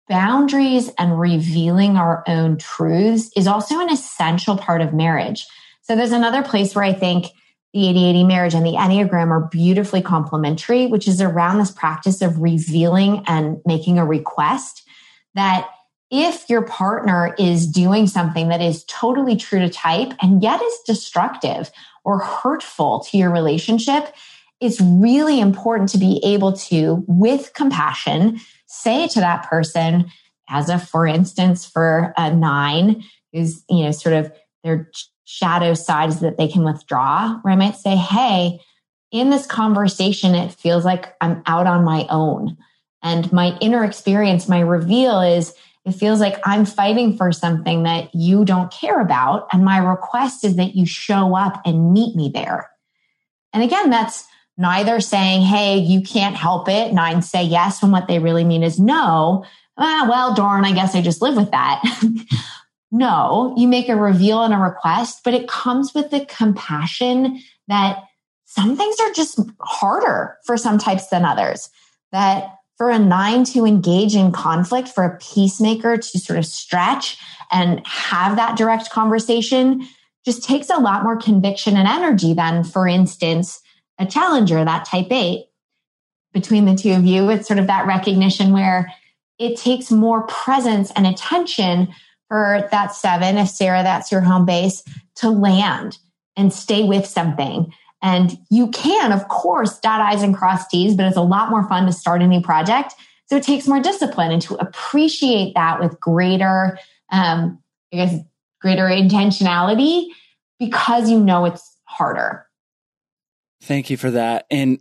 boundaries 0.09 0.90
and 0.99 1.21
revealing 1.21 1.97
our 1.97 2.25
own 2.27 2.57
truths 2.57 3.31
is 3.37 3.47
also 3.47 3.79
an 3.79 3.93
essential 3.93 4.57
part 4.57 4.81
of 4.81 4.95
marriage. 4.95 5.47
So 5.83 5.95
there's 5.95 6.12
another 6.12 6.43
place 6.43 6.75
where 6.75 6.85
I 6.85 6.95
think 6.95 7.27
the 7.75 7.83
80-80 7.83 8.27
marriage 8.27 8.55
and 8.55 8.66
the 8.66 8.73
Enneagram 8.73 9.31
are 9.31 9.49
beautifully 9.49 10.03
complementary, 10.03 10.87
which 10.87 11.07
is 11.07 11.21
around 11.21 11.59
this 11.59 11.71
practice 11.71 12.23
of 12.23 12.40
revealing 12.40 13.23
and 13.27 13.59
making 13.66 13.99
a 13.99 14.07
request 14.07 14.83
that 15.35 15.69
if 16.11 16.49
your 16.51 16.62
partner 16.62 17.35
is 17.38 17.66
doing 17.66 18.07
something 18.07 18.49
that 18.49 18.61
is 18.61 18.85
totally 18.85 19.37
true 19.37 19.61
to 19.61 19.68
type 19.68 20.12
and 20.20 20.42
yet 20.42 20.61
is 20.61 20.79
destructive 20.87 21.70
or 22.05 22.18
hurtful 22.18 23.01
to 23.01 23.16
your 23.16 23.31
relationship, 23.31 24.14
it's 24.61 24.81
really 24.81 25.40
important 25.40 25.88
to 25.90 25.99
be 25.99 26.20
able 26.25 26.53
to, 26.53 27.05
with 27.07 27.53
compassion, 27.55 28.40
say 28.66 29.07
to 29.09 29.20
that 29.20 29.49
person, 29.49 30.11
as 30.49 30.68
a 30.68 30.79
for 30.79 31.07
instance, 31.07 31.64
for 31.64 32.12
a 32.16 32.35
nine, 32.35 33.05
who's, 33.33 33.64
you 33.70 33.85
know, 33.85 33.92
sort 33.92 34.14
of 34.14 34.33
their 34.64 34.90
shadow 35.25 35.75
sides 35.75 36.20
that 36.20 36.37
they 36.37 36.49
can 36.49 36.64
withdraw, 36.64 37.38
where 37.42 37.53
I 37.53 37.57
might 37.57 37.77
say, 37.77 37.94
Hey, 37.94 38.61
in 39.12 39.31
this 39.31 39.46
conversation, 39.46 40.35
it 40.35 40.53
feels 40.53 40.85
like 40.85 41.14
I'm 41.20 41.42
out 41.46 41.66
on 41.66 41.85
my 41.85 42.07
own. 42.11 42.57
And 43.03 43.33
my 43.33 43.57
inner 43.61 43.85
experience, 43.85 44.49
my 44.49 44.61
reveal 44.61 45.20
is 45.20 45.55
it 45.85 45.93
feels 45.93 46.21
like 46.21 46.38
I'm 46.45 46.66
fighting 46.66 47.16
for 47.16 47.33
something 47.33 47.85
that 47.85 48.14
you 48.14 48.45
don't 48.45 48.71
care 48.71 49.01
about. 49.01 49.49
And 49.53 49.64
my 49.64 49.79
request 49.79 50.45
is 50.45 50.57
that 50.57 50.75
you 50.75 50.85
show 50.85 51.35
up 51.35 51.61
and 51.64 51.93
meet 51.93 52.14
me 52.14 52.31
there. 52.33 52.71
And 53.53 53.62
again, 53.62 53.90
that's 53.90 54.27
neither 54.59 55.01
saying, 55.01 55.43
Hey, 55.43 55.79
you 55.79 56.03
can't 56.03 56.37
help 56.37 56.69
it. 56.69 56.93
Nine 56.93 57.23
say 57.23 57.43
yes 57.43 57.83
when 57.83 57.93
what 57.93 58.09
they 58.09 58.19
really 58.19 58.45
mean 58.45 58.62
is 58.62 58.79
no. 58.79 59.45
Ah, 59.79 60.07
well, 60.09 60.35
darn, 60.35 60.64
I 60.64 60.73
guess 60.73 60.95
I 60.95 61.01
just 61.01 61.23
live 61.23 61.37
with 61.37 61.51
that. 61.53 61.83
no, 62.90 63.55
you 63.57 63.66
make 63.66 63.88
a 63.88 63.97
reveal 63.97 64.43
and 64.43 64.53
a 64.53 64.59
request, 64.59 65.21
but 65.25 65.33
it 65.33 65.49
comes 65.49 65.95
with 65.95 66.11
the 66.11 66.27
compassion 66.27 67.40
that 67.69 68.05
some 68.45 68.77
things 68.77 68.97
are 69.01 69.12
just 69.12 69.40
harder 69.61 70.37
for 70.45 70.59
some 70.59 70.77
types 70.77 71.07
than 71.07 71.25
others. 71.25 71.71
That 72.12 72.57
for 72.81 72.88
a 72.88 72.99
nine 72.99 73.45
to 73.45 73.66
engage 73.66 74.16
in 74.16 74.33
conflict, 74.33 74.88
for 74.88 75.05
a 75.05 75.19
peacemaker 75.19 75.99
to 75.99 76.19
sort 76.19 76.38
of 76.38 76.47
stretch 76.47 77.19
and 77.53 77.87
have 77.87 78.37
that 78.37 78.57
direct 78.57 78.88
conversation 78.88 79.87
just 80.25 80.43
takes 80.43 80.71
a 80.71 80.79
lot 80.79 81.03
more 81.03 81.19
conviction 81.19 81.77
and 81.77 81.87
energy 81.87 82.33
than, 82.33 82.64
for 82.64 82.88
instance, 82.88 83.61
a 83.99 84.07
challenger, 84.07 84.64
that 84.64 84.87
type 84.87 85.09
eight. 85.11 85.45
Between 86.33 86.64
the 86.64 86.75
two 86.75 86.93
of 86.93 87.05
you, 87.05 87.29
it's 87.29 87.47
sort 87.47 87.59
of 87.59 87.66
that 87.66 87.87
recognition 87.87 88.51
where 88.51 88.90
it 89.38 89.59
takes 89.59 89.90
more 89.90 90.27
presence 90.27 90.90
and 90.97 91.07
attention 91.07 91.88
for 92.29 92.66
that 92.71 92.95
seven, 92.95 93.37
if 93.37 93.51
Sarah, 93.51 93.83
that's 93.83 94.11
your 94.11 94.23
home 94.23 94.47
base, 94.47 94.83
to 95.16 95.29
land 95.29 95.99
and 96.35 96.51
stay 96.51 96.85
with 96.85 97.05
something 97.05 97.75
and 98.03 98.39
you 98.51 98.69
can, 98.69 99.13
of 99.13 99.29
course, 99.29 99.79
dot 99.79 100.01
I's 100.01 100.23
and 100.23 100.35
cross 100.35 100.67
T's, 100.69 100.95
but 100.95 101.07
it's 101.07 101.17
a 101.17 101.23
lot 101.23 101.51
more 101.51 101.69
fun 101.69 101.87
to 101.87 101.93
start 101.93 102.23
a 102.23 102.27
new 102.27 102.41
project. 102.41 102.95
So 103.27 103.37
it 103.37 103.43
takes 103.43 103.69
more 103.69 103.81
discipline 103.81 104.33
and 104.33 104.43
to 104.43 104.55
appreciate 104.57 105.55
that 105.55 105.81
with 105.81 106.01
greater, 106.01 106.79
um, 107.11 107.63
I 107.93 107.97
guess, 107.97 108.21
greater 108.61 108.85
intentionality 108.85 110.07
because 110.59 111.11
you 111.11 111.21
know 111.21 111.45
it's 111.45 111.77
harder. 111.85 112.47
Thank 113.63 113.91
you 113.91 113.97
for 113.97 114.11
that. 114.11 114.47
And, 114.51 114.81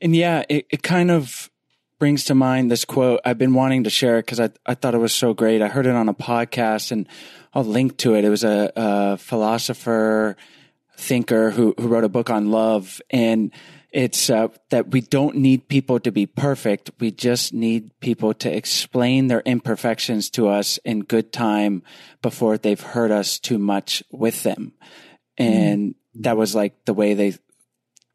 and 0.00 0.14
yeah, 0.14 0.44
it, 0.48 0.66
it 0.70 0.82
kind 0.82 1.10
of 1.10 1.50
brings 1.98 2.24
to 2.24 2.34
mind 2.34 2.70
this 2.70 2.84
quote. 2.84 3.20
I've 3.24 3.38
been 3.38 3.54
wanting 3.54 3.84
to 3.84 3.90
share 3.90 4.18
it 4.18 4.26
because 4.26 4.40
I, 4.40 4.50
I 4.64 4.74
thought 4.74 4.94
it 4.94 4.98
was 4.98 5.14
so 5.14 5.34
great. 5.34 5.62
I 5.62 5.68
heard 5.68 5.86
it 5.86 5.94
on 5.94 6.08
a 6.08 6.14
podcast 6.14 6.92
and 6.92 7.06
I'll 7.54 7.64
link 7.64 7.98
to 7.98 8.14
it. 8.14 8.24
It 8.24 8.30
was 8.30 8.42
a, 8.42 8.72
a 8.74 9.16
philosopher, 9.18 10.36
thinker 10.96 11.50
who, 11.50 11.74
who 11.78 11.88
wrote 11.88 12.04
a 12.04 12.08
book 12.08 12.30
on 12.30 12.50
love. 12.50 13.00
And 13.10 13.52
it's 13.92 14.30
uh, 14.30 14.48
that 14.70 14.90
we 14.90 15.02
don't 15.02 15.36
need 15.36 15.68
people 15.68 16.00
to 16.00 16.10
be 16.10 16.26
perfect. 16.26 16.90
We 16.98 17.10
just 17.10 17.52
need 17.52 17.98
people 18.00 18.32
to 18.34 18.54
explain 18.54 19.26
their 19.26 19.42
imperfections 19.42 20.30
to 20.30 20.48
us 20.48 20.78
in 20.78 21.00
good 21.00 21.32
time 21.32 21.82
before 22.22 22.56
they've 22.56 22.80
hurt 22.80 23.10
us 23.10 23.38
too 23.38 23.58
much 23.58 24.02
with 24.10 24.42
them. 24.44 24.72
And 25.36 25.90
mm-hmm. 25.90 26.22
that 26.22 26.36
was 26.36 26.54
like 26.54 26.84
the 26.86 26.94
way 26.94 27.14
they 27.14 27.34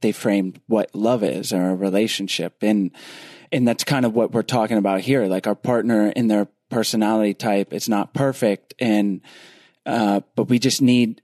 they 0.02 0.12
framed 0.12 0.60
what 0.68 0.94
love 0.94 1.24
is 1.24 1.54
or 1.54 1.70
a 1.70 1.76
relationship. 1.76 2.58
And 2.62 2.92
and 3.52 3.68
that's 3.68 3.84
kind 3.84 4.06
of 4.06 4.14
what 4.14 4.32
we're 4.32 4.44
talking 4.44 4.78
about 4.78 5.02
here. 5.02 5.28
Like 5.28 5.48
our 5.48 5.56
partner 5.56 6.10
in 6.10 6.28
their 6.28 6.48
personality 6.70 7.34
type, 7.34 7.72
it's 7.72 7.90
not 7.90 8.14
perfect. 8.14 8.74
And 8.80 9.22
uh, 9.86 10.22
but 10.36 10.50
we 10.50 10.60
just 10.60 10.82
need 10.82 11.22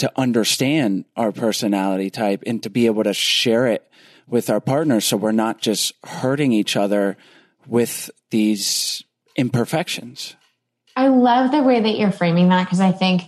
to 0.00 0.10
understand 0.16 1.04
our 1.14 1.30
personality 1.30 2.08
type 2.08 2.42
and 2.46 2.62
to 2.62 2.70
be 2.70 2.86
able 2.86 3.04
to 3.04 3.12
share 3.12 3.66
it 3.66 3.86
with 4.26 4.48
our 4.48 4.60
partners 4.60 5.04
so 5.04 5.16
we're 5.16 5.30
not 5.30 5.60
just 5.60 5.92
hurting 6.04 6.52
each 6.52 6.74
other 6.74 7.18
with 7.66 8.10
these 8.30 9.02
imperfections. 9.36 10.36
I 10.96 11.08
love 11.08 11.52
the 11.52 11.62
way 11.62 11.80
that 11.80 11.98
you're 11.98 12.12
framing 12.12 12.48
that 12.48 12.64
because 12.64 12.80
I 12.80 12.92
think 12.92 13.22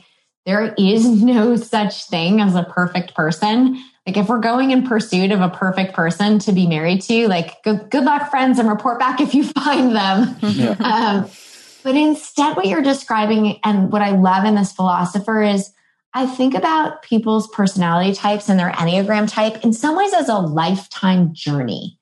there 0.47 0.74
is 0.78 1.07
no 1.22 1.57
such 1.57 2.07
thing 2.07 2.40
as 2.40 2.55
a 2.55 2.64
perfect 2.64 3.14
person. 3.14 3.82
Like 4.07 4.16
if 4.16 4.28
we're 4.28 4.40
going 4.40 4.70
in 4.70 4.86
pursuit 4.86 5.30
of 5.30 5.42
a 5.42 5.51
perfect 5.51 5.94
person 5.94 6.38
to 6.40 6.53
be 6.53 6.66
married 6.66 7.03
to, 7.03 7.28
like 7.28 7.62
good, 7.62 7.90
good 7.90 8.05
luck 8.05 8.30
friends 8.30 8.59
and 8.59 8.68
report 8.68 8.99
back 8.99 9.20
if 9.20 9.34
you 9.34 9.44
find 9.64 9.94
them. 9.94 10.36
Yeah. 10.40 10.70
Um, 10.70 11.30
but 11.84 11.97
instead 11.97 12.57
what 12.57 12.66
you're 12.66 12.82
describing 12.82 13.59
and 13.62 13.92
what 13.92 14.01
I 14.01 14.12
love 14.12 14.47
in 14.47 14.55
this 14.55 14.72
philosopher 14.72 15.42
is 15.42 15.70
I 16.14 16.26
think 16.26 16.54
about 16.54 17.02
people's 17.02 17.48
personality 17.48 18.14
types 18.14 18.48
and 18.48 18.58
their 18.58 18.70
Enneagram 18.70 19.30
type 19.30 19.64
in 19.64 19.72
some 19.72 19.96
ways 19.96 20.12
as 20.12 20.28
a 20.28 20.38
lifetime 20.38 21.32
journey 21.32 21.98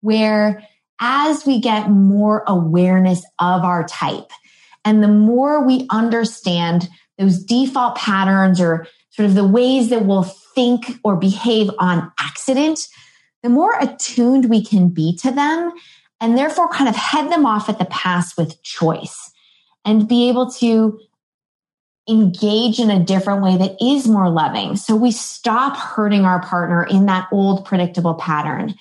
where 0.00 0.62
as 1.00 1.46
we 1.46 1.60
get 1.60 1.90
more 1.90 2.44
awareness 2.46 3.24
of 3.38 3.62
our 3.62 3.86
type 3.86 4.30
and 4.84 5.02
the 5.02 5.08
more 5.08 5.64
we 5.64 5.86
understand 5.90 6.88
those 7.18 7.42
default 7.44 7.96
patterns 7.96 8.60
or 8.60 8.86
sort 9.10 9.28
of 9.28 9.34
the 9.34 9.46
ways 9.46 9.90
that 9.90 10.06
we'll 10.06 10.24
think 10.54 10.98
or 11.04 11.16
behave 11.16 11.70
on 11.78 12.10
accident, 12.18 12.80
the 13.42 13.48
more 13.48 13.78
attuned 13.78 14.50
we 14.50 14.64
can 14.64 14.88
be 14.88 15.16
to 15.16 15.30
them 15.30 15.72
and 16.20 16.36
therefore 16.36 16.68
kind 16.68 16.88
of 16.88 16.96
head 16.96 17.30
them 17.30 17.46
off 17.46 17.68
at 17.68 17.78
the 17.78 17.84
pass 17.86 18.36
with 18.36 18.62
choice. 18.62 19.30
and 19.84 20.06
be 20.06 20.28
able 20.28 20.48
to 20.48 20.96
engage 22.08 22.80
in 22.80 22.90
a 22.90 23.02
different 23.02 23.42
way 23.42 23.56
that 23.56 23.76
is 23.80 24.08
more 24.08 24.28
loving. 24.28 24.76
So 24.76 24.96
we 24.96 25.12
stop 25.12 25.76
hurting 25.76 26.24
our 26.24 26.42
partner 26.42 26.84
in 26.84 27.06
that 27.06 27.28
old 27.30 27.64
predictable 27.64 28.14
pattern. 28.14 28.74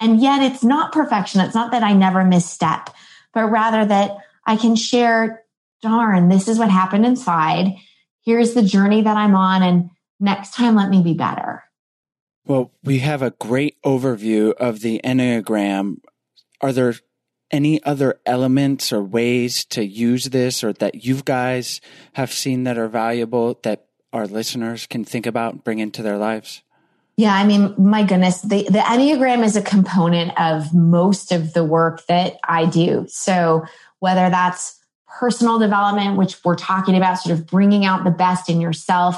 And 0.00 0.20
yet 0.20 0.42
it's 0.42 0.64
not 0.64 0.92
perfection. 0.92 1.40
It's 1.40 1.54
not 1.54 1.72
that 1.72 1.82
I 1.82 1.92
never 1.92 2.24
misstep, 2.24 2.90
but 3.34 3.50
rather 3.50 3.84
that 3.84 4.16
I 4.46 4.56
can 4.56 4.74
share, 4.74 5.44
darn, 5.82 6.28
this 6.28 6.48
is 6.48 6.58
what 6.58 6.70
happened 6.70 7.06
inside. 7.06 7.76
Here's 8.24 8.54
the 8.54 8.62
journey 8.62 9.02
that 9.02 9.16
I'm 9.16 9.34
on. 9.34 9.62
And 9.62 9.90
next 10.18 10.54
time, 10.54 10.74
let 10.74 10.88
me 10.88 11.02
be 11.02 11.14
better. 11.14 11.64
Well, 12.44 12.72
we 12.82 12.98
have 12.98 13.22
a 13.22 13.30
great 13.32 13.76
overview 13.84 14.54
of 14.54 14.80
the 14.80 15.00
Enneagram. 15.04 15.98
Are 16.60 16.72
there 16.72 16.94
any 17.52 17.82
other 17.84 18.18
elements 18.24 18.92
or 18.92 19.02
ways 19.02 19.64
to 19.66 19.84
use 19.84 20.26
this 20.26 20.64
or 20.64 20.72
that 20.74 21.04
you 21.04 21.20
guys 21.22 21.80
have 22.14 22.32
seen 22.32 22.64
that 22.64 22.78
are 22.78 22.88
valuable 22.88 23.60
that 23.62 23.86
our 24.12 24.26
listeners 24.26 24.86
can 24.86 25.04
think 25.04 25.26
about 25.26 25.64
bring 25.64 25.78
into 25.78 26.02
their 26.02 26.18
lives? 26.18 26.62
Yeah, 27.16 27.34
I 27.34 27.44
mean, 27.44 27.74
my 27.76 28.04
goodness, 28.04 28.40
the, 28.40 28.64
the 28.64 28.78
Enneagram 28.78 29.44
is 29.44 29.54
a 29.54 29.62
component 29.62 30.38
of 30.40 30.72
most 30.72 31.30
of 31.30 31.52
the 31.52 31.62
work 31.62 32.06
that 32.06 32.38
I 32.44 32.64
do. 32.64 33.04
So 33.08 33.64
whether 33.98 34.30
that's 34.30 34.80
personal 35.06 35.58
development, 35.58 36.16
which 36.16 36.42
we're 36.42 36.56
talking 36.56 36.96
about, 36.96 37.18
sort 37.18 37.38
of 37.38 37.46
bringing 37.46 37.84
out 37.84 38.04
the 38.04 38.10
best 38.10 38.48
in 38.48 38.60
yourself, 38.60 39.16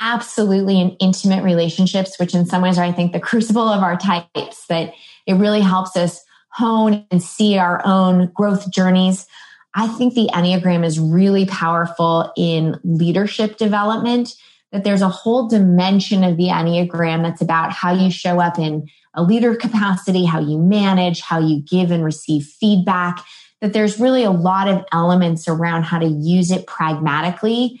absolutely 0.00 0.80
in 0.80 0.90
intimate 1.00 1.42
relationships, 1.42 2.18
which 2.18 2.34
in 2.34 2.46
some 2.46 2.62
ways 2.62 2.78
are, 2.78 2.84
I 2.84 2.92
think, 2.92 3.12
the 3.12 3.20
crucible 3.28 3.68
of 3.68 3.82
our 3.82 3.96
types, 3.96 4.66
that 4.66 4.94
it 5.26 5.34
really 5.34 5.60
helps 5.60 5.96
us 5.96 6.24
hone 6.52 7.06
and 7.10 7.22
see 7.22 7.58
our 7.58 7.80
own 7.84 8.30
growth 8.34 8.70
journeys. 8.70 9.26
I 9.74 9.88
think 9.88 10.14
the 10.14 10.30
Enneagram 10.32 10.84
is 10.84 11.00
really 11.00 11.46
powerful 11.46 12.32
in 12.36 12.78
leadership 12.84 13.56
development, 13.56 14.34
that 14.70 14.84
there's 14.84 15.02
a 15.02 15.08
whole 15.08 15.48
dimension 15.48 16.24
of 16.24 16.36
the 16.36 16.48
Enneagram 16.48 17.22
that's 17.22 17.42
about 17.42 17.72
how 17.72 17.92
you 17.92 18.10
show 18.10 18.40
up 18.40 18.58
in 18.58 18.88
a 19.14 19.22
leader 19.22 19.54
capacity, 19.54 20.24
how 20.24 20.40
you 20.40 20.58
manage, 20.58 21.20
how 21.20 21.38
you 21.38 21.62
give 21.62 21.90
and 21.90 22.04
receive 22.04 22.44
feedback, 22.44 23.22
that 23.60 23.72
there's 23.72 24.00
really 24.00 24.24
a 24.24 24.30
lot 24.30 24.68
of 24.68 24.84
elements 24.92 25.46
around 25.48 25.84
how 25.84 25.98
to 25.98 26.06
use 26.06 26.50
it 26.50 26.66
pragmatically. 26.66 27.80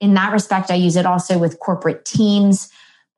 In 0.00 0.14
that 0.14 0.32
respect, 0.32 0.70
I 0.70 0.74
use 0.74 0.96
it 0.96 1.06
also 1.06 1.38
with 1.38 1.58
corporate 1.60 2.04
teams 2.04 2.70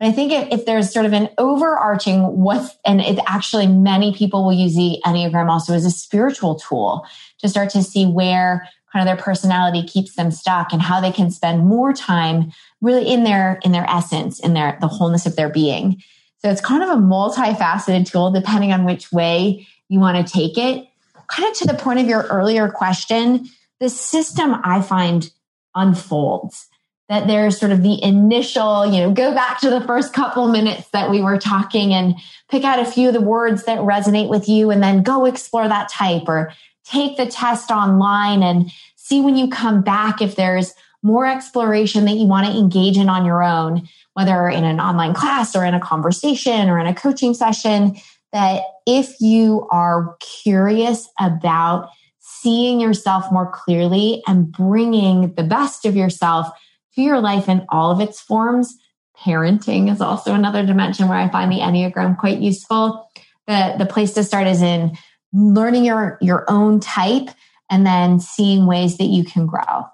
I 0.07 0.13
think 0.13 0.33
if, 0.33 0.61
if 0.61 0.67
there's 0.67 0.93
sort 0.93 1.07
of 1.07 1.13
an 1.13 1.29
overarching 1.39 2.23
what, 2.41 2.77
and 2.85 3.01
it 3.01 3.19
actually 3.27 3.67
many 3.67 4.15
people 4.15 4.45
will 4.45 4.53
use 4.53 4.75
the 4.75 5.01
Enneagram 5.05 5.49
also 5.49 5.75
as 5.75 5.85
a 5.85 5.91
spiritual 5.91 6.57
tool 6.57 7.07
to 7.39 7.49
start 7.49 7.71
to 7.71 7.83
see 7.83 8.07
where 8.07 8.69
kind 8.93 9.09
of 9.09 9.17
their 9.17 9.23
personality 9.23 9.87
keeps 9.87 10.17
them 10.17 10.31
stuck 10.31 10.73
and 10.73 10.83
how 10.83 11.01
they 11.01 11.13
can 11.13 11.31
spend 11.31 11.67
more 11.67 11.93
time 11.93 12.53
really 12.81 13.09
in 13.09 13.25
their 13.25 13.59
in 13.65 13.73
their 13.73 13.89
essence 13.89 14.39
in 14.39 14.55
their 14.55 14.77
the 14.81 14.89
wholeness 14.89 15.25
of 15.25 15.37
their 15.37 15.49
being. 15.49 16.03
So 16.39 16.51
it's 16.51 16.61
kind 16.61 16.83
of 16.83 16.91
a 16.91 17.01
multifaceted 17.01 18.11
tool 18.11 18.33
depending 18.33 18.73
on 18.73 18.85
which 18.85 19.13
way 19.13 19.67
you 19.89 20.01
want 20.01 20.27
to 20.27 20.33
take 20.33 20.59
it. 20.59 20.87
Kind 21.29 21.49
of 21.49 21.57
to 21.59 21.67
the 21.67 21.75
point 21.75 22.01
of 22.01 22.09
your 22.09 22.23
earlier 22.25 22.69
question 22.69 23.49
the 23.81 23.91
system 23.91 24.55
i 24.63 24.81
find 24.81 25.31
unfolds 25.75 26.69
that 27.13 27.27
there's 27.27 27.61
sort 27.61 27.73
of 27.73 27.83
the 27.83 28.03
initial, 28.03 28.87
you 28.87 28.99
know, 28.99 29.13
go 29.13 29.35
back 29.35 29.61
to 29.61 29.69
the 29.69 29.83
first 29.83 30.15
couple 30.15 30.49
minutes 30.49 30.89
that 30.93 31.11
we 31.11 31.21
were 31.21 31.37
talking 31.37 31.93
and 31.93 32.15
pick 32.51 32.65
out 32.65 32.79
a 32.79 32.91
few 32.91 33.09
of 33.09 33.13
the 33.13 33.21
words 33.21 33.65
that 33.65 33.81
resonate 33.81 34.31
with 34.31 34.49
you 34.49 34.71
and 34.71 34.83
then 34.83 35.03
go 35.03 35.27
explore 35.27 35.69
that 35.69 35.91
type 35.91 36.23
or 36.27 36.55
take 36.87 37.19
the 37.19 37.27
test 37.27 37.71
online 37.71 38.43
and 38.43 38.73
see 38.97 39.21
when 39.21 39.37
you 39.37 39.47
come 39.47 39.83
back 39.83 40.23
if 40.23 40.37
there's 40.37 40.73
more 41.03 41.27
exploration 41.27 42.07
that 42.07 42.17
you 42.17 42.25
want 42.25 42.47
to 42.47 42.59
engage 42.59 42.97
in 42.97 43.11
on 43.11 43.27
your 43.27 43.43
own, 43.43 43.87
whether 44.15 44.49
in 44.49 44.65
an 44.65 44.81
online 44.81 45.13
class 45.13 45.55
or 45.55 45.67
in 45.67 45.75
a 45.75 45.81
conversation 45.81 46.71
or 46.71 46.79
in 46.79 46.87
a 46.87 46.95
coaching 46.95 47.35
session, 47.35 47.95
that 48.33 48.63
if 48.87 49.21
you 49.21 49.69
are 49.71 50.17
curious 50.43 51.11
about 51.21 51.91
seeing 52.21 52.81
yourself 52.81 53.31
more 53.31 53.53
clearly 53.53 54.23
and 54.27 54.51
bringing 54.51 55.35
the 55.35 55.43
best 55.43 55.85
of 55.85 55.95
yourself 55.95 56.49
to 56.95 57.03
your 57.03 57.21
life 57.21 57.49
in 57.49 57.67
all 57.69 57.91
of 57.91 58.01
its 58.01 58.21
forms. 58.21 58.77
Parenting 59.19 59.91
is 59.91 60.01
also 60.01 60.35
another 60.35 60.65
dimension 60.65 61.09
where 61.09 61.19
I 61.19 61.29
find 61.29 61.51
the 61.51 61.59
Enneagram 61.59 62.19
quite 62.19 62.39
useful. 62.39 63.09
The, 63.47 63.75
the 63.79 63.87
place 63.87 64.15
to 64.15 64.25
start 64.25 64.47
is 64.47 64.63
in 64.63 64.97
learning 65.33 65.85
your, 65.85 66.19
your 66.21 66.45
own 66.49 66.81
type 66.81 67.31
and 67.71 67.87
then 67.87 68.21
seeing 68.21 68.67
ways 68.67 68.99
that 68.99 69.05
you 69.07 69.25
can 69.25 69.47
grow. 69.47 69.87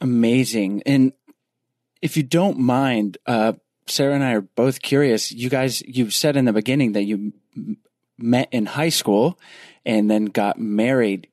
Amazing. 0.00 0.82
And 0.84 1.12
if 2.02 2.16
you 2.16 2.22
don't 2.22 2.58
mind, 2.58 3.18
uh, 3.26 3.54
Sarah 3.86 4.14
and 4.14 4.24
I 4.24 4.32
are 4.32 4.40
both 4.40 4.82
curious. 4.82 5.30
You 5.30 5.48
guys, 5.48 5.82
you 5.82 6.10
said 6.10 6.36
in 6.36 6.44
the 6.44 6.52
beginning 6.52 6.92
that 6.92 7.04
you 7.04 7.32
met 8.18 8.48
in 8.50 8.66
high 8.66 8.88
school 8.88 9.38
and 9.84 10.10
then 10.10 10.26
got 10.26 10.58
married. 10.58 11.28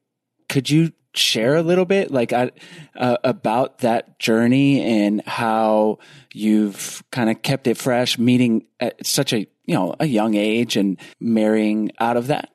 Could 0.50 0.70
you 0.70 0.94
share 1.14 1.56
a 1.56 1.62
little 1.62 1.86
bit 1.86 2.12
like 2.12 2.34
uh, 2.34 2.50
about 2.96 3.80
that 3.80 4.20
journey 4.20 4.82
and 4.82 5.22
how 5.26 6.00
you've 6.34 7.04
kind 7.12 7.30
of 7.30 7.42
kept 7.42 7.68
it 7.68 7.78
fresh 7.78 8.18
meeting 8.18 8.66
at 8.80 9.06
such 9.06 9.34
a 9.34 9.48
you 9.66 9.76
know 9.76 9.96
a 10.00 10.06
young 10.06 10.36
age 10.36 10.76
and 10.76 11.00
marrying 11.20 11.92
out 12.00 12.18
of 12.18 12.28
that? 12.28 12.50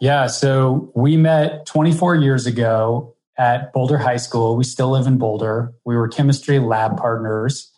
Yeah 0.00 0.26
so 0.26 0.90
we 0.94 1.16
met 1.16 1.66
24 1.66 2.16
years 2.16 2.46
ago 2.46 3.14
at 3.38 3.72
boulder 3.72 3.98
high 3.98 4.16
school. 4.16 4.56
We 4.56 4.64
still 4.64 4.90
live 4.90 5.06
in 5.06 5.18
boulder. 5.18 5.74
We 5.84 5.96
were 5.96 6.08
chemistry 6.08 6.58
lab 6.58 6.96
partners. 6.96 7.70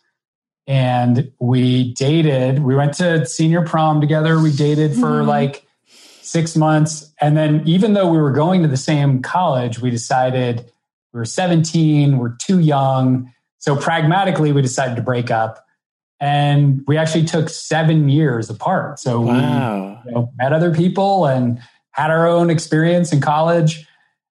And 0.67 1.33
we 1.41 1.95
dated 1.95 2.63
we 2.63 2.77
went 2.77 2.95
to 2.95 3.25
senior 3.27 3.63
prom 3.63 4.01
together. 4.01 4.39
We 4.39 4.53
dated 4.53 4.95
for 4.95 5.21
mm-hmm. 5.21 5.29
like 5.29 5.67
six 6.29 6.57
months. 6.57 7.13
And 7.21 7.37
then, 7.37 7.63
even 7.67 7.95
though 7.95 8.11
we 8.11 8.19
were 8.19 8.33
going 8.33 8.63
to 8.63 8.69
the 8.69 8.77
same 8.77 9.23
college, 9.23 9.81
we 9.81 9.91
decided 9.91 10.71
we 11.13 11.19
were 11.19 11.25
17, 11.25 12.19
we're 12.19 12.37
too 12.37 12.59
young. 12.59 13.33
So, 13.59 13.75
pragmatically, 13.77 14.53
we 14.53 14.63
decided 14.63 14.97
to 14.97 15.03
break 15.03 15.31
up. 15.31 15.65
And 16.21 16.83
we 16.87 16.97
actually 16.97 17.25
took 17.25 17.49
seven 17.49 18.09
years 18.09 18.51
apart. 18.51 18.99
So, 18.99 19.21
wow. 19.21 20.03
we 20.05 20.11
you 20.11 20.15
know, 20.15 20.33
met 20.37 20.53
other 20.53 20.75
people 20.75 21.27
and 21.27 21.61
had 21.93 22.11
our 22.11 22.27
own 22.27 22.51
experience 22.51 23.13
in 23.13 23.21
college. 23.21 23.87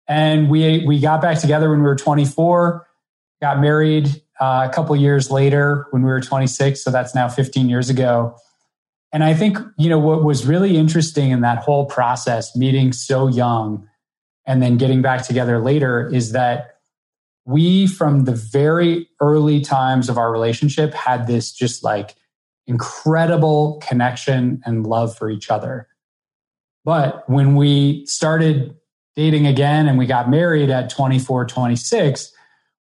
And 0.07 0.49
we, 0.49 0.85
we 0.85 0.99
got 0.99 1.21
back 1.21 1.39
together 1.39 1.69
when 1.69 1.79
we 1.79 1.85
were 1.85 1.95
24, 1.95 2.87
got 3.41 3.59
married 3.59 4.21
uh, 4.39 4.67
a 4.69 4.73
couple 4.73 4.95
years 4.95 5.29
later 5.29 5.87
when 5.91 6.03
we 6.03 6.09
were 6.09 6.21
26. 6.21 6.83
So, 6.83 6.89
that's 6.89 7.13
now 7.13 7.29
15 7.29 7.69
years 7.69 7.89
ago. 7.89 8.35
And 9.13 9.23
I 9.23 9.35
think, 9.35 9.59
you 9.77 9.89
know, 9.89 9.99
what 9.99 10.23
was 10.23 10.45
really 10.45 10.75
interesting 10.75 11.29
in 11.29 11.41
that 11.41 11.59
whole 11.59 11.85
process, 11.85 12.55
meeting 12.55 12.91
so 12.91 13.27
young 13.27 13.87
and 14.45 14.61
then 14.61 14.77
getting 14.77 15.03
back 15.03 15.23
together 15.23 15.61
later, 15.61 16.09
is 16.09 16.31
that 16.31 16.79
we, 17.45 17.85
from 17.87 18.25
the 18.25 18.33
very 18.33 19.07
early 19.21 19.61
times 19.61 20.09
of 20.09 20.17
our 20.17 20.31
relationship, 20.31 20.93
had 20.93 21.27
this 21.27 21.51
just 21.51 21.83
like 21.83 22.15
incredible 22.65 23.79
connection 23.87 24.61
and 24.65 24.87
love 24.87 25.15
for 25.15 25.29
each 25.29 25.51
other. 25.51 25.87
But 26.83 27.29
when 27.29 27.55
we 27.55 28.05
started 28.07 28.75
dating 29.15 29.45
again 29.45 29.87
and 29.87 29.97
we 29.97 30.07
got 30.07 30.29
married 30.29 30.69
at 30.69 30.89
24, 30.89 31.45
26, 31.45 32.33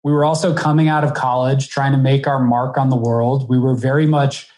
we 0.03 0.11
were 0.11 0.23
also 0.23 0.55
coming 0.55 0.87
out 0.87 1.03
of 1.03 1.13
college, 1.13 1.69
trying 1.69 1.91
to 1.91 1.97
make 1.97 2.25
our 2.25 2.39
mark 2.39 2.77
on 2.77 2.89
the 2.89 2.95
world. 2.95 3.49
We 3.49 3.59
were 3.59 3.75
very 3.75 4.05
much 4.05 4.49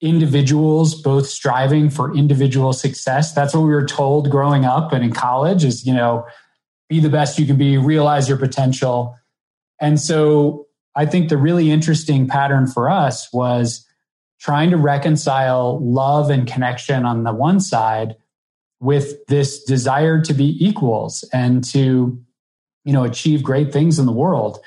individuals 0.00 1.00
both 1.00 1.26
striving 1.26 1.90
for 1.90 2.14
individual 2.16 2.72
success. 2.72 3.32
That's 3.32 3.54
what 3.54 3.62
we 3.62 3.70
were 3.70 3.86
told 3.86 4.30
growing 4.30 4.64
up 4.64 4.92
and 4.92 5.04
in 5.04 5.12
college 5.12 5.64
is, 5.64 5.84
you 5.84 5.92
know, 5.92 6.26
be 6.88 7.00
the 7.00 7.08
best 7.08 7.38
you 7.38 7.46
can 7.46 7.56
be, 7.56 7.76
realize 7.76 8.28
your 8.28 8.38
potential. 8.38 9.16
And 9.80 10.00
so 10.00 10.66
I 10.94 11.06
think 11.06 11.28
the 11.28 11.36
really 11.36 11.70
interesting 11.70 12.26
pattern 12.28 12.66
for 12.66 12.88
us 12.88 13.32
was 13.32 13.84
trying 14.40 14.70
to 14.70 14.76
reconcile 14.76 15.78
love 15.80 16.30
and 16.30 16.46
connection 16.46 17.04
on 17.04 17.24
the 17.24 17.32
one 17.32 17.60
side 17.60 18.16
with 18.80 19.26
this 19.26 19.64
desire 19.64 20.20
to 20.22 20.32
be 20.32 20.56
equals 20.64 21.28
and 21.32 21.64
to 21.64 22.18
you 22.84 22.92
know 22.92 23.02
achieve 23.04 23.42
great 23.42 23.72
things 23.72 23.98
in 23.98 24.06
the 24.06 24.12
world 24.12 24.60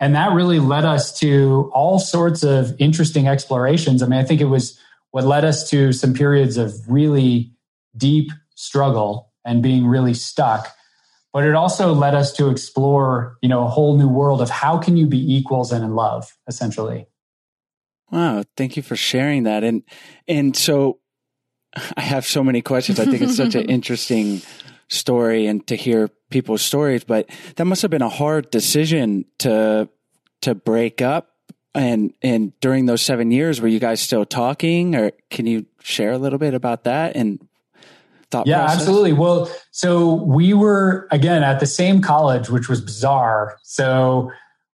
and 0.00 0.14
that 0.14 0.32
really 0.32 0.60
led 0.60 0.84
us 0.84 1.18
to 1.20 1.70
all 1.74 1.98
sorts 1.98 2.42
of 2.42 2.74
interesting 2.78 3.26
explorations. 3.26 4.02
I 4.02 4.06
mean, 4.06 4.18
I 4.18 4.24
think 4.24 4.40
it 4.40 4.46
was 4.46 4.78
what 5.10 5.24
led 5.24 5.44
us 5.44 5.68
to 5.70 5.92
some 5.92 6.14
periods 6.14 6.56
of 6.56 6.74
really 6.88 7.52
deep 7.96 8.30
struggle 8.54 9.32
and 9.44 9.62
being 9.62 9.86
really 9.86 10.14
stuck. 10.14 10.68
But 11.32 11.44
it 11.44 11.54
also 11.54 11.92
led 11.92 12.14
us 12.14 12.32
to 12.34 12.48
explore, 12.48 13.36
you 13.42 13.48
know, 13.48 13.64
a 13.64 13.68
whole 13.68 13.96
new 13.96 14.08
world 14.08 14.40
of 14.40 14.50
how 14.50 14.78
can 14.78 14.96
you 14.96 15.06
be 15.06 15.36
equals 15.36 15.72
and 15.72 15.84
in 15.84 15.94
love, 15.94 16.36
essentially. 16.46 17.06
Wow, 18.10 18.44
thank 18.56 18.76
you 18.76 18.82
for 18.82 18.96
sharing 18.96 19.42
that. 19.42 19.64
And 19.64 19.82
and 20.26 20.56
so 20.56 21.00
I 21.96 22.00
have 22.00 22.24
so 22.24 22.42
many 22.42 22.62
questions. 22.62 22.98
I 22.98 23.04
think 23.04 23.22
it's 23.22 23.36
such 23.36 23.54
an 23.54 23.64
interesting 23.68 24.42
story 24.88 25.46
and 25.46 25.66
to 25.66 25.76
hear 25.76 26.08
people's 26.30 26.62
stories, 26.62 27.04
but 27.04 27.28
that 27.56 27.64
must 27.64 27.82
have 27.82 27.90
been 27.90 28.02
a 28.02 28.08
hard 28.08 28.50
decision 28.50 29.24
to 29.38 29.88
to 30.42 30.54
break 30.54 31.00
up. 31.02 31.30
And 31.74 32.12
and 32.22 32.58
during 32.60 32.86
those 32.86 33.02
seven 33.02 33.30
years, 33.30 33.60
were 33.60 33.68
you 33.68 33.78
guys 33.78 34.00
still 34.00 34.24
talking, 34.24 34.94
or 34.96 35.12
can 35.30 35.46
you 35.46 35.66
share 35.82 36.12
a 36.12 36.18
little 36.18 36.38
bit 36.38 36.54
about 36.54 36.84
that 36.84 37.14
and 37.14 37.38
thought? 38.30 38.46
Yeah, 38.46 38.60
process? 38.64 38.80
absolutely. 38.80 39.12
Well, 39.12 39.50
so 39.70 40.14
we 40.14 40.54
were 40.54 41.06
again 41.10 41.42
at 41.42 41.60
the 41.60 41.66
same 41.66 42.00
college, 42.00 42.48
which 42.48 42.68
was 42.68 42.80
bizarre. 42.80 43.58
So 43.62 44.32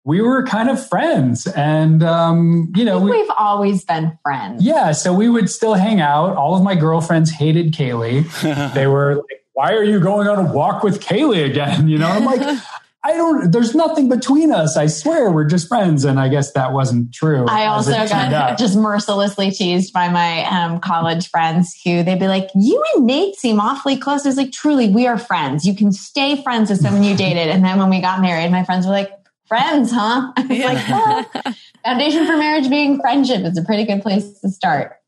we 0.05 0.21
were 0.21 0.43
kind 0.45 0.69
of 0.69 0.85
friends, 0.89 1.47
and 1.47 2.03
um, 2.03 2.73
you 2.75 2.85
know, 2.85 2.99
we, 2.99 3.13
We've 3.13 3.31
always 3.39 3.85
been 3.85 4.19
friends. 4.23 4.63
yeah. 4.65 4.93
So 4.93 5.13
we 5.15 5.29
would 5.29 5.49
still 5.49 5.75
hang 5.75 6.01
out. 6.01 6.37
All 6.37 6.55
of 6.57 6.63
my 6.63 6.75
girlfriends 6.75 7.31
hated 7.31 7.73
Kaley. 7.73 8.25
they 8.75 8.89
were 8.89 9.17
like, 9.17 9.39
"Why 9.53 9.72
are 9.72 9.84
you 9.84 10.01
going 10.01 10.28
on 10.28 10.46
a 10.46 10.53
walk 10.53 10.82
with 10.82 11.01
Kaley 11.01 11.44
again?" 11.44 11.88
You 11.90 11.98
know, 11.98 12.09
I'm 12.09 12.24
like. 12.24 12.59
I 13.03 13.14
don't, 13.14 13.51
there's 13.51 13.74
nothing 13.74 14.11
between 14.11 14.53
us. 14.53 14.76
I 14.76 14.86
swear 14.86 15.30
we're 15.30 15.46
just 15.46 15.68
friends. 15.68 16.05
And 16.05 16.20
I 16.20 16.28
guess 16.28 16.53
that 16.53 16.74
wasn't 16.74 17.14
true. 17.14 17.46
I 17.48 17.64
also 17.64 17.92
got 17.92 18.12
out. 18.12 18.59
just 18.59 18.76
mercilessly 18.76 19.51
teased 19.51 19.94
by 19.94 20.11
my 20.11 20.44
um, 20.44 20.80
college 20.80 21.30
friends 21.30 21.80
who 21.82 22.03
they'd 22.03 22.18
be 22.18 22.28
like, 22.28 22.51
You 22.55 22.84
and 22.94 23.07
Nate 23.07 23.36
seem 23.36 23.59
awfully 23.59 23.96
close. 23.96 24.26
I 24.26 24.28
was 24.28 24.36
like, 24.36 24.53
Truly, 24.53 24.90
we 24.90 25.07
are 25.07 25.16
friends. 25.16 25.64
You 25.64 25.74
can 25.74 25.92
stay 25.92 26.42
friends 26.42 26.68
with 26.68 26.80
someone 26.80 27.03
you 27.03 27.16
dated. 27.16 27.48
And 27.48 27.64
then 27.64 27.78
when 27.78 27.88
we 27.88 28.03
got 28.03 28.20
married, 28.20 28.51
my 28.51 28.64
friends 28.64 28.84
were 28.84 28.92
like, 28.92 29.11
Friends, 29.48 29.90
huh? 29.90 30.32
I 30.36 30.42
was 30.42 30.59
like, 30.59 30.88
well, 30.88 31.55
Foundation 31.84 32.26
for 32.26 32.36
marriage 32.36 32.68
being 32.68 33.01
friendship 33.01 33.44
is 33.44 33.57
a 33.57 33.62
pretty 33.62 33.84
good 33.84 34.03
place 34.03 34.40
to 34.40 34.51
start. 34.51 34.99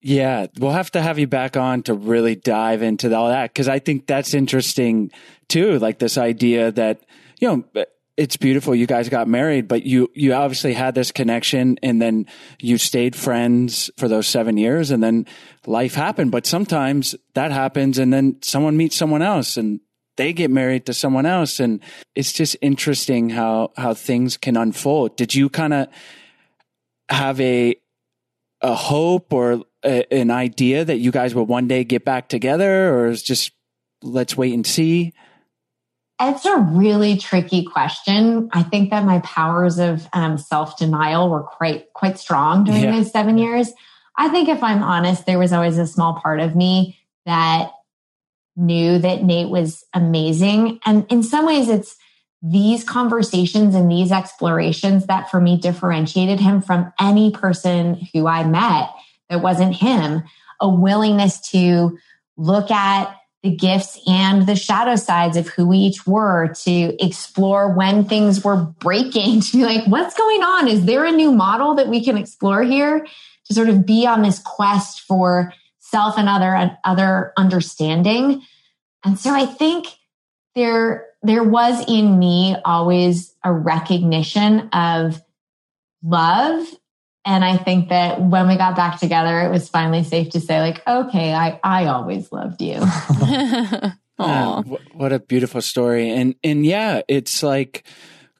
Yeah, 0.00 0.46
we'll 0.58 0.72
have 0.72 0.92
to 0.92 1.02
have 1.02 1.18
you 1.18 1.26
back 1.26 1.56
on 1.56 1.82
to 1.84 1.94
really 1.94 2.36
dive 2.36 2.82
into 2.82 3.14
all 3.16 3.28
that 3.28 3.52
because 3.52 3.68
I 3.68 3.80
think 3.80 4.06
that's 4.06 4.32
interesting 4.32 5.10
too. 5.48 5.78
Like 5.78 5.98
this 5.98 6.16
idea 6.16 6.70
that 6.72 7.00
you 7.40 7.48
know 7.48 7.84
it's 8.16 8.36
beautiful 8.36 8.74
you 8.74 8.86
guys 8.86 9.08
got 9.08 9.26
married, 9.28 9.66
but 9.66 9.84
you 9.84 10.10
you 10.14 10.34
obviously 10.34 10.74
had 10.74 10.94
this 10.94 11.10
connection, 11.10 11.78
and 11.82 12.00
then 12.00 12.26
you 12.60 12.78
stayed 12.78 13.16
friends 13.16 13.90
for 13.96 14.08
those 14.08 14.26
seven 14.26 14.56
years, 14.56 14.90
and 14.90 15.02
then 15.02 15.26
life 15.66 15.94
happened. 15.94 16.30
But 16.30 16.46
sometimes 16.46 17.16
that 17.34 17.50
happens, 17.50 17.98
and 17.98 18.12
then 18.12 18.36
someone 18.42 18.76
meets 18.76 18.96
someone 18.96 19.22
else, 19.22 19.56
and 19.56 19.80
they 20.16 20.32
get 20.32 20.50
married 20.50 20.86
to 20.86 20.94
someone 20.94 21.26
else, 21.26 21.60
and 21.60 21.80
it's 22.14 22.32
just 22.32 22.56
interesting 22.60 23.30
how 23.30 23.72
how 23.76 23.94
things 23.94 24.36
can 24.36 24.56
unfold. 24.56 25.16
Did 25.16 25.34
you 25.34 25.48
kind 25.48 25.72
of 25.74 25.88
have 27.08 27.40
a 27.40 27.76
a 28.60 28.74
hope 28.74 29.32
or 29.32 29.62
a, 29.84 30.12
an 30.12 30.30
idea 30.30 30.84
that 30.84 30.98
you 30.98 31.10
guys 31.10 31.34
will 31.34 31.46
one 31.46 31.68
day 31.68 31.84
get 31.84 32.04
back 32.04 32.28
together, 32.28 32.94
or 32.94 33.08
is 33.08 33.22
just 33.22 33.52
let's 34.02 34.36
wait 34.36 34.54
and 34.54 34.66
see? 34.66 35.12
It's 36.20 36.44
a 36.44 36.56
really 36.56 37.16
tricky 37.16 37.64
question. 37.64 38.48
I 38.52 38.64
think 38.64 38.90
that 38.90 39.04
my 39.04 39.20
powers 39.20 39.78
of 39.78 40.08
um, 40.12 40.36
self 40.36 40.76
denial 40.76 41.30
were 41.30 41.42
quite 41.42 41.92
quite 41.92 42.18
strong 42.18 42.64
during 42.64 42.82
Yeah. 42.82 42.92
those 42.92 43.10
seven 43.12 43.38
years. 43.38 43.72
I 44.16 44.28
think 44.28 44.48
if 44.48 44.62
I'm 44.62 44.82
honest, 44.82 45.26
there 45.26 45.38
was 45.38 45.52
always 45.52 45.78
a 45.78 45.86
small 45.86 46.14
part 46.14 46.40
of 46.40 46.56
me 46.56 46.98
that 47.24 47.70
knew 48.56 48.98
that 48.98 49.22
Nate 49.22 49.48
was 49.48 49.84
amazing, 49.94 50.80
and 50.84 51.06
in 51.08 51.22
some 51.22 51.46
ways, 51.46 51.68
it's 51.68 51.96
these 52.42 52.84
conversations 52.84 53.74
and 53.74 53.90
these 53.90 54.12
explorations 54.12 55.06
that 55.06 55.30
for 55.30 55.40
me 55.40 55.56
differentiated 55.56 56.38
him 56.38 56.62
from 56.62 56.92
any 57.00 57.30
person 57.32 57.94
who 58.12 58.28
I 58.28 58.44
met 58.44 58.90
that 59.28 59.42
wasn't 59.42 59.74
him. 59.74 60.22
A 60.60 60.68
willingness 60.68 61.40
to 61.50 61.98
look 62.36 62.70
at 62.70 63.14
the 63.42 63.54
gifts 63.54 64.00
and 64.06 64.46
the 64.46 64.56
shadow 64.56 64.96
sides 64.96 65.36
of 65.36 65.48
who 65.48 65.68
we 65.68 65.78
each 65.78 66.06
were 66.06 66.52
to 66.64 66.96
explore 67.04 67.72
when 67.72 68.04
things 68.04 68.42
were 68.42 68.56
breaking 68.56 69.40
to 69.42 69.58
be 69.58 69.64
like 69.64 69.84
what's 69.86 70.16
going 70.16 70.42
on? 70.42 70.68
Is 70.68 70.84
there 70.84 71.04
a 71.04 71.12
new 71.12 71.32
model 71.32 71.74
that 71.76 71.88
we 71.88 72.04
can 72.04 72.16
explore 72.16 72.62
here? 72.62 73.06
To 73.46 73.54
sort 73.54 73.68
of 73.70 73.86
be 73.86 74.06
on 74.06 74.22
this 74.22 74.40
quest 74.40 75.00
for 75.00 75.54
self 75.78 76.18
and 76.18 76.28
other 76.28 76.54
and 76.54 76.76
other 76.84 77.32
understanding. 77.36 78.42
And 79.04 79.18
so 79.18 79.32
i 79.32 79.46
think 79.46 79.86
there 80.54 81.06
there 81.22 81.44
was 81.44 81.84
in 81.88 82.18
me 82.18 82.56
always 82.64 83.34
a 83.44 83.52
recognition 83.52 84.68
of 84.72 85.22
love 86.02 86.66
and 87.28 87.44
I 87.44 87.58
think 87.58 87.90
that 87.90 88.22
when 88.22 88.48
we 88.48 88.56
got 88.56 88.74
back 88.74 88.98
together, 88.98 89.42
it 89.42 89.50
was 89.50 89.68
finally 89.68 90.02
safe 90.02 90.30
to 90.30 90.40
say, 90.40 90.60
like, 90.60 90.82
okay, 90.86 91.34
I, 91.34 91.60
I 91.62 91.86
always 91.86 92.32
loved 92.32 92.62
you. 92.62 92.80
Yeah, 94.20 94.46
Aw. 94.46 94.62
wh- 94.62 94.96
what 94.96 95.12
a 95.12 95.20
beautiful 95.20 95.60
story. 95.60 96.10
And 96.10 96.34
and 96.42 96.66
yeah, 96.66 97.02
it's 97.06 97.42
like 97.42 97.86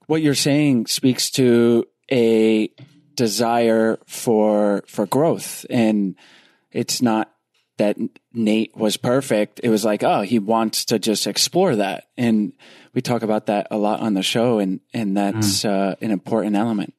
what 0.06 0.22
you're 0.22 0.34
saying 0.34 0.86
speaks 0.86 1.30
to 1.32 1.84
a 2.10 2.68
desire 3.14 3.98
for 4.06 4.82
for 4.88 5.06
growth 5.06 5.64
and 5.70 6.16
it's 6.72 7.00
not 7.00 7.32
that 7.76 7.96
Nate 8.32 8.76
was 8.76 8.96
perfect. 8.96 9.60
It 9.62 9.68
was 9.68 9.84
like, 9.84 10.02
oh, 10.02 10.22
he 10.22 10.40
wants 10.40 10.84
to 10.86 10.98
just 10.98 11.28
explore 11.28 11.76
that. 11.76 12.08
And 12.16 12.54
we 12.92 13.00
talk 13.00 13.22
about 13.22 13.46
that 13.46 13.68
a 13.70 13.76
lot 13.76 14.00
on 14.00 14.14
the 14.14 14.22
show 14.24 14.58
and 14.58 14.80
and 14.92 15.16
that's 15.16 15.64
uh, 15.64 15.94
an 16.00 16.10
important 16.10 16.56
element. 16.56 16.92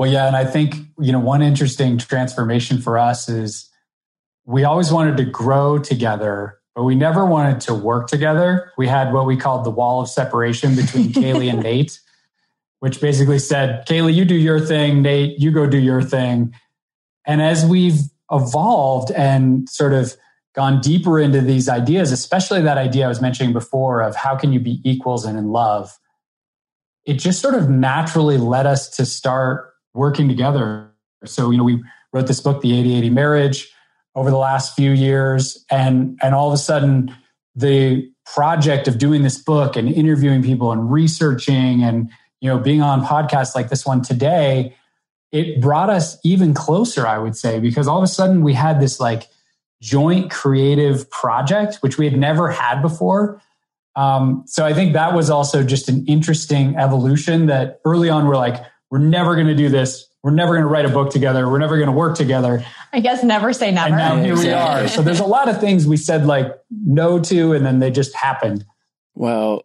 Well, 0.00 0.10
yeah, 0.10 0.26
and 0.26 0.34
I 0.34 0.46
think 0.46 0.76
you 0.98 1.12
know 1.12 1.18
one 1.18 1.42
interesting 1.42 1.98
transformation 1.98 2.80
for 2.80 2.96
us 2.96 3.28
is 3.28 3.68
we 4.46 4.64
always 4.64 4.90
wanted 4.90 5.18
to 5.18 5.26
grow 5.26 5.78
together, 5.78 6.58
but 6.74 6.84
we 6.84 6.94
never 6.94 7.26
wanted 7.26 7.60
to 7.66 7.74
work 7.74 8.08
together. 8.08 8.72
We 8.78 8.88
had 8.88 9.12
what 9.12 9.26
we 9.26 9.36
called 9.36 9.66
the 9.66 9.70
wall 9.70 10.00
of 10.00 10.08
separation 10.08 10.74
between 10.74 11.08
Kaley 11.12 11.50
and 11.50 11.62
Nate, 11.62 12.00
which 12.78 12.98
basically 12.98 13.38
said, 13.38 13.86
"Kaley, 13.86 14.14
you 14.14 14.24
do 14.24 14.36
your 14.36 14.58
thing; 14.58 15.02
Nate, 15.02 15.38
you 15.38 15.50
go 15.50 15.66
do 15.66 15.76
your 15.76 16.00
thing." 16.00 16.54
And 17.26 17.42
as 17.42 17.66
we've 17.66 18.00
evolved 18.32 19.10
and 19.10 19.68
sort 19.68 19.92
of 19.92 20.16
gone 20.54 20.80
deeper 20.80 21.20
into 21.20 21.42
these 21.42 21.68
ideas, 21.68 22.10
especially 22.10 22.62
that 22.62 22.78
idea 22.78 23.04
I 23.04 23.08
was 23.08 23.20
mentioning 23.20 23.52
before 23.52 24.00
of 24.00 24.16
how 24.16 24.34
can 24.34 24.54
you 24.54 24.60
be 24.60 24.80
equals 24.82 25.26
and 25.26 25.38
in 25.38 25.48
love, 25.48 25.98
it 27.04 27.18
just 27.18 27.42
sort 27.42 27.54
of 27.54 27.68
naturally 27.68 28.38
led 28.38 28.64
us 28.64 28.88
to 28.96 29.04
start 29.04 29.69
working 29.94 30.28
together. 30.28 30.90
So, 31.24 31.50
you 31.50 31.58
know, 31.58 31.64
we 31.64 31.82
wrote 32.12 32.26
this 32.26 32.40
book, 32.40 32.62
The 32.62 32.72
80-80 32.72 33.12
Marriage, 33.12 33.72
over 34.14 34.30
the 34.30 34.36
last 34.36 34.74
few 34.74 34.90
years. 34.90 35.64
And, 35.70 36.18
and 36.22 36.34
all 36.34 36.48
of 36.48 36.54
a 36.54 36.58
sudden, 36.58 37.14
the 37.54 38.10
project 38.24 38.88
of 38.88 38.98
doing 38.98 39.22
this 39.22 39.38
book 39.38 39.76
and 39.76 39.88
interviewing 39.88 40.42
people 40.42 40.72
and 40.72 40.90
researching 40.90 41.82
and, 41.82 42.10
you 42.40 42.48
know, 42.48 42.58
being 42.58 42.82
on 42.82 43.04
podcasts 43.04 43.54
like 43.54 43.68
this 43.68 43.84
one 43.84 44.02
today, 44.02 44.76
it 45.32 45.60
brought 45.60 45.90
us 45.90 46.18
even 46.24 46.54
closer, 46.54 47.06
I 47.06 47.18
would 47.18 47.36
say, 47.36 47.60
because 47.60 47.86
all 47.86 47.98
of 47.98 48.04
a 48.04 48.08
sudden 48.08 48.42
we 48.42 48.54
had 48.54 48.80
this 48.80 48.98
like 48.98 49.28
joint 49.80 50.30
creative 50.30 51.10
project, 51.10 51.78
which 51.80 51.98
we 51.98 52.04
had 52.08 52.18
never 52.18 52.50
had 52.50 52.82
before. 52.82 53.40
Um, 53.96 54.44
so 54.46 54.64
I 54.64 54.72
think 54.72 54.92
that 54.92 55.14
was 55.14 55.30
also 55.30 55.62
just 55.62 55.88
an 55.88 56.04
interesting 56.06 56.76
evolution 56.76 57.46
that 57.46 57.80
early 57.84 58.08
on 58.08 58.26
we're 58.26 58.36
like, 58.36 58.62
we're 58.90 58.98
never 58.98 59.34
going 59.34 59.46
to 59.46 59.54
do 59.54 59.68
this. 59.68 60.06
We're 60.22 60.32
never 60.32 60.52
going 60.52 60.64
to 60.64 60.68
write 60.68 60.84
a 60.84 60.90
book 60.90 61.10
together. 61.10 61.48
We're 61.48 61.58
never 61.58 61.76
going 61.76 61.88
to 61.88 61.94
work 61.96 62.16
together. 62.16 62.64
I 62.92 63.00
guess 63.00 63.24
never 63.24 63.52
say 63.52 63.70
never. 63.70 63.88
And 63.88 63.96
now 63.96 64.22
here 64.22 64.36
we 64.36 64.50
are. 64.50 64.86
So 64.88 65.00
there's 65.00 65.20
a 65.20 65.24
lot 65.24 65.48
of 65.48 65.60
things 65.60 65.86
we 65.86 65.96
said 65.96 66.26
like 66.26 66.52
no 66.70 67.18
to, 67.20 67.54
and 67.54 67.64
then 67.64 67.78
they 67.78 67.90
just 67.90 68.14
happened. 68.14 68.64
Well, 69.14 69.64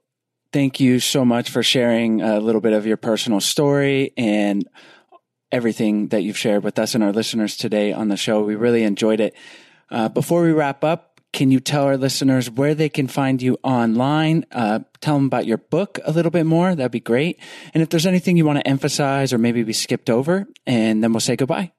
thank 0.54 0.80
you 0.80 1.00
so 1.00 1.26
much 1.26 1.50
for 1.50 1.62
sharing 1.62 2.22
a 2.22 2.40
little 2.40 2.62
bit 2.62 2.72
of 2.72 2.86
your 2.86 2.98
personal 2.98 3.42
story 3.42 4.14
and 4.16 4.66
everything 5.52 6.08
that 6.10 6.22
you've 6.22 6.38
shared 6.38 6.64
with 6.64 6.80
us 6.80 6.96
and 6.96 7.04
our 7.04 7.12
listeners 7.12 7.58
today 7.58 7.92
on 7.92 8.08
the 8.08 8.18
show. 8.18 8.44
We 8.44 8.56
really 8.56 8.84
enjoyed 8.84 9.20
it. 9.20 9.36
Uh, 9.90 10.10
before 10.10 10.42
we 10.42 10.52
wrap 10.52 10.84
up, 10.84 11.15
can 11.36 11.52
you 11.52 11.60
tell 11.60 11.84
our 11.84 11.98
listeners 11.98 12.50
where 12.50 12.74
they 12.74 12.88
can 12.88 13.08
find 13.08 13.42
you 13.42 13.58
online? 13.62 14.46
Uh, 14.54 14.80
tell 15.02 15.16
them 15.16 15.26
about 15.26 15.46
your 15.46 15.58
book 15.58 16.00
a 16.06 16.12
little 16.14 16.32
bit 16.32 16.46
more. 16.46 16.74
That'd 16.74 16.94
be 16.94 17.02
great. 17.02 17.42
And 17.74 17.84
if 17.84 17.90
there's 17.90 18.06
anything 18.06 18.38
you 18.38 18.46
want 18.46 18.60
to 18.60 18.68
emphasize 18.68 19.34
or 19.34 19.38
maybe 19.38 19.62
we 19.62 19.74
skipped 19.74 20.10
over, 20.10 20.48
and 20.66 21.04
then 21.04 21.12
we'll 21.12 21.20
say 21.20 21.36
goodbye. 21.36 21.74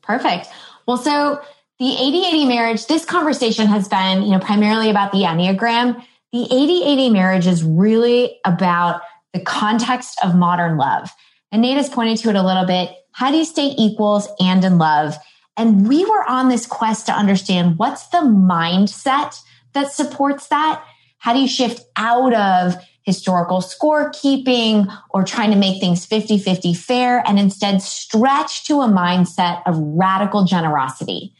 Perfect. 0.00 0.48
Well, 0.86 0.96
so 0.96 1.38
the 1.78 1.84
80-80 1.84 2.48
marriage, 2.48 2.86
this 2.86 3.04
conversation 3.04 3.66
has 3.66 3.88
been, 3.88 4.22
you 4.22 4.30
know, 4.30 4.38
primarily 4.38 4.88
about 4.88 5.12
the 5.12 5.18
Enneagram. 5.18 6.02
The 6.32 6.48
80-80 6.50 7.12
marriage 7.12 7.46
is 7.46 7.62
really 7.62 8.38
about 8.46 9.02
the 9.34 9.40
context 9.40 10.18
of 10.24 10.34
modern 10.34 10.78
love. 10.78 11.10
And 11.52 11.60
Nate 11.60 11.76
has 11.76 11.90
pointed 11.90 12.16
to 12.20 12.30
it 12.30 12.36
a 12.36 12.42
little 12.42 12.64
bit. 12.64 12.90
How 13.12 13.30
do 13.30 13.36
you 13.36 13.44
stay 13.44 13.74
equals 13.76 14.28
and 14.40 14.64
in 14.64 14.78
love? 14.78 15.14
And 15.58 15.88
we 15.88 16.04
were 16.04 16.24
on 16.30 16.48
this 16.48 16.66
quest 16.66 17.06
to 17.06 17.12
understand 17.12 17.78
what's 17.78 18.06
the 18.08 18.18
mindset 18.18 19.40
that 19.74 19.92
supports 19.92 20.46
that? 20.48 20.82
How 21.18 21.34
do 21.34 21.40
you 21.40 21.48
shift 21.48 21.82
out 21.96 22.32
of 22.32 22.76
historical 23.02 23.58
scorekeeping 23.58 24.86
or 25.10 25.24
trying 25.24 25.50
to 25.50 25.56
make 25.56 25.80
things 25.80 26.06
50 26.06 26.38
50 26.38 26.74
fair 26.74 27.22
and 27.26 27.38
instead 27.38 27.82
stretch 27.82 28.64
to 28.66 28.82
a 28.82 28.88
mindset 28.88 29.62
of 29.66 29.76
radical 29.78 30.44
generosity? 30.44 31.34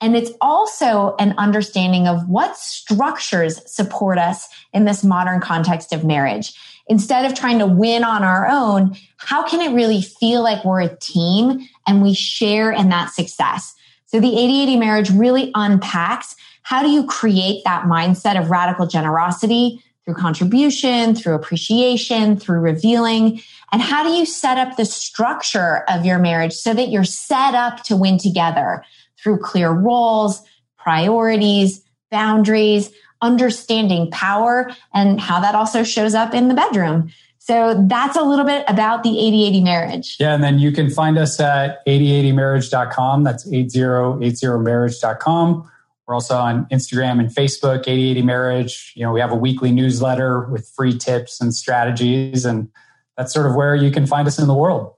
And 0.00 0.16
it's 0.16 0.30
also 0.40 1.16
an 1.18 1.34
understanding 1.38 2.06
of 2.06 2.28
what 2.28 2.56
structures 2.56 3.60
support 3.70 4.16
us 4.16 4.48
in 4.72 4.84
this 4.84 5.04
modern 5.04 5.40
context 5.40 5.92
of 5.92 6.04
marriage. 6.04 6.54
Instead 6.88 7.24
of 7.24 7.38
trying 7.38 7.58
to 7.58 7.66
win 7.66 8.02
on 8.02 8.24
our 8.24 8.46
own, 8.46 8.96
how 9.18 9.46
can 9.46 9.60
it 9.60 9.74
really 9.74 10.00
feel 10.00 10.42
like 10.42 10.64
we're 10.64 10.80
a 10.80 10.96
team 10.96 11.68
and 11.86 12.02
we 12.02 12.14
share 12.14 12.70
in 12.70 12.88
that 12.88 13.10
success? 13.10 13.74
So 14.06 14.20
the 14.20 14.28
8080 14.28 14.76
marriage 14.76 15.10
really 15.10 15.50
unpacks 15.54 16.34
how 16.68 16.82
do 16.82 16.90
you 16.90 17.06
create 17.06 17.64
that 17.64 17.84
mindset 17.84 18.38
of 18.38 18.50
radical 18.50 18.86
generosity 18.86 19.82
through 20.04 20.16
contribution, 20.16 21.14
through 21.14 21.34
appreciation, 21.34 22.36
through 22.36 22.60
revealing? 22.60 23.40
And 23.72 23.80
how 23.80 24.02
do 24.02 24.10
you 24.10 24.26
set 24.26 24.58
up 24.58 24.76
the 24.76 24.84
structure 24.84 25.82
of 25.88 26.04
your 26.04 26.18
marriage 26.18 26.52
so 26.52 26.74
that 26.74 26.90
you're 26.90 27.04
set 27.04 27.54
up 27.54 27.84
to 27.84 27.96
win 27.96 28.18
together 28.18 28.84
through 29.18 29.38
clear 29.38 29.70
roles, 29.70 30.42
priorities, 30.76 31.82
boundaries, 32.10 32.90
understanding 33.22 34.10
power, 34.10 34.70
and 34.94 35.20
how 35.20 35.40
that 35.40 35.54
also 35.54 35.82
shows 35.82 36.14
up 36.14 36.34
in 36.34 36.48
the 36.48 36.54
bedroom? 36.54 37.10
So 37.38 37.82
that's 37.88 38.16
a 38.16 38.22
little 38.22 38.44
bit 38.44 38.64
about 38.68 39.02
the 39.02 39.18
8080 39.18 39.60
marriage. 39.62 40.16
Yeah. 40.20 40.34
And 40.34 40.44
then 40.44 40.58
you 40.58 40.70
can 40.70 40.90
find 40.90 41.16
us 41.16 41.40
at 41.40 41.84
8080marriage.com. 41.86 43.24
That's 43.24 43.48
8080marriage.com. 43.48 45.70
We're 46.06 46.14
also 46.14 46.36
on 46.36 46.66
Instagram 46.66 47.20
and 47.20 47.28
Facebook, 47.28 47.80
8080 47.80 48.22
Marriage. 48.22 48.92
You 48.96 49.02
know, 49.02 49.12
we 49.12 49.20
have 49.20 49.30
a 49.30 49.36
weekly 49.36 49.72
newsletter 49.72 50.48
with 50.50 50.68
free 50.68 50.96
tips 50.96 51.40
and 51.40 51.54
strategies. 51.54 52.46
And 52.46 52.70
that's 53.16 53.32
sort 53.32 53.46
of 53.46 53.54
where 53.54 53.74
you 53.74 53.90
can 53.90 54.06
find 54.06 54.26
us 54.26 54.38
in 54.38 54.46
the 54.46 54.54
world. 54.54 54.94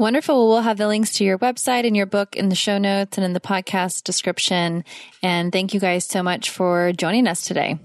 Wonderful. 0.00 0.48
We'll 0.48 0.62
have 0.62 0.78
the 0.78 0.88
links 0.88 1.12
to 1.18 1.24
your 1.24 1.36
website 1.36 1.86
and 1.86 1.94
your 1.94 2.06
book 2.06 2.34
in 2.34 2.48
the 2.48 2.54
show 2.54 2.78
notes 2.78 3.18
and 3.18 3.24
in 3.24 3.34
the 3.34 3.40
podcast 3.40 4.02
description. 4.02 4.82
And 5.22 5.52
thank 5.52 5.74
you 5.74 5.78
guys 5.78 6.06
so 6.06 6.22
much 6.22 6.48
for 6.48 6.92
joining 6.94 7.26
us 7.26 7.44
today. 7.44 7.78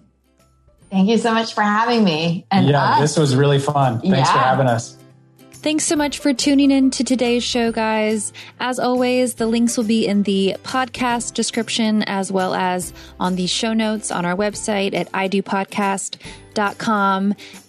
Thank 0.89 1.09
you 1.09 1.17
so 1.17 1.33
much 1.33 1.53
for 1.53 1.61
having 1.61 2.05
me. 2.05 2.45
And 2.49 2.69
yeah, 2.69 2.81
us. 2.81 3.01
this 3.01 3.17
was 3.17 3.35
really 3.35 3.59
fun. 3.59 3.99
Thanks 3.99 4.17
yeah. 4.17 4.31
for 4.31 4.39
having 4.39 4.67
us. 4.67 4.97
Thanks 5.55 5.83
so 5.83 5.97
much 5.97 6.19
for 6.19 6.33
tuning 6.33 6.71
in 6.71 6.89
to 6.91 7.03
today's 7.03 7.43
show, 7.43 7.73
guys. 7.73 8.31
As 8.61 8.79
always, 8.79 9.33
the 9.33 9.47
links 9.47 9.75
will 9.75 9.83
be 9.83 10.07
in 10.07 10.23
the 10.23 10.55
podcast 10.63 11.33
description 11.33 12.01
as 12.03 12.31
well 12.31 12.55
as 12.55 12.93
on 13.19 13.35
the 13.35 13.47
show 13.47 13.73
notes 13.73 14.09
on 14.09 14.23
our 14.23 14.37
website 14.37 14.93
at 14.93 15.11
idopodcast.com. 15.11 16.44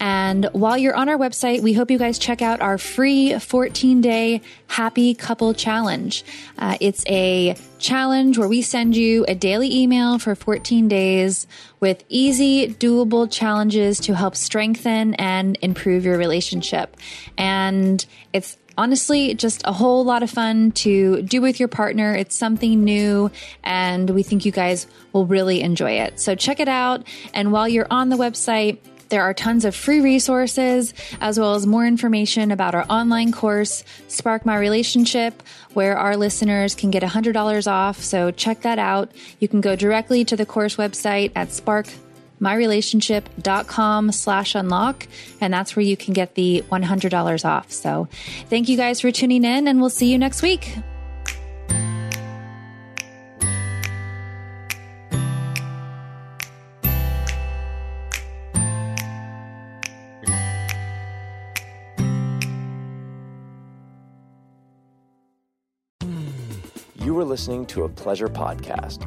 And 0.00 0.48
while 0.52 0.78
you're 0.78 0.94
on 0.94 1.08
our 1.08 1.18
website, 1.18 1.62
we 1.62 1.72
hope 1.72 1.90
you 1.90 1.98
guys 1.98 2.18
check 2.18 2.42
out 2.42 2.60
our 2.60 2.78
free 2.78 3.38
14 3.38 4.00
day 4.00 4.40
happy 4.68 5.14
couple 5.14 5.54
challenge. 5.54 6.24
Uh, 6.58 6.76
it's 6.80 7.04
a 7.06 7.56
challenge 7.78 8.38
where 8.38 8.48
we 8.48 8.62
send 8.62 8.96
you 8.96 9.24
a 9.28 9.34
daily 9.34 9.72
email 9.74 10.18
for 10.18 10.34
14 10.34 10.88
days 10.88 11.46
with 11.80 12.02
easy, 12.08 12.68
doable 12.68 13.30
challenges 13.30 14.00
to 14.00 14.14
help 14.14 14.34
strengthen 14.34 15.14
and 15.14 15.58
improve 15.62 16.04
your 16.04 16.18
relationship. 16.18 16.96
And 17.36 18.04
it's 18.32 18.56
honestly 18.78 19.34
just 19.34 19.62
a 19.64 19.72
whole 19.72 20.04
lot 20.04 20.22
of 20.22 20.30
fun 20.30 20.72
to 20.72 21.22
do 21.22 21.40
with 21.40 21.58
your 21.58 21.68
partner. 21.68 22.14
It's 22.14 22.36
something 22.36 22.84
new 22.84 23.30
and 23.64 24.10
we 24.10 24.22
think 24.22 24.44
you 24.44 24.52
guys 24.52 24.86
will 25.12 25.26
really 25.26 25.60
enjoy 25.60 25.92
it. 25.92 26.20
So 26.20 26.34
check 26.34 26.60
it 26.60 26.68
out. 26.68 27.06
And 27.34 27.52
while 27.52 27.68
you're 27.68 27.86
on 27.90 28.08
the 28.08 28.16
website, 28.16 28.78
there 29.08 29.22
are 29.22 29.34
tons 29.34 29.64
of 29.64 29.74
free 29.74 30.00
resources 30.00 30.92
as 31.20 31.38
well 31.38 31.54
as 31.54 31.66
more 31.66 31.86
information 31.86 32.50
about 32.50 32.74
our 32.74 32.84
online 32.90 33.30
course, 33.30 33.84
Spark 34.08 34.44
My 34.44 34.58
Relationship, 34.58 35.42
where 35.74 35.96
our 35.96 36.16
listeners 36.16 36.74
can 36.74 36.90
get 36.90 37.02
$100 37.04 37.70
off. 37.70 38.02
So 38.02 38.32
check 38.32 38.62
that 38.62 38.80
out. 38.80 39.12
You 39.38 39.46
can 39.46 39.60
go 39.60 39.76
directly 39.76 40.24
to 40.24 40.36
the 40.36 40.46
course 40.46 40.76
website 40.76 41.30
at 41.36 41.52
sparkmyrelationship.com 42.40 44.12
slash 44.12 44.54
unlock. 44.54 45.06
And 45.40 45.52
that's 45.52 45.76
where 45.76 45.84
you 45.84 45.96
can 45.96 46.14
get 46.14 46.34
the 46.34 46.64
$100 46.70 47.44
off. 47.44 47.72
So 47.72 48.08
thank 48.48 48.68
you 48.68 48.76
guys 48.76 49.00
for 49.00 49.10
tuning 49.10 49.44
in 49.44 49.68
and 49.68 49.80
we'll 49.80 49.90
see 49.90 50.10
you 50.10 50.18
next 50.18 50.42
week. 50.42 50.76
You 66.98 67.16
are 67.20 67.24
listening 67.24 67.66
to 67.66 67.84
a 67.84 67.88
pleasure 67.88 68.26
podcast. 68.26 69.06